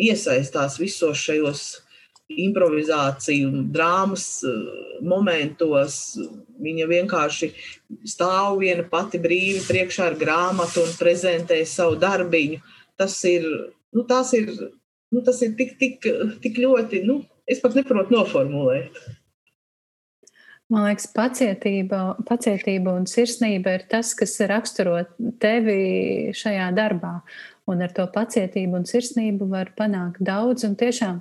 iesaistās 0.01 0.79
visos 0.81 1.19
šajos 1.21 1.65
improvizāciju, 2.31 3.65
drāmas 3.75 4.25
eh, 4.47 4.59
momentos. 5.03 5.99
Viņa 6.61 6.85
vienkārši 6.87 7.49
stāv 8.07 8.59
viena 8.61 8.85
pati 8.87 9.19
brīvi 9.21 9.63
priekšā 9.65 10.11
ar 10.11 10.17
grāmatu 10.19 10.83
un 10.85 10.93
prezentē 10.99 11.57
savu 11.67 11.97
darbiņu. 12.01 12.61
Tas 13.01 13.17
ir, 13.25 13.47
nu, 13.97 14.05
tas 14.07 14.31
ir, 14.37 14.51
nu, 15.11 15.23
tas 15.25 15.41
ir 15.41 15.55
tik, 15.57 15.73
tik, 15.81 16.05
tik 16.43 16.59
ļoti, 16.61 17.01
nu, 17.07 17.23
es 17.51 17.61
pat 17.63 17.75
neprotu 17.77 18.15
noformulēt. 18.15 18.97
Man 20.71 20.85
liekas, 20.87 21.09
pacietība, 21.11 22.01
pacietība 22.23 22.93
un 22.95 23.07
sirsnība 23.09 23.73
ir 23.75 23.81
tas, 23.91 24.13
kas 24.15 24.37
raksturo 24.47 25.01
tevi 25.43 26.31
šajā 26.37 26.69
darbā. 26.77 27.17
Un 27.67 27.83
ar 27.83 27.91
to 27.95 28.05
pacietību 28.11 28.79
un 28.79 28.87
sirsnību 28.87 29.49
var 29.51 29.73
panākt 29.75 30.23
daudz. 30.23 30.63
Un 30.67 30.77
tiešām 30.79 31.19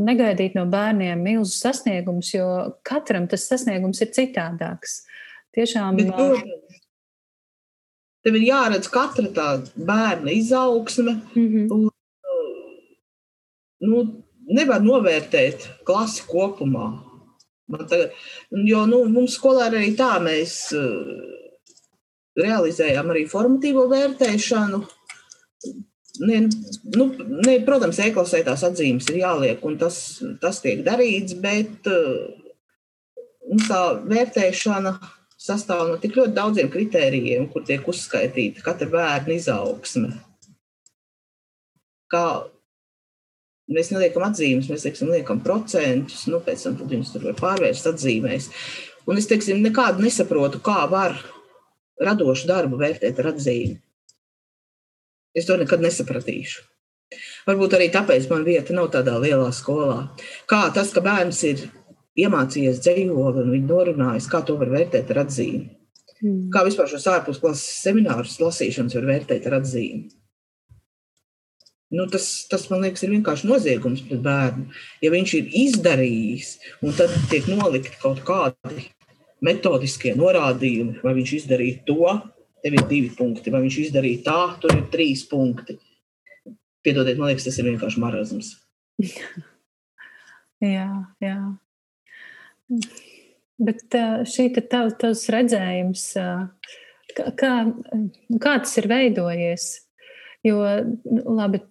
negaidīt 0.00 0.56
no 0.56 0.64
bērniem 0.72 1.20
milzu 1.24 1.52
sasniegumus, 1.58 2.32
jo 2.32 2.48
katram 2.88 3.28
tas 3.28 3.44
sasniegums 3.50 4.00
ir 4.00 4.12
citādāks. 4.16 5.02
Tiešām. 5.54 6.00
Bet, 6.00 6.14
Tev 8.24 8.38
ir 8.38 8.46
jāredz 8.48 8.88
katra 8.88 9.28
tā 9.36 9.48
bērna 9.76 10.32
izaugsme. 10.32 11.18
Mm 11.34 11.48
-hmm. 11.48 11.66
un, 11.70 11.90
nu, 13.80 14.24
nevar 14.50 14.82
novērtēt 14.84 15.68
klasi 15.86 16.24
kopumā. 16.28 16.90
Tagad, 17.74 18.12
jo 18.68 18.82
nu, 18.88 19.04
mums 19.08 19.38
skolā 19.38 19.70
arī 19.70 19.94
tā 19.96 20.18
mēs 20.22 20.58
uh, 20.76 21.24
realizējām 22.36 23.12
arī 23.14 23.24
formatīvo 23.30 23.86
vērtēšanu. 23.92 24.82
Ne, 26.24 26.44
nu, 26.94 27.08
ne, 27.42 27.56
protams, 27.66 27.98
e-klasē 28.04 28.44
tās 28.46 28.62
atzīmes 28.68 29.08
ir 29.10 29.22
jāliek, 29.24 29.64
un 29.66 29.78
tas, 29.80 29.96
tas 30.42 30.60
tiek 30.62 30.84
darīts, 30.86 31.34
bet 31.42 31.88
uh, 31.90 32.28
tā 33.66 33.82
vērtēšana 34.04 34.94
sastāv 35.44 35.88
no 35.88 35.98
tik 36.00 36.16
ļoti 36.18 36.36
daudziem 36.36 36.70
kritērijiem, 36.72 37.48
kur 37.52 37.64
tiek 37.66 37.88
uzskaitīta 37.90 38.62
katra 38.64 38.88
bērna 38.92 39.34
izaugsme. 39.36 40.12
Kā 42.12 42.26
Mēs 43.72 43.88
neliekam 43.94 44.26
atzīmes, 44.26 44.68
mēs 44.68 44.82
teiksim, 44.84 45.08
liekam 45.14 45.38
procentus, 45.44 46.26
nu, 46.28 46.40
pēc 46.44 46.66
tam 46.66 46.76
viņus 46.80 47.14
tur 47.14 47.30
var 47.30 47.38
pārvērst 47.38 47.88
atzīmēs. 47.88 48.50
Un 49.08 49.20
es 49.20 49.28
teiksim, 49.30 49.62
nekādu 49.64 50.04
nesaprotu, 50.04 50.60
kā 50.64 50.84
var 50.90 51.16
radošu 52.00 52.48
darbu 52.50 52.76
vērtēt 52.80 53.20
ar 53.22 53.32
atzīmi. 53.32 53.78
Es 55.34 55.48
to 55.48 55.56
nekad 55.58 55.82
nesapratīšu. 55.82 56.62
Varbūt 57.48 57.76
arī 57.76 57.88
tāpēc 57.94 58.28
man 58.30 58.44
vieta 58.46 58.74
nav 58.76 58.90
tādā 58.94 59.16
lielā 59.22 59.48
skolā. 59.54 59.98
Kā 60.50 60.66
tas, 60.74 60.92
ka 60.94 61.02
bērns 61.04 61.40
ir 61.48 61.64
iemācījies 62.20 62.82
dzīvot 62.84 63.40
un 63.42 63.50
viņa 63.54 63.70
norunājis, 63.70 64.28
kā 64.30 64.42
to 64.46 64.58
var 64.60 64.72
vērtēt 64.72 65.10
ar 65.14 65.24
atzīmi. 65.24 65.64
Mm. 66.22 66.50
Kā 66.54 66.62
vispār 66.66 66.88
šos 66.90 67.06
ārpusklases 67.10 67.82
seminārus 67.84 68.38
lasīšanas 68.40 68.96
var 68.98 69.08
vērtēt 69.10 69.48
ar 69.50 69.58
atzīmi. 69.60 70.06
Nu, 71.94 72.06
tas, 72.10 72.26
tas, 72.50 72.66
man 72.72 72.82
liekas, 72.82 73.04
ir 73.04 73.12
vienkārši 73.12 73.46
noziegums 73.46 74.02
pret 74.08 74.22
bērnu. 74.24 74.66
Ja 75.04 75.12
viņš 75.14 75.34
ir 75.38 75.50
izdarījis, 75.60 76.48
un 76.82 76.94
tad 76.98 77.12
tiek 77.30 77.46
nolikti 77.50 77.94
kaut 78.02 78.24
kādi 78.26 78.88
metodiskie 79.44 80.14
norādījumi, 80.18 80.98
vai 81.04 81.12
viņš 81.18 81.34
izdarīja 81.38 81.82
to, 81.86 82.14
tev 82.64 82.78
ir 82.78 82.86
divi 82.90 83.12
punkti, 83.14 83.52
vai 83.52 83.60
viņš 83.66 83.78
izdarīja 83.84 84.24
tā, 84.26 84.38
tur 84.62 84.74
ir 84.74 84.86
trīs 84.92 85.26
punkti. 85.30 85.76
Piedodiet, 86.84 87.20
man 87.20 87.30
liekas, 87.30 87.46
tas 87.46 87.60
ir 87.60 87.68
vienkārši 87.68 88.02
marazms. 88.02 88.50
jā, 90.74 90.88
jā. 91.22 91.38
Bet 93.64 93.98
šī 94.32 94.48
ir 94.50 94.66
tavs 94.72 95.28
redzējums, 95.32 96.08
kā, 97.14 97.30
kā, 97.38 97.54
kā 98.42 98.58
tas 98.64 98.78
ir 98.80 98.90
veidojies? 98.90 99.83
Jo, 100.44 100.60
labi, 101.24 101.62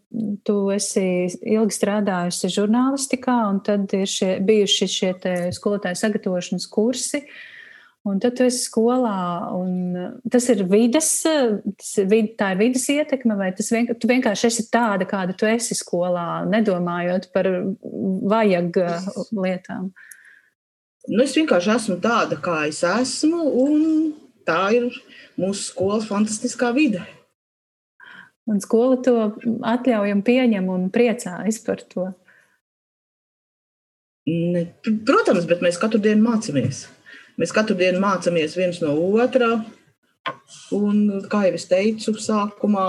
tu 0.48 0.56
esi 0.74 1.06
ilgi 1.30 1.76
strādājusi 1.76 2.50
žurnālistikā, 2.56 3.36
un 3.52 3.60
tad 3.66 3.92
ir 3.94 4.10
šie, 4.10 4.38
bijuši 4.42 4.88
šie 4.90 5.12
skolotāju 5.54 6.00
sagatavošanas 6.00 6.66
kursi. 6.74 7.22
Un 8.04 8.18
tad 8.20 8.34
tu 8.36 8.44
esi 8.44 8.66
skolā, 8.66 9.54
un 9.56 9.94
tas 10.28 10.50
ir 10.52 10.66
vidas, 10.68 11.12
tas 11.24 11.92
ir 12.02 12.10
vid, 12.12 12.34
tā 12.40 12.50
ir 12.52 12.60
vidas 12.60 12.90
ietekme, 12.92 13.38
vai 13.40 13.54
tas 13.56 13.70
vien, 13.72 13.88
tu 13.96 14.10
vienkārši 14.10 14.50
esi 14.50 14.66
tāda, 14.74 15.08
kāda 15.08 15.38
tu 15.40 15.48
esi 15.48 15.78
skolā, 15.78 16.42
nedomājot 16.52 17.30
par 17.32 17.48
vajag 18.34 18.82
lietām? 19.38 19.94
Nu, 21.08 21.22
es 21.24 21.38
vienkārši 21.38 21.76
esmu 21.78 22.02
tāda, 22.04 22.42
kā 22.44 22.66
es 22.68 22.82
esmu, 22.88 23.40
un 23.64 23.88
tā 24.50 24.66
ir 24.76 24.90
mūsu 25.40 25.70
skolas 25.70 26.10
fantastiskā 26.10 26.74
vide. 26.76 27.06
Un 28.52 28.60
skola 28.60 28.98
to 29.04 29.16
atļauj 29.64 30.12
un 30.12 30.24
pieņem 30.26 30.68
un 30.72 30.90
priecājas 30.94 31.62
par 31.64 31.84
to. 31.94 32.10
Ne, 34.28 34.66
protams, 35.08 35.48
bet 35.48 35.64
mēs 35.64 35.80
katru 35.80 36.02
dienu 36.04 36.24
mācāmies. 36.26 36.86
Mēs 37.40 37.54
katru 37.56 37.76
dienu 37.80 38.02
mācāmies 38.04 38.58
viens 38.60 38.80
no 38.84 38.94
otra. 39.20 39.56
Un, 40.76 41.00
kā 41.32 41.46
jau 41.48 41.56
es 41.58 41.68
teicu, 41.72 42.16
sākumā 42.20 42.88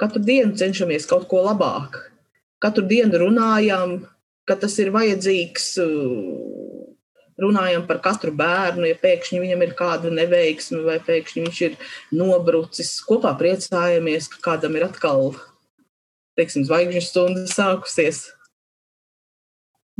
katru 0.00 0.22
dienu 0.24 0.56
cenšamies 0.58 1.06
kaut 1.10 1.28
ko 1.30 1.42
labāk. 1.44 1.98
Katru 2.62 2.86
dienu 2.88 3.20
runājam, 3.22 4.00
ka 4.48 4.56
tas 4.58 4.74
ir 4.82 4.90
vajadzīgs 4.94 5.66
runājam 7.42 7.86
par 7.88 8.00
katru 8.04 8.32
bērnu, 8.36 8.86
ja 8.88 8.98
pēkšņi 9.00 9.40
viņam 9.42 9.64
ir 9.66 9.76
kāda 9.78 10.12
neveiksme 10.14 10.82
vai 10.86 10.98
pēkšņi 11.06 11.46
viņš 11.46 11.62
ir 11.68 11.78
nobrucis. 12.16 12.92
Kopā 13.06 13.32
priecājamies, 13.40 14.28
ka 14.34 14.44
kādam 14.50 14.76
ir 14.78 14.86
atkal, 14.88 15.32
teiksim, 16.38 16.66
zvaigžņu 16.68 17.02
stunda 17.06 17.46
sākusies. 17.50 18.28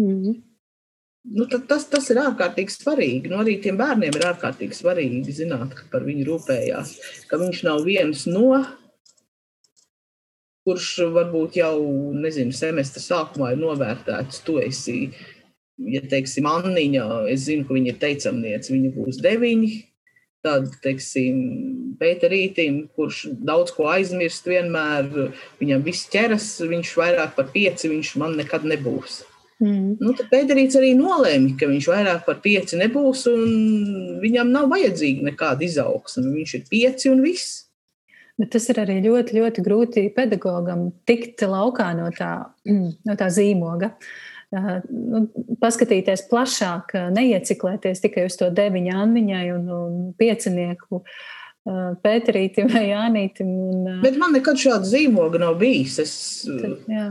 Mm. 0.01 0.41
Nu, 1.31 1.45
tas, 1.69 1.85
tas 1.93 2.07
ir 2.13 2.19
ārkārtīgi 2.23 2.73
svarīgi. 2.73 3.29
Nu, 3.29 3.43
arī 3.43 3.59
tiem 3.61 3.77
bērniem 3.81 4.15
ir 4.17 4.29
ārkārtīgi 4.31 4.79
svarīgi 4.79 5.35
zināt, 5.37 5.75
ka 5.77 5.89
par 5.93 6.07
viņu 6.07 6.25
rūpējās, 6.31 6.95
ka 7.29 7.41
viņš 7.43 7.65
nav 7.67 7.83
viens 7.85 8.25
no, 8.31 8.63
kurš 10.65 10.89
varbūt 11.13 11.59
jau, 11.61 11.77
nezinu, 12.17 12.55
semestra 12.57 13.03
sākumā 13.05 13.53
ir 13.53 13.61
novērtēts. 13.61 14.41
Tu 14.47 14.57
esi 14.65 14.97
ja 15.89 16.03
teiksim, 16.11 16.49
Anniņa, 16.49 17.07
es 17.33 17.47
zinu, 17.47 17.67
ka 17.69 17.77
viņa 17.77 17.95
ir 17.95 18.03
teicamniece, 18.03 18.75
viņa 18.75 18.93
būs 18.97 19.23
deviņi. 19.25 19.71
Tad, 20.41 20.71
teiksim, 20.81 21.41
Pēterītim, 22.01 22.87
kurš 22.97 23.27
daudz 23.45 23.75
ko 23.77 23.91
aizmirst, 23.93 24.47
vienmēr 24.49 25.11
viņam 25.61 25.83
viss 25.85 26.09
ķeras, 26.09 26.55
viņš 26.65 26.95
vairāk 26.97 27.35
par 27.37 27.51
pieci, 27.53 27.91
viņš 27.93 28.15
man 28.23 28.39
nekad 28.41 28.65
nebūs. 28.65 29.19
Mm. 29.61 29.99
Nu, 30.01 30.15
tad 30.17 30.31
Pēterīts 30.33 30.79
arī 30.81 30.95
nolēma, 30.97 31.53
ka 31.61 31.69
viņš 31.69 31.91
vairāk 31.93 32.25
par 32.25 32.41
pieci 32.41 32.81
nebūs, 32.81 33.27
un 33.29 34.17
viņam 34.23 34.55
nav 34.55 34.71
vajadzīga 34.73 35.29
nekāda 35.29 35.69
izaugsme. 35.69 36.25
Viņš 36.39 36.57
ir 36.57 36.65
pieci 36.73 37.13
un 37.13 37.21
viss. 37.27 37.67
Bet 38.41 38.55
tas 38.55 38.71
ir 38.73 38.81
arī 38.81 39.03
ļoti, 39.05 39.37
ļoti 39.37 39.67
grūti 39.67 40.09
pedagogam 40.17 40.89
tikt 41.05 41.45
laukā 41.45 41.93
no 42.01 42.09
tā, 42.17 42.33
no 43.11 43.21
tā 43.21 43.29
zīmoga. 43.29 43.93
Uh, 43.93 44.30
nu, 44.51 45.25
paskatīties 45.63 46.25
plašāk, 46.31 46.95
neieciklēties 47.15 48.03
tikai 48.03 48.27
uz 48.29 48.39
to 48.41 48.51
deviņu 48.55 48.97
anniņai 49.05 49.45
un, 49.57 49.69
un 49.75 50.01
piecinieku. 50.19 51.05
Pēterītam 52.01 52.71
vai 52.73 52.87
Jānītam. 52.89 53.51
Un, 53.71 53.91
Bet 54.03 54.17
man 54.19 54.33
nekad 54.33 54.59
šāda 54.59 54.89
zīmoga 54.89 55.43
nav 55.43 55.59
bijis. 55.61 55.99
Es, 56.03 56.15
tad, 56.49 56.79
jā. 56.89 57.11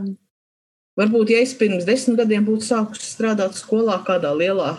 varbūt, 1.00 1.36
ja 1.36 1.44
es 1.46 1.54
pirms 1.56 1.86
desmit 1.88 2.18
gadiem 2.20 2.48
būtu 2.48 2.66
sākusi 2.66 3.12
strādāt 3.14 3.56
skolā, 3.60 4.00
kādā 4.08 4.34
lielā 4.36 4.74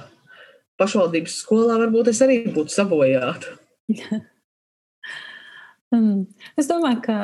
pašvaldības 0.81 1.39
skolā, 1.45 1.79
varbūt 1.85 2.11
es 2.13 2.21
arī 2.25 2.43
būtu 2.51 2.75
sabojāta. 2.75 3.57
Mm. 5.91 6.29
Es 6.61 6.69
domāju, 6.71 7.01
ka 7.03 7.15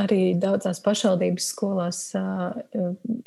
arī 0.00 0.32
daudzās 0.40 0.80
pašvaldības 0.80 1.48
skolās 1.52 1.98
uh, 2.16 2.54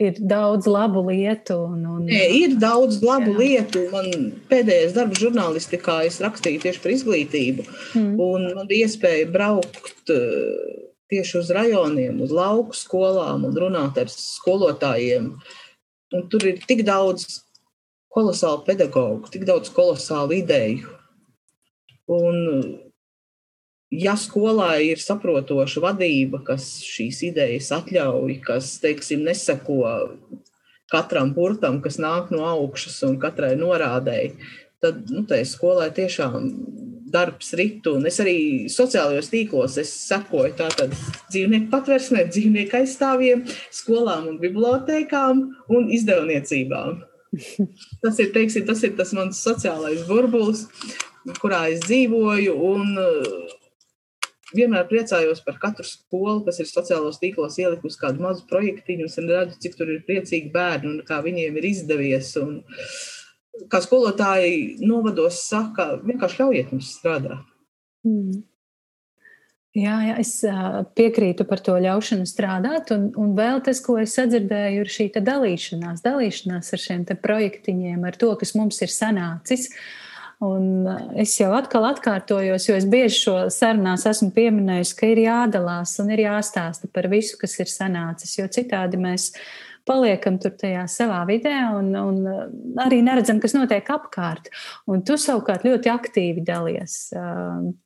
ir 0.02 0.18
daudz 0.18 0.66
labu 0.66 1.04
lietu. 1.06 1.60
Un, 1.70 1.84
un, 1.86 2.08
Nē, 2.10 2.24
ir 2.40 2.56
daudz 2.62 2.98
labu 3.06 3.36
jā. 3.36 3.38
lietu. 3.44 3.84
Man 3.94 4.10
pēdējais 4.50 4.96
darbs 4.98 5.22
žurnālistikā 5.22 6.00
es 6.08 6.18
rakstīju 6.24 6.64
tieši 6.66 6.82
par 6.82 6.96
izglītību. 6.96 7.68
Mm. 7.94 8.18
Man 8.58 8.72
bija 8.72 8.90
iespēja 8.90 9.30
braukt 9.30 10.14
tieši 11.14 11.38
uz 11.44 11.52
rajoniem, 11.54 12.18
uz 12.26 12.34
lauku 12.34 12.74
skolām 12.78 13.46
un 13.46 13.58
runāt 13.58 14.00
ar 14.02 14.10
skolotājiem. 14.12 15.30
Un 16.16 16.26
tur 16.32 16.46
ir 16.48 16.62
tik 16.66 16.82
daudz 16.88 17.44
kolosālu 18.16 18.64
pedagogu, 18.66 19.30
tik 19.32 19.46
daudz 19.48 19.70
kolosālu 19.76 20.40
ideju. 20.40 20.94
Un, 22.16 22.38
ja 23.94 24.16
skolā 24.20 24.76
ir 24.84 25.02
saprotoša 25.02 25.84
vadība, 25.84 26.42
kas 26.46 26.80
šīs 26.86 27.22
idejas 27.30 27.72
atļauj, 27.76 28.40
kas, 28.46 28.76
teiksim, 28.84 29.26
neseko 29.28 29.82
katram 30.92 31.34
burtam, 31.34 31.82
kas 31.82 31.98
nāk 32.02 32.32
no 32.34 32.46
augšas 32.50 33.02
un 33.08 33.20
katrai 33.22 33.56
norādēji, 33.60 34.36
tad 34.84 35.10
nu, 35.10 35.26
skolai 35.50 35.90
tiešām 35.96 36.52
darbs 37.16 37.54
rit. 37.58 37.86
Un 37.90 38.06
es 38.10 38.20
arī 38.24 38.38
sociālajos 38.72 39.32
tīklos 39.32 39.80
sekoju 39.90 40.54
tātad 40.60 40.94
dzīvnieku 41.32 41.72
patversmēm, 41.74 42.30
dzīvnieku 42.34 42.80
aizstāvjiem, 42.82 43.46
skolām 43.74 44.30
un 44.34 44.40
bibliotēkām 44.42 45.44
un 45.76 45.92
izdevniecībām. 45.96 47.04
Tas 48.04 48.20
ir, 48.24 48.32
teiksim, 48.36 48.64
tas 48.68 48.80
ir 48.88 48.94
tas 48.96 49.10
mans 49.12 49.42
sociālais 49.44 50.06
burbulis, 50.08 50.70
kurā 51.42 51.66
es 51.74 51.82
dzīvoju. 51.84 52.54
Un, 52.56 52.94
vienmēr 54.58 54.88
priecājos 54.90 55.44
par 55.46 55.60
katru 55.62 55.86
skolu, 55.88 56.42
kas 56.48 56.62
ir 56.62 56.70
sociālos 56.70 57.20
tīklos 57.22 57.60
ielikusi 57.62 58.00
kādu 58.02 58.24
mazu 58.26 58.46
projektiņu, 58.50 59.12
un 59.22 59.30
redzu, 59.34 59.60
cik 59.66 59.78
tur 59.80 59.92
ir 59.94 60.06
priecīgi 60.08 60.54
bērni 60.54 60.92
un 60.94 61.06
kā 61.08 61.22
viņiem 61.26 61.60
ir 61.60 61.70
izdevies. 61.74 62.34
Un, 62.42 62.60
kā 63.72 63.80
skolotāji 63.84 64.82
novados 64.84 65.44
saka, 65.48 65.96
vienkārši 66.04 66.42
ļaujiet 66.42 66.76
mums 66.76 66.92
strādāt. 66.98 67.48
Mm. 68.06 68.44
Jā, 69.76 69.96
jā, 70.08 70.14
es 70.24 70.32
piekrītu 70.96 71.44
par 71.50 71.60
to 71.64 71.74
ļaušanu 71.84 72.24
strādāt. 72.30 72.94
Un, 72.96 73.10
un 73.20 73.34
vēl 73.36 73.60
tas, 73.66 73.82
ko 73.84 73.98
es 74.00 74.14
sadzirdēju, 74.16 74.86
ir 74.86 74.92
šī 74.92 75.10
dalīšanās, 75.20 76.04
dalīšanās 76.06 76.72
ar 76.78 76.84
šiem 76.86 77.04
projektiņiem, 77.20 78.06
ar 78.08 78.16
to, 78.20 78.32
kas 78.40 78.56
mums 78.56 78.80
ir 78.86 78.94
sanācis. 78.94 79.68
Un 80.44 80.90
es 81.16 81.38
jau 81.40 81.54
atkal 81.56 81.86
atkārtojos, 81.88 82.66
jo 82.68 82.76
es 82.76 82.88
bieži 82.92 83.22
šo 83.22 83.36
sarunās 83.54 84.04
esmu 84.10 84.34
pieminējusi, 84.36 84.98
ka 85.00 85.12
ir 85.14 85.22
jādalās 85.24 85.96
un 86.04 86.12
ir 86.12 86.26
jāstāsta 86.26 86.90
par 86.92 87.08
visu, 87.12 87.38
kas 87.40 87.56
ir 87.62 87.72
sanācis, 87.72 88.36
jo 88.40 88.50
citādi 88.52 89.00
mēs 89.00 89.30
paliekam 89.86 90.40
tur 90.42 90.56
tajā 90.58 90.84
savā 90.90 91.22
vidē 91.30 91.54
un, 91.78 91.92
un 91.96 92.80
arī 92.82 93.00
neredzam, 93.06 93.40
kas 93.40 93.54
notiek 93.56 93.88
apkārt. 93.94 94.50
Un 94.92 95.04
tu 95.06 95.18
savukārt 95.22 95.66
ļoti 95.68 95.92
aktīvi 95.94 96.44
dalies. 96.46 96.98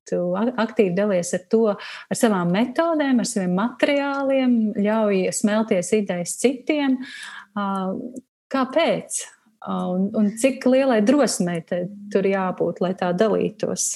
Tu 0.10 0.22
aktīvi 0.40 0.96
dalies 0.98 1.34
ar 1.36 1.44
to, 1.52 1.66
ar 1.76 2.18
savām 2.18 2.54
metodēm, 2.56 3.20
ar 3.20 3.30
saviem 3.30 3.54
materiāliem, 3.60 4.56
ļauj 4.80 5.28
smelties 5.36 5.92
idejas 6.00 6.38
citiem. 6.40 6.98
Kāpēc? 8.50 9.20
Un, 9.68 10.08
un 10.16 10.30
cik 10.40 10.64
lielai 10.72 11.02
drosmei 11.04 11.60
tur 11.68 12.28
jābūt, 12.28 12.80
lai 12.80 12.94
tā 12.96 13.12
dalītos? 13.12 13.90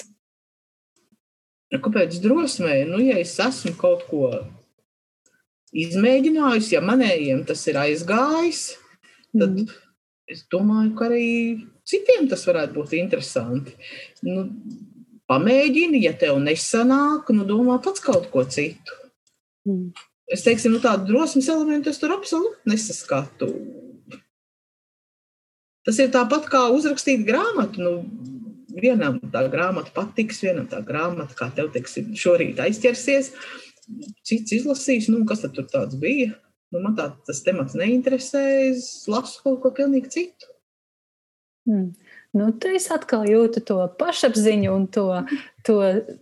Kāpēc 1.74 2.20
drosmei? 2.22 2.84
Nu, 2.90 3.00
ja 3.02 3.16
es 3.22 3.38
esmu 3.42 3.72
kaut 3.80 4.04
ko 4.10 4.28
izmēģinājusi, 5.74 6.76
ja 6.76 6.84
manējiem 6.86 7.46
tas 7.48 7.64
ir 7.72 7.80
aizgājis, 7.82 8.64
tad 9.34 9.56
mm. 9.56 9.72
es 10.30 10.44
domāju, 10.54 10.92
ka 11.00 11.08
arī 11.08 11.30
citiem 11.88 12.28
tas 12.30 12.44
varētu 12.46 12.78
būt 12.78 12.98
interesanti. 13.00 13.74
Nu, 14.28 14.46
pamēģini, 15.32 16.04
ja 16.04 16.14
tev 16.20 16.38
nesanāk, 16.44 17.32
nu 17.34 17.48
domā 17.50 17.80
pats 17.84 18.04
kaut 18.04 18.30
ko 18.34 18.46
citu. 18.46 19.00
Mm. 19.66 19.94
Es 20.34 20.46
teiktu, 20.46 20.70
nu, 20.72 20.84
tādu 20.84 21.10
drosmes 21.10 21.50
elementu 21.52 21.92
es 21.92 22.00
tur 22.02 22.14
absolūti 22.16 22.70
nesaskatu. 22.70 23.50
Tas 25.84 26.00
ir 26.00 26.14
tāpat 26.14 26.48
kā 26.52 26.68
uzrakstīt 26.72 27.26
grāmatu. 27.28 27.84
Nu, 27.84 27.94
vienam 28.74 29.20
tā 29.34 29.44
grāmata 29.52 29.92
patiks, 29.96 30.42
vienam 30.46 30.68
tā 30.72 30.80
grāmata, 30.86 31.36
kā 31.38 31.50
tev 31.56 31.74
teiksim, 31.74 32.14
šorīt 32.18 32.62
aizķersies 32.64 33.34
cits 34.24 34.56
izlasījis, 34.56 35.10
nu, 35.12 35.24
kas 35.28 35.44
tur 35.44 35.68
tāds 35.70 35.98
bija. 36.00 36.32
Nu, 36.74 36.82
man 36.82 36.96
tā, 36.98 37.10
tas 37.28 37.44
temats 37.46 37.76
neinteresē, 37.78 38.44
es 38.72 38.88
lasu 39.12 39.44
kaut 39.44 39.60
ko 39.62 39.74
pilnīgi 39.78 40.10
citu. 40.16 40.50
Mm. 41.70 41.92
Nu, 42.34 42.48
tu 42.58 42.70
atkal 42.96 43.28
jūti 43.30 43.62
to 43.62 43.76
pašapziņu 44.00 44.70
un 44.74 44.86
to, 44.90 45.04
to, 45.62 45.76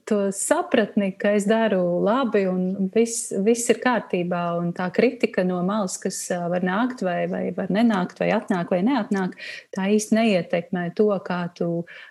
to 0.03 0.17
sapratni, 0.35 1.13
ka 1.15 1.31
es 1.37 1.45
daru 1.47 2.01
labi 2.03 2.41
un 2.51 2.89
viss, 2.91 3.29
viss 3.45 3.71
ir 3.71 3.79
kārtībā. 3.79 4.41
Un 4.59 4.73
tā 4.75 4.89
kritika 4.91 5.45
no 5.47 5.61
malas, 5.63 5.95
kas 6.03 6.19
var 6.51 6.67
nākt 6.67 7.05
vai, 7.07 7.29
vai 7.31 7.45
var 7.55 7.71
nenākt, 7.71 8.19
vai 8.19 8.27
atnāk 8.35 8.75
vai 8.75 8.81
neatnāk, 8.89 9.39
tā 9.71 9.87
īsti 9.95 10.19
neietekmē 10.19 10.89
to, 10.99 11.07
kā 11.23 11.39
tu 11.55 11.69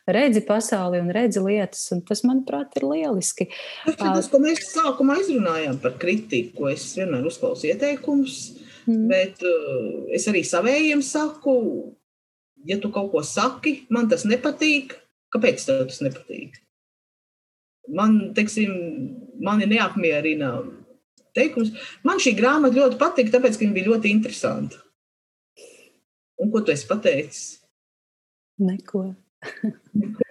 redzi 0.09 0.47
pasauli 0.49 1.05
un 1.05 1.13
redzi 1.13 1.45
lietas. 1.45 1.85
Un 1.93 2.01
tas, 2.01 2.25
manuprāt, 2.25 2.73
ir 2.81 2.89
lieliski. 2.89 3.51
Tas 3.85 4.01
ir 4.01 4.17
tas, 4.17 4.33
ko 4.33 4.41
mēs 4.41 4.65
sākumā 4.73 5.21
izrunājām 5.21 5.77
par 5.85 6.01
kritiku. 6.01 6.73
Es 6.73 6.89
vienmēr 6.97 7.29
uzklausu 7.29 7.69
ieteikumus, 7.69 8.43
mm. 8.89 9.07
bet 9.13 9.45
uh, 9.45 10.07
es 10.17 10.25
arī 10.33 10.47
savējiem 10.49 11.05
saku 11.05 11.61
ja 12.67 12.79
tu 12.81 12.91
kaut 12.93 13.11
ko 13.13 13.23
saki, 13.27 13.87
man 13.93 14.09
tas 14.11 14.27
nepatīk, 14.29 14.97
kāpēc 15.35 15.65
tev 15.67 15.87
tas 15.89 16.03
nepatīk? 16.05 16.59
Man, 17.91 18.19
teiksim, 18.37 18.71
mani 19.43 19.67
neapmierina 19.71 20.53
teikums. 21.37 21.73
Man 22.07 22.21
šī 22.23 22.35
grāmata 22.39 22.77
ļoti 22.77 23.01
patīk, 23.01 23.33
tāpēc, 23.33 23.57
ka 23.57 23.65
viņa 23.65 23.77
bija 23.77 23.91
ļoti 23.91 24.13
interesanta. 24.13 24.83
Un 26.41 26.53
ko 26.53 26.63
tu 26.65 26.73
esi 26.73 26.87
pateicis? 26.89 27.43
Neko. 28.61 29.11
Neko. 29.97 30.29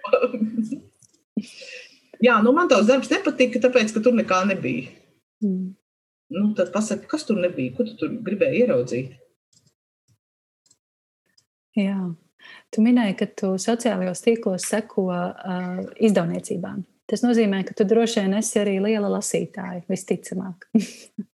Jā, 2.20 2.36
nu 2.44 2.52
man 2.52 2.68
tavs 2.68 2.88
darbs 2.88 3.10
nepatika, 3.12 3.62
tāpēc, 3.62 3.94
ka 3.94 4.02
tur 4.04 4.16
nekā 4.16 4.42
nebija. 4.50 4.90
Mm. 5.44 5.70
Nu, 6.30 6.50
tad 6.54 6.68
pasaki, 6.74 7.08
kas 7.10 7.24
tur 7.26 7.40
nebija, 7.40 7.72
ko 7.74 7.86
tu 7.88 7.96
tur 7.98 8.12
gribēji 8.26 8.64
ieraudzīt? 8.64 9.14
Jā. 11.78 11.96
Tu 12.70 12.84
minēji, 12.84 13.16
ka 13.18 13.26
tu 13.40 13.54
sociālajos 13.58 14.22
tīklos 14.22 14.68
seko 14.70 15.08
uh, 15.10 15.80
izdevniecībām. 15.98 16.84
Tas 17.10 17.24
nozīmē, 17.24 17.64
ka 17.66 17.74
tu 17.74 17.86
droši 17.90 18.22
vien 18.22 18.36
esi 18.38 18.60
arī 18.60 18.76
liela 18.82 19.10
lasītāja, 19.10 19.82
visticamāk. 19.90 20.68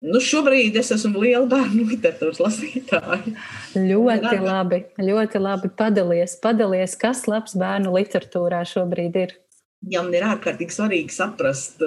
Nu, 0.00 0.16
šobrīd 0.24 0.78
es 0.80 0.88
esmu 0.94 1.20
liela 1.20 1.44
bērnu 1.44 1.82
literatūras 1.90 2.38
lasītāja. 2.40 3.34
Ļoti 3.76 4.38
labi, 4.40 4.78
ļoti 4.96 5.42
labi. 5.42 5.68
Padalies, 5.76 6.38
padalies, 6.40 6.94
kas 6.96 7.26
labs 7.28 7.52
bērnu 7.60 7.92
literatūrā 7.92 8.62
šobrīd 8.70 9.18
ir. 9.20 9.34
Jā, 9.92 10.00
man 10.00 10.16
ir 10.16 10.24
ārkārtīgi 10.24 10.72
svarīgi 10.72 11.12
saprast, 11.12 11.84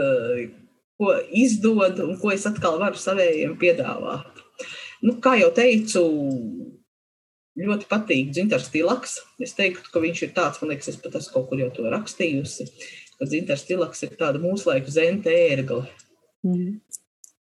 ko 1.02 1.16
izdod 1.34 2.04
un 2.06 2.14
ko 2.22 2.30
es 2.36 2.46
atkal 2.50 2.78
varu 2.82 3.02
savējiem 3.02 3.58
piedāvāt. 3.58 4.46
Nu, 5.02 5.18
kā 5.18 5.34
jau 5.42 5.50
teicu, 5.58 6.06
ļoti 7.60 7.88
patīk 7.90 8.32
Dzintars 8.34 8.72
Tilaks. 8.74 9.20
Es 9.44 9.56
teiktu, 9.58 9.92
ka 9.94 10.02
viņš 10.04 10.26
ir 10.26 10.34
tāds, 10.38 10.62
man 10.62 10.74
liekas, 10.74 10.90
es 10.94 11.00
pat 11.02 11.18
esmu 11.20 11.36
kaut 11.36 11.50
kur 11.52 11.62
jau 11.62 11.70
to 11.76 11.86
rakstījusi, 11.94 12.68
ka 13.20 13.30
Dzintars 13.30 13.68
Tilaks 13.70 14.04
ir 14.08 14.16
tāda 14.20 14.42
mūslaiku 14.42 14.94
zente 14.94 15.34
ērgle. 15.34 15.86
Mm. 16.48 16.80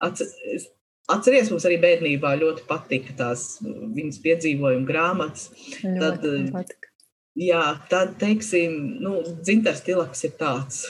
Atceries, 0.01 1.51
mums 1.53 1.67
arī 1.69 1.79
bērnībā 1.83 2.35
ļoti 2.41 2.67
patika 2.69 3.15
tās 3.19 3.59
viņas 3.63 4.21
piedzīvojuma 4.25 4.89
grāmatas. 4.89 5.49
Ļoti 5.83 6.01
tad, 6.03 6.27
eh, 6.27 6.51
patika. 6.55 6.93
jā, 7.39 7.65
tad, 7.93 8.17
teiksim, 8.21 8.77
nu, 9.03 9.21
Dzintars 9.41 9.85
Tilaks 9.87 10.27
ir 10.27 10.37
tāds 10.41 10.85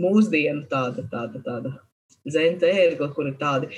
mūsdienu 0.00 0.66
tāda, 0.70 1.06
tāda, 1.08 1.40
tāda 1.44 1.74
zente 2.28 2.68
ērgle, 2.68 3.08
kur 3.14 3.28
ir 3.30 3.36
tādi 3.40 3.70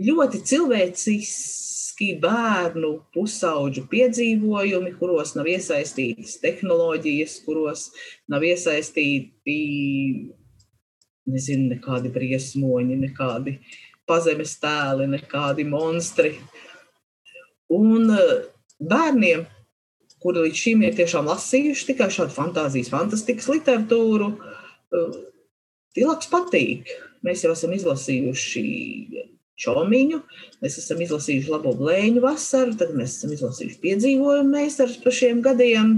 ļoti 0.00 0.42
cilvēcisks 0.46 1.75
būtiski 1.96 2.20
bērnu 2.20 3.06
pusauģu 3.14 3.86
piedzīvojumi, 3.88 4.98
kuros 4.98 5.34
nav 5.34 5.46
iesaistītas 5.46 6.40
tehnoloģijas, 6.42 7.44
kuros 7.44 7.92
nav 8.28 8.42
iesaistīti 8.42 10.32
nezinu, 11.26 11.74
nekādi 11.74 12.12
briesmoņi, 12.12 12.96
nekādi 13.00 13.58
pazemes 14.06 14.58
tēli, 14.60 15.08
nekādi 15.08 15.64
monstri. 15.64 16.36
Un 17.70 18.10
eh, 18.10 18.44
bērniem, 18.78 19.46
kuri 20.20 20.46
līdz 20.46 20.56
šim 20.56 20.82
ir 20.84 20.94
tiešām 20.94 21.26
lasījuši 21.26 21.86
tikai 21.92 22.10
šādu 22.10 22.32
fantāzijas, 22.32 22.92
fantastikas 22.92 23.48
literatūru, 23.48 24.36
eh, 24.92 25.24
Tilaks 25.96 26.28
patīk. 26.28 26.90
Mēs 27.24 27.40
jau 27.42 27.54
esam 27.54 27.72
izlasījuši 27.72 29.35
čomiņu, 29.60 30.20
mēs 30.62 30.78
esam 30.82 31.00
izlasījuši 31.04 31.52
labo 31.52 31.74
blēņu 31.78 32.22
vasaru, 32.24 32.76
tad 32.80 32.92
mēs 32.96 33.18
esam 33.18 33.32
izlasījuši 33.36 33.80
piedzīvojumu 33.84 34.52
meistarus 34.52 34.98
par 35.02 35.16
šiem 35.16 35.42
gadiem. 35.44 35.96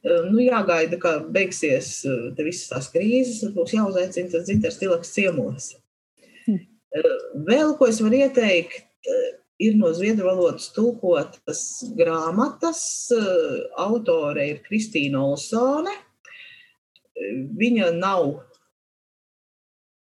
Nu, 0.00 0.38
jāgaida, 0.40 0.96
kā 1.00 1.18
beigsies 1.28 1.90
te 2.36 2.44
visas 2.46 2.70
tās 2.70 2.86
krīzes, 2.92 3.42
tad 3.42 3.56
būs 3.56 3.74
jāuzaicina 3.76 4.32
tas 4.32 4.46
dzintars 4.46 4.78
tilaks 4.80 5.12
ciemos. 5.12 5.74
Hm. 6.46 6.62
Vēl 7.48 7.74
ko 7.76 7.88
es 7.90 8.00
varu 8.00 8.22
ieteikt, 8.22 8.86
ir 9.60 9.76
no 9.76 9.92
zviedru 9.92 10.30
valodas 10.30 10.70
tulkotas 10.74 11.64
grāmatas. 11.98 12.82
Autore 13.78 14.46
ir 14.54 14.62
Kristīna 14.64 15.20
Olsone. 15.20 15.92
Viņa 17.60 17.90
nav 17.98 18.38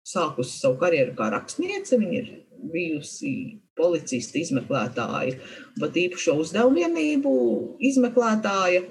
sākusi 0.07 0.59
savu 0.61 0.77
karjeru 0.79 1.15
kā 1.17 1.31
rakstniece, 1.33 1.97
viņa 1.99 2.19
ir 2.19 2.29
bijusi 2.73 3.31
policista 3.77 4.39
izmeklētāja, 4.41 5.37
pat 5.79 5.97
īpašo 6.01 6.37
uzdevumu 6.41 6.81
vienību 6.81 7.33
izmeklētāja. 7.89 8.83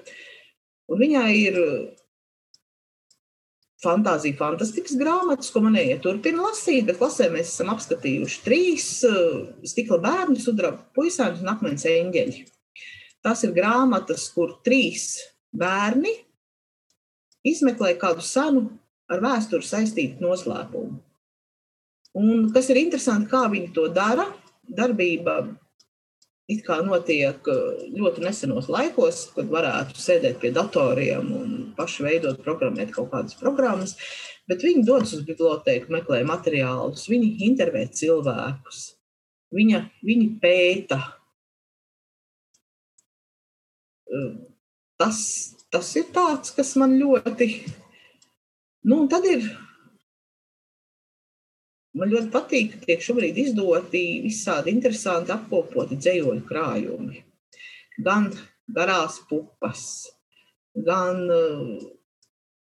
Un 0.87 1.01
viņai 1.03 1.31
ir 1.41 1.61
fantāzija, 3.83 4.39
fantastikas 4.39 4.97
grāmatas, 4.99 5.51
ko 5.53 5.63
man 5.65 5.79
ieturpina 5.81 6.49
lasīt, 6.49 6.87
bet 6.89 7.01
klasē 7.01 7.29
mēs 7.33 7.53
esam 7.53 7.73
apskatījuši 7.75 8.43
trīs 8.45 8.91
stikla 9.73 10.01
bērnu, 10.05 10.39
sudraba 10.41 10.83
puisēnus 10.97 11.43
un 11.45 11.53
akmens 11.53 11.87
eņģeļi. 11.91 12.45
Tas 13.27 13.43
ir 13.43 13.55
grāmatas, 13.57 14.29
kur 14.35 14.59
trīs 14.67 15.17
bērni 15.57 16.13
izmeklē 17.47 17.97
kādu 18.01 18.25
senu 18.25 18.69
ar 19.11 19.23
vēsturi 19.23 19.67
saistītu 19.67 20.23
noslēpumu. 20.23 21.01
Un 22.17 22.49
kas 22.55 22.71
ir 22.73 22.81
interesanti, 22.81 23.29
kā 23.29 23.45
viņi 23.53 23.73
to 23.77 23.87
dara, 23.93 24.25
darbība 24.67 25.41
it 26.51 26.63
kā 26.67 26.79
notiek 26.87 27.49
uh, 27.51 27.83
ļoti 27.91 28.23
nesenos 28.23 28.71
laikos, 28.71 29.27
kad 29.35 29.51
varētu 29.51 29.99
sēdēt 29.99 30.39
pie 30.43 30.53
datoriem 30.55 31.33
un 31.35 31.55
paši 31.77 32.07
veidot, 32.07 32.43
programmēt 32.45 32.93
kaut 32.95 33.11
kādas 33.13 33.37
programmas, 33.41 33.97
bet 34.49 34.63
viņi 34.63 34.87
dodas 34.87 35.17
uz 35.17 35.25
biblioteku, 35.27 35.91
meklē 35.93 36.23
materiālus, 36.27 37.09
viņi 37.11 37.33
intervē 37.49 37.87
cilvēkus, 37.91 38.83
viņa, 39.57 39.83
viņi 40.07 40.29
pēta. 40.43 41.01
Uh, 44.07 44.33
tas, 45.03 45.19
tas 45.75 45.91
ir 45.99 46.07
tāds, 46.15 46.55
kas 46.55 46.77
man 46.79 46.95
ļoti. 47.01 47.51
Nu, 48.87 49.03
tad 49.11 49.27
ir 49.27 49.51
Man 51.97 52.13
ļoti 52.13 52.29
patīk, 52.33 52.73
ka 52.75 52.91
tiek 52.91 53.05
šobrīd 53.05 53.39
izdoti 53.41 54.03
visādi 54.27 54.75
interesanti 54.75 55.33
apkopoti 55.33 55.97
dzējoļu 55.97 56.45
krājumi. 56.49 57.23
Gan 58.05 58.29
garās 58.77 59.17
pupas, 59.31 59.85
gan 60.77 61.23
uh, 61.33 61.87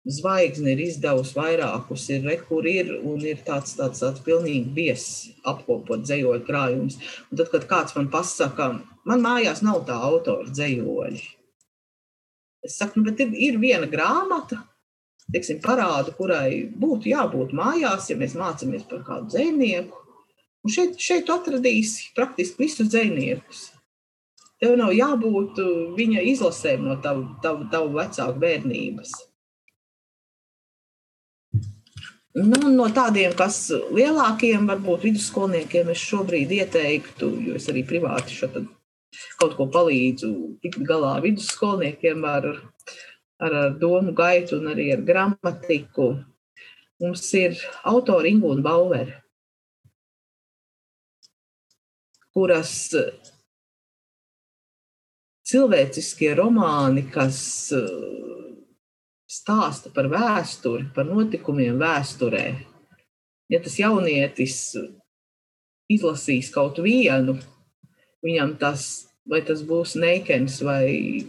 zvaigzne 0.05 0.75
ir 0.75 0.83
izdevusi 0.85 1.35
vairākus, 1.39 2.05
ir 2.13 2.27
rekur 2.29 2.67
ir 2.69 2.93
un 3.01 3.25
ir 3.25 3.41
tāds, 3.47 3.75
tāds, 3.79 4.03
tāds 4.05 4.23
pilnīgi 4.25 4.71
bies 4.77 5.07
apkopot 5.49 6.05
dzējoļu 6.05 6.45
krājums. 6.47 6.99
Un 7.31 7.41
tad, 7.41 7.51
kad 7.55 7.67
kāds 7.71 7.97
man 7.97 8.11
pasaka, 8.13 8.71
man 9.09 9.25
mājās 9.25 9.65
nav 9.65 9.83
tā 9.89 9.97
autora 10.11 10.47
dzējoļi. 10.51 11.25
Es 12.65 12.79
saku, 12.81 13.01
nu, 13.01 13.11
bet 13.11 13.21
ir, 13.21 13.35
ir 13.49 13.59
viena 13.61 13.89
grāmata, 13.91 14.63
teiksim, 15.33 15.61
parādu, 15.65 16.15
kurai 16.19 16.65
būtu 16.81 17.11
jābūt 17.13 17.55
mājās, 17.57 18.11
ja 18.11 18.19
mēs 18.21 18.37
mācāmies 18.39 18.87
par 18.91 19.05
kādu 19.07 19.31
dzīsnieku. 19.33 20.03
Un 20.65 20.73
šeit, 20.73 20.97
šeit 21.01 21.31
atradīsi 21.33 22.11
praktiski 22.17 22.65
visus 22.65 22.89
dzīsniekus. 22.93 23.67
Tev 24.63 24.79
nav 24.81 24.95
jābūt 24.97 25.61
uh, 25.61 25.73
viņa 25.97 26.25
izlasēm 26.31 26.87
no 26.87 26.97
tavu, 27.05 27.27
tavu, 27.45 27.67
tavu 27.73 27.97
vecāku 27.99 28.41
bērnības. 28.41 29.15
Nu, 32.35 32.71
no 32.73 32.87
tādiem, 32.91 33.35
kas 33.39 33.69
lielākiem, 33.95 34.65
varbūt 34.67 35.05
vidusskolniekiem, 35.07 35.93
es 35.93 36.01
šobrīd 36.03 36.51
ieteiktu, 36.57 37.29
jo 37.47 37.59
es 37.61 37.69
arī 37.71 37.85
privāti 37.87 38.35
kaut 39.39 39.55
ko 39.55 39.69
palīdzu 39.71 40.31
tikt 40.65 40.81
galā 40.89 41.13
vidusskolniekiem 41.23 42.25
ar 42.27 42.49
ar, 42.51 42.59
ar 43.43 43.75
domu 43.81 44.15
gaitu 44.15 44.59
un 44.61 44.71
arī 44.73 44.93
ar 44.95 45.03
gramatiku. 45.07 46.15
Mums 47.03 47.27
ir 47.35 47.59
autori 47.85 48.31
Ingūna 48.35 48.63
Bauvere, 48.63 49.19
kuras 52.35 52.75
cilvēciskie 55.45 56.31
romāni, 56.39 57.05
kas 57.13 57.41
uh, 57.75 58.15
stāsta 59.29 59.91
par 59.95 60.09
vēsturi, 60.13 60.89
par 60.95 61.09
notikumiem 61.11 61.79
vēsturē. 61.83 62.47
Ja 63.53 63.61
tas 63.63 63.77
jaunietis 63.79 64.59
izlasīs 65.91 66.51
kaut 66.55 66.79
vienu, 66.83 67.37
viņam 68.25 68.55
tas, 68.61 69.11
vai 69.29 69.43
tas 69.45 69.61
būs 69.67 69.99
Neikens 70.01 70.63
vai 70.65 71.27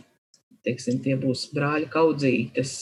teiksim, 0.66 1.02
tie 1.06 1.16
būs 1.20 1.48
brāļa 1.56 1.90
kaudzītes, 1.94 2.74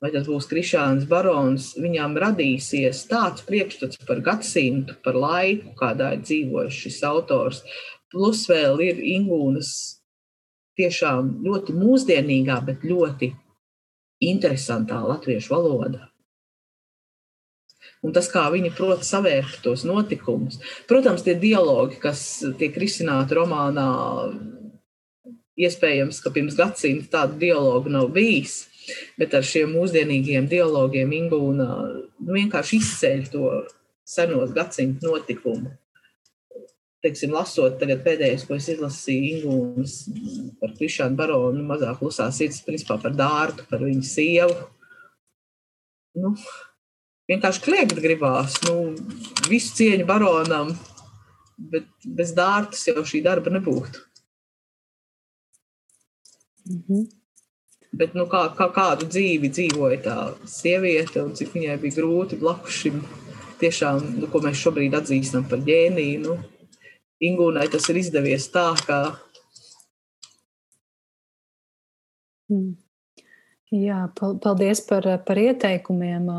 vai 0.00 0.12
tas 0.14 0.26
būs 0.28 0.48
Krišāns 0.50 1.06
Barons, 1.08 1.72
viņām 1.80 2.16
radīsies 2.20 3.04
tāds 3.10 3.44
priekšstats 3.48 4.00
par 4.08 4.22
gadsimtu, 4.24 4.96
par 5.04 5.18
laiku, 5.18 5.74
kādā 5.80 6.14
ir 6.16 6.24
dzīvojis 6.24 6.82
šis 6.84 7.00
autors. 7.08 7.64
Plus 8.10 8.46
vēl 8.50 8.80
ir 8.88 9.02
Ingūnas 9.16 9.72
tiešām 10.80 11.40
ļoti 11.44 11.76
mūsdienīgā, 11.76 12.60
bet 12.66 12.86
ļoti 12.86 13.34
interesantā 14.30 15.00
latviešu 15.04 15.52
valoda. 15.54 16.06
Un 18.00 18.14
tas, 18.16 18.30
kā 18.32 18.46
viņi 18.52 18.72
prot 18.76 19.04
savērt 19.04 19.60
tos 19.64 19.84
notikumus. 19.88 20.56
Protams, 20.88 21.24
tie 21.24 21.34
dialogi, 21.36 21.98
kas 22.00 22.22
tiek 22.60 22.76
risināti 22.80 23.36
romānā, 23.36 23.90
Iespējams, 25.60 26.22
ka 26.24 26.32
pirms 26.32 26.56
gadsimta 26.56 27.10
tādu 27.18 27.38
dialogu 27.42 27.92
nav 27.92 28.08
bijis, 28.14 28.62
bet 29.20 29.34
ar 29.36 29.44
šiem 29.46 29.74
mūsdienīgiem 29.74 30.48
dialogiem 30.50 31.12
Ingūna 31.16 31.68
nu, 31.68 32.32
vienkārši 32.32 32.80
izceļ 32.80 33.28
to 33.32 33.52
senos 34.08 34.54
gadsimtu 34.56 35.10
notikumu. 35.10 35.74
Teiksim, 37.00 37.32
lasot 37.32 37.78
tagad 37.80 38.02
pēdējais, 38.04 38.42
ko 38.44 38.58
es 38.58 38.66
izlasīju 38.68 39.28
Ingūnas 39.36 39.94
par 40.60 40.74
Krišānu 40.76 41.16
baronu, 41.16 41.62
mazāk 41.64 42.02
lusā 42.04 42.26
sirds, 42.36 42.60
principā 42.66 42.98
par 43.00 43.14
dārtu, 43.16 43.64
par 43.70 43.80
viņu 43.86 44.04
sievu. 44.04 44.58
Nu, 46.20 46.34
vienkārši 47.30 47.64
kliegt 47.64 47.96
gribās, 48.04 48.58
nu, 48.66 48.92
visu 49.48 49.72
cieņu 49.78 50.04
baronam, 50.08 50.74
bet 51.72 51.88
bez 52.04 52.34
dārtas 52.36 52.84
jau 52.90 53.04
šī 53.06 53.22
darba 53.24 53.52
nebūtu. 53.54 54.09
-hmm. 56.70 57.08
Bet 57.90 58.14
nu, 58.14 58.26
kā, 58.30 58.44
kā, 58.54 58.68
kādu 58.70 59.08
dzīvi 59.10 59.50
dzīvoja 59.50 59.98
tā 60.04 60.16
sieviete 60.46 61.24
un 61.24 61.34
cik 61.34 61.56
viņai 61.56 61.78
bija 61.82 61.96
grūti 61.98 62.38
blakus 62.38 62.76
šim 62.84 63.00
tiešām, 63.58 63.98
nu, 64.20 64.28
ko 64.30 64.42
mēs 64.44 64.60
šobrīd 64.62 64.94
atzīstam 64.94 65.48
par 65.50 65.58
ģēniju. 65.66 66.20
Nu, 66.22 66.38
Ingūnai 67.20 67.66
tas 67.68 67.88
ir 67.92 67.98
izdevies 68.00 68.46
tā, 68.48 68.70
ka. 68.86 69.00
Mm. 72.48 72.78
Jā, 73.70 74.06
paldies 74.16 74.80
par, 74.86 75.04
par 75.26 75.38
ieteikumiem. 75.38 76.30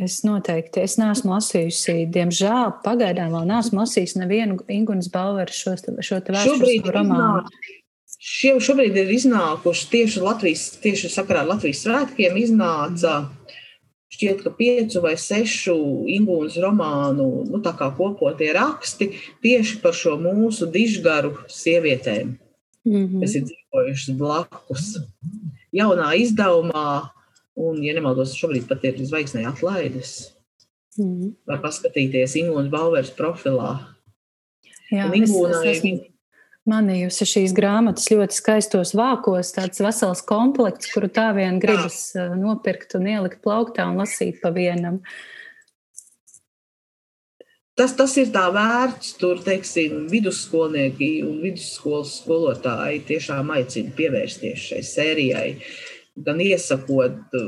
Es 0.00 0.20
noteikti 0.22 0.84
es 0.84 0.94
neesmu 1.00 1.32
lasījusi, 1.34 2.06
diemžēl, 2.14 2.76
pagaidām 2.84 3.34
vēl 3.34 3.48
neesmu 3.48 3.82
lasījusi 3.82 4.20
nevienu 4.22 4.60
Ingūnas 4.70 5.10
Baueru 5.12 5.52
šo, 5.52 5.74
šo 5.80 6.20
te 6.22 6.36
vēsturisko 6.36 6.94
romānu. 6.94 7.42
Iznāk, 7.42 7.79
Šie 8.20 8.52
šobrīd 8.60 8.98
ir 9.00 9.10
iznākuši 9.16 9.86
tieši 9.94 10.20
Latvijas, 10.20 10.66
tieši 10.82 11.08
sakarā 11.08 11.40
ar 11.40 11.54
Latvijas 11.54 11.80
svētkiem, 11.86 12.36
iznāca 12.36 13.14
šķiet, 14.12 14.42
ka 14.44 14.52
piecu 14.52 15.00
vai 15.00 15.14
sešu 15.16 15.76
ingūnas 16.18 16.58
romānu 16.60 17.28
nu, 17.48 17.60
kopotie 17.96 18.50
raksti 18.52 19.08
tieši 19.40 19.78
par 19.80 19.96
šo 19.96 20.18
mūsu 20.20 20.68
dižgaru 20.68 21.32
sievietēm, 21.48 22.36
mm 22.84 23.06
-hmm. 23.06 23.22
kas 23.22 23.38
ir 23.38 23.46
dzīvojušas 23.48 24.18
blakus. 24.18 24.84
Jaunā 25.72 26.12
izdevumā, 26.20 27.08
un, 27.56 27.80
ja 27.84 27.94
nemaldos, 27.94 28.36
šobrīd 28.36 28.68
pat 28.68 28.84
ir 28.84 29.00
zvaigznē 29.00 29.46
atlaides. 29.48 30.34
Mm 30.98 31.04
-hmm. 31.06 31.32
Var 31.46 31.62
paskatīties 31.62 32.36
Ingūnas 32.36 32.68
Bauveres 32.68 33.10
profilā. 33.10 33.78
Jā, 34.92 35.06
Ingūnai, 35.08 35.64
es, 35.70 35.78
es 35.78 35.78
esmu 35.78 36.09
manījusi 36.70 37.26
šīs 37.28 37.54
grāmatas 37.56 38.08
ļoti 38.12 38.36
skaistos 38.36 38.94
vākos, 38.98 39.52
tāds 39.56 39.82
vesels 39.82 40.22
komplekts, 40.26 40.92
kuru 40.94 41.10
tā 41.12 41.30
vien 41.36 41.58
gribas 41.62 42.12
nopirkt 42.38 42.96
un 42.98 43.10
ielikt 43.10 43.42
plauktā 43.44 43.88
un 43.90 44.00
lasīt 44.00 44.40
pa 44.42 44.54
vienam. 44.54 45.00
Tas, 47.78 47.94
tas 47.96 48.12
ir 48.20 48.28
tā 48.34 48.44
vērts, 48.52 49.14
tur, 49.20 49.38
teiksim, 49.40 50.04
vidusskolnieki 50.12 51.22
un 51.24 51.38
vidusskolas 51.40 52.18
skolotāji 52.20 53.04
tiešām 53.08 53.54
aicina 53.56 53.94
pievērsties 53.96 54.66
šai 54.72 54.80
sērijai, 54.84 55.46
gan 56.26 56.42
iesakot, 56.44 57.38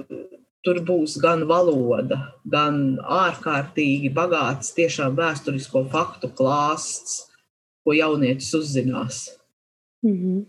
tur 0.64 0.81
būs 0.87 1.18
gan 1.20 1.45
valoda, 1.51 2.20
gan 2.49 2.97
ārkārtīgi 3.03 4.12
bagāts 4.14 4.73
tiešām 4.79 5.18
vēsturisko 5.18 5.85
faktu 5.93 6.33
klāsts 6.39 7.32
ko 7.85 7.95
jaunietis 7.97 8.55
uzzinās. 8.55 9.28
Mm 10.03 10.16
-hmm. 10.16 10.45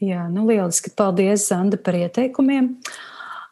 Jā, 0.00 0.28
nu 0.28 0.46
lieliski. 0.46 0.90
Paldies, 0.90 1.48
Zanda, 1.48 1.76
par 1.76 1.94
ieteikumiem. 1.94 2.76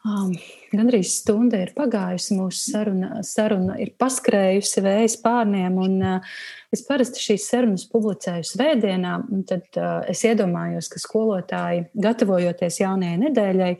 Um, 0.05 0.35
Gan 0.75 0.89
arī 0.91 0.99
stunda 1.07 1.59
ir 1.63 1.71
pagājusi, 1.75 2.35
mūsu 2.35 2.71
saruna, 2.73 3.21
saruna 3.25 3.77
ir 3.81 3.93
paskrējusi 4.01 4.83
vējas 4.83 5.15
pārniem. 5.23 5.77
Un, 5.81 5.95
uh, 6.03 6.35
es 6.73 6.83
parasti 6.87 7.21
šīs 7.23 7.47
sarunas 7.51 7.85
publicēju 7.91 8.47
svētdienā, 8.49 9.15
un 9.31 9.43
tad 9.47 9.79
uh, 9.79 10.03
es 10.11 10.23
iedomājos, 10.27 10.89
ka 10.91 11.01
skolotāji, 11.01 11.85
gatavojoties 12.07 12.81
jaunajai 12.81 13.21
nedēļai, 13.23 13.71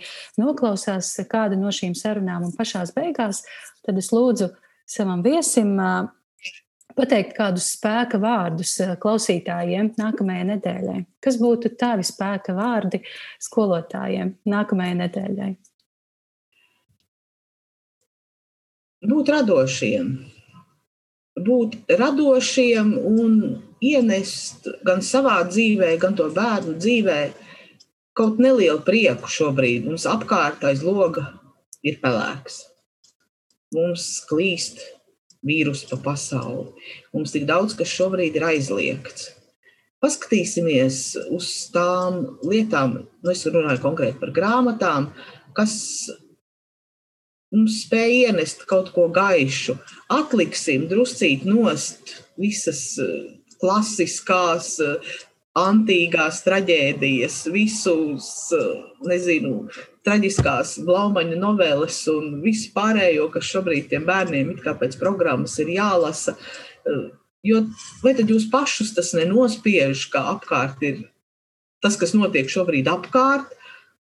noklausās 0.42 1.12
kādu 1.32 1.60
no 1.60 1.74
šīm 1.76 1.96
sarunām, 2.00 2.48
un 2.48 2.56
pašās 2.56 2.96
beigās 2.96 3.44
tad 3.86 4.00
es 4.02 4.12
lūdzu 4.16 4.54
savam 4.90 5.26
viesim. 5.26 5.76
Uh, 5.76 6.08
Pateikt 6.96 7.34
kādus 7.36 7.72
spēka 7.76 8.20
vārdus 8.22 8.78
uh, 8.84 8.94
klausītājiem 9.02 9.96
nākamajai 10.00 10.50
nedēļai. 10.54 11.00
Kas 11.24 11.40
būtu 11.42 11.74
tavi 11.80 12.06
spēka 12.08 12.56
vārdi 12.56 13.02
skolotājiem 13.44 14.36
nākamajai 14.48 15.00
nedēļai? 15.02 15.56
būt 19.10 19.32
radošiem. 19.34 20.12
Būt 21.46 21.76
radošiem 22.00 22.94
un 22.96 23.34
ienest 23.84 24.70
gan 24.88 25.04
savā 25.04 25.42
dzīvē, 25.50 25.96
gan 26.00 26.16
to 26.16 26.30
bērnu 26.34 26.78
dzīvē 26.80 27.20
kaut 28.16 28.40
nelielu 28.40 28.80
prieku 28.88 29.30
šobrīd. 29.32 29.90
Mums 29.90 30.08
apkārt 30.08 30.64
aiz 30.68 30.84
loga 30.86 31.28
ir 31.84 32.00
pelēks. 32.04 32.64
Mums 33.76 34.08
klīst 34.30 34.80
vīrus 35.46 35.86
pa 35.90 36.00
pasauli. 36.10 36.72
Mums 37.14 37.34
tik 37.36 37.48
daudz, 37.50 37.78
kas 37.78 37.92
šobrīd 37.94 38.38
ir 38.38 38.48
aizliegts. 38.50 39.32
Paskatīsimies 40.04 41.00
uz 41.34 41.50
tām 41.74 42.20
lietām, 42.46 43.00
nu 43.24 43.32
es 43.32 43.46
runāju 43.48 43.82
konkrēti 43.82 44.20
par 44.22 44.34
grāmatām, 44.36 45.08
kas 45.58 45.76
mums 47.56 47.80
spēja 47.86 48.32
ienest 48.32 48.66
kaut 48.70 48.92
ko 48.96 49.08
gaišu. 49.14 49.78
Atliksim 50.14 50.90
druscīt 50.92 51.48
nost 51.48 52.18
visas 52.42 52.84
eh, 53.02 53.16
klasiskās, 53.62 54.76
eh, 54.84 55.16
antīgās 55.58 56.44
traģēdijas, 56.46 57.40
visus, 57.56 58.30
eh, 58.54 58.72
nezinu, 59.10 59.70
traģiskās 60.06 60.78
blaumaņa 60.86 61.40
novēles 61.42 61.98
un 62.14 62.40
visu 62.44 62.72
pārējo, 62.76 63.28
kas 63.34 63.50
šobrīd 63.50 63.90
tiem 63.92 64.06
bērniem 64.08 64.54
it 64.56 64.64
kā 64.66 64.76
pēc 64.78 64.98
programmas 65.02 65.58
ir 65.64 65.74
jālasa. 65.76 66.38
Jo 67.46 67.66
vai 68.04 68.16
tad 68.18 68.30
jūs 68.32 68.48
pašus 68.54 68.94
tas 68.98 69.14
nenospiež, 69.18 70.08
ka 70.14 70.24
apkārt 70.36 70.82
ir 70.86 71.04
tas, 71.84 71.98
kas 72.02 72.16
notiek 72.18 72.50
šobrīd 72.50 72.90
apkārt, 72.90 73.54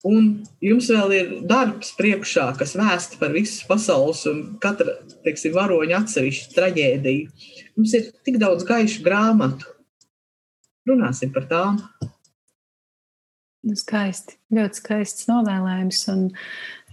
Un 0.05 0.26
jums 0.61 0.90
vēl 0.92 1.12
ir 1.16 1.28
darbs 1.48 1.94
priekšā, 1.96 2.50
kas 2.61 2.74
vēsta 2.76 3.16
par 3.16 3.32
visas 3.32 3.62
pasaules 3.64 4.20
un 4.28 4.42
katra 4.61 4.98
teiksim, 5.24 5.55
varoņa 5.57 6.02
atsevišķu 6.02 6.50
traģēdiju. 6.52 7.30
Mums 7.78 7.94
ir 7.96 8.11
tik 8.26 8.36
daudz 8.42 8.66
gaišu 8.68 9.00
grāmatu. 9.07 9.70
Runāsim 10.84 11.32
par 11.32 11.48
tām. 11.48 11.80
Nu, 13.65 13.73
skaisti, 13.81 14.37
ļoti 14.53 14.77
skaists 14.77 15.25
novēlējums. 15.31 16.03
Un 16.12 16.25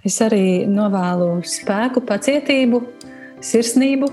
es 0.07 0.21
arī 0.23 0.63
novēlu 0.71 1.41
spēku, 1.43 1.99
pacietību, 2.07 2.79
sirsnību 3.43 4.07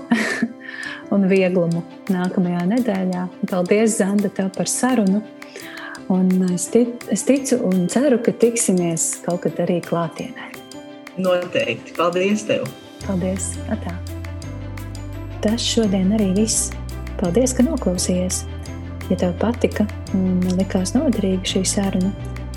un 1.15 1.27
vieglumu 1.31 1.85
nākamajā 2.11 2.65
nedēļā. 2.73 3.21
Paldies, 3.47 3.95
Zanda, 4.01 4.27
tev 4.27 4.51
par 4.57 4.67
sarunu! 4.67 5.21
Un 6.11 6.33
es, 6.49 6.65
tic, 6.73 7.05
es 7.13 7.23
ticu 7.23 7.61
un 7.69 7.85
ceru, 7.91 8.17
ka 8.25 8.33
tiksimies 8.41 9.21
kaut 9.23 9.45
kad 9.45 9.61
arī 9.63 9.77
klātienē. 9.85 10.49
Noteikti. 11.21 11.93
Paldies 11.95 12.43
tev! 12.49 12.65
Paldies! 13.05 13.53
Atā. 13.71 13.93
Tas 15.45 15.63
šodien 15.63 16.11
arī 16.17 16.33
viss. 16.41 16.73
Paldies, 17.21 17.55
ka 17.55 17.63
noklausījies! 17.63 18.43
Ja 19.07 19.15
tev 19.23 19.37
patika 19.39 19.87
un 20.17 20.43
likās 20.59 20.91
noderīga 20.93 21.47
šī 21.53 21.63
saruna, 21.65 22.11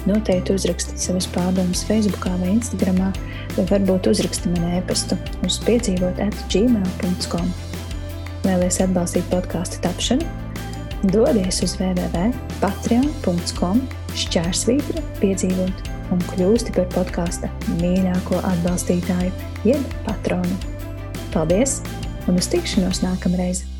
noteikti 0.09 0.57
uzraksti 0.57 0.99
savas 1.01 1.29
pārdomas 1.35 1.85
Facebook 1.89 2.29
vai 2.43 2.55
Instagram, 2.57 3.03
vai 3.57 3.67
varbūt 3.71 4.11
uzraksti 4.13 4.55
man 4.55 4.79
e-pastu 4.79 5.19
uz 5.47 5.61
piedzīvot 5.67 6.23
at 6.25 6.47
gmail.com. 6.53 7.53
Vēlēs 8.43 8.81
atbalstīt 8.83 9.29
podkāstu 9.31 9.83
tapšanu? 9.85 10.43
dodies 11.11 11.59
uz 11.65 11.73
www.patreon.com 11.81 13.81
šķērsvītra 14.19 15.03
piedzīvot 15.19 15.91
un 16.15 16.21
kļūsti 16.31 16.71
par 16.77 16.87
podkāsta 16.95 17.51
mīļāko 17.81 18.37
atbalstītāju, 18.53 19.33
jeb 19.67 19.83
patronu. 20.07 20.57
Paldies 21.35 21.73
un 22.29 22.35
uz 22.39 22.47
tikšanos 22.53 22.99
nākamreiz! 23.07 23.72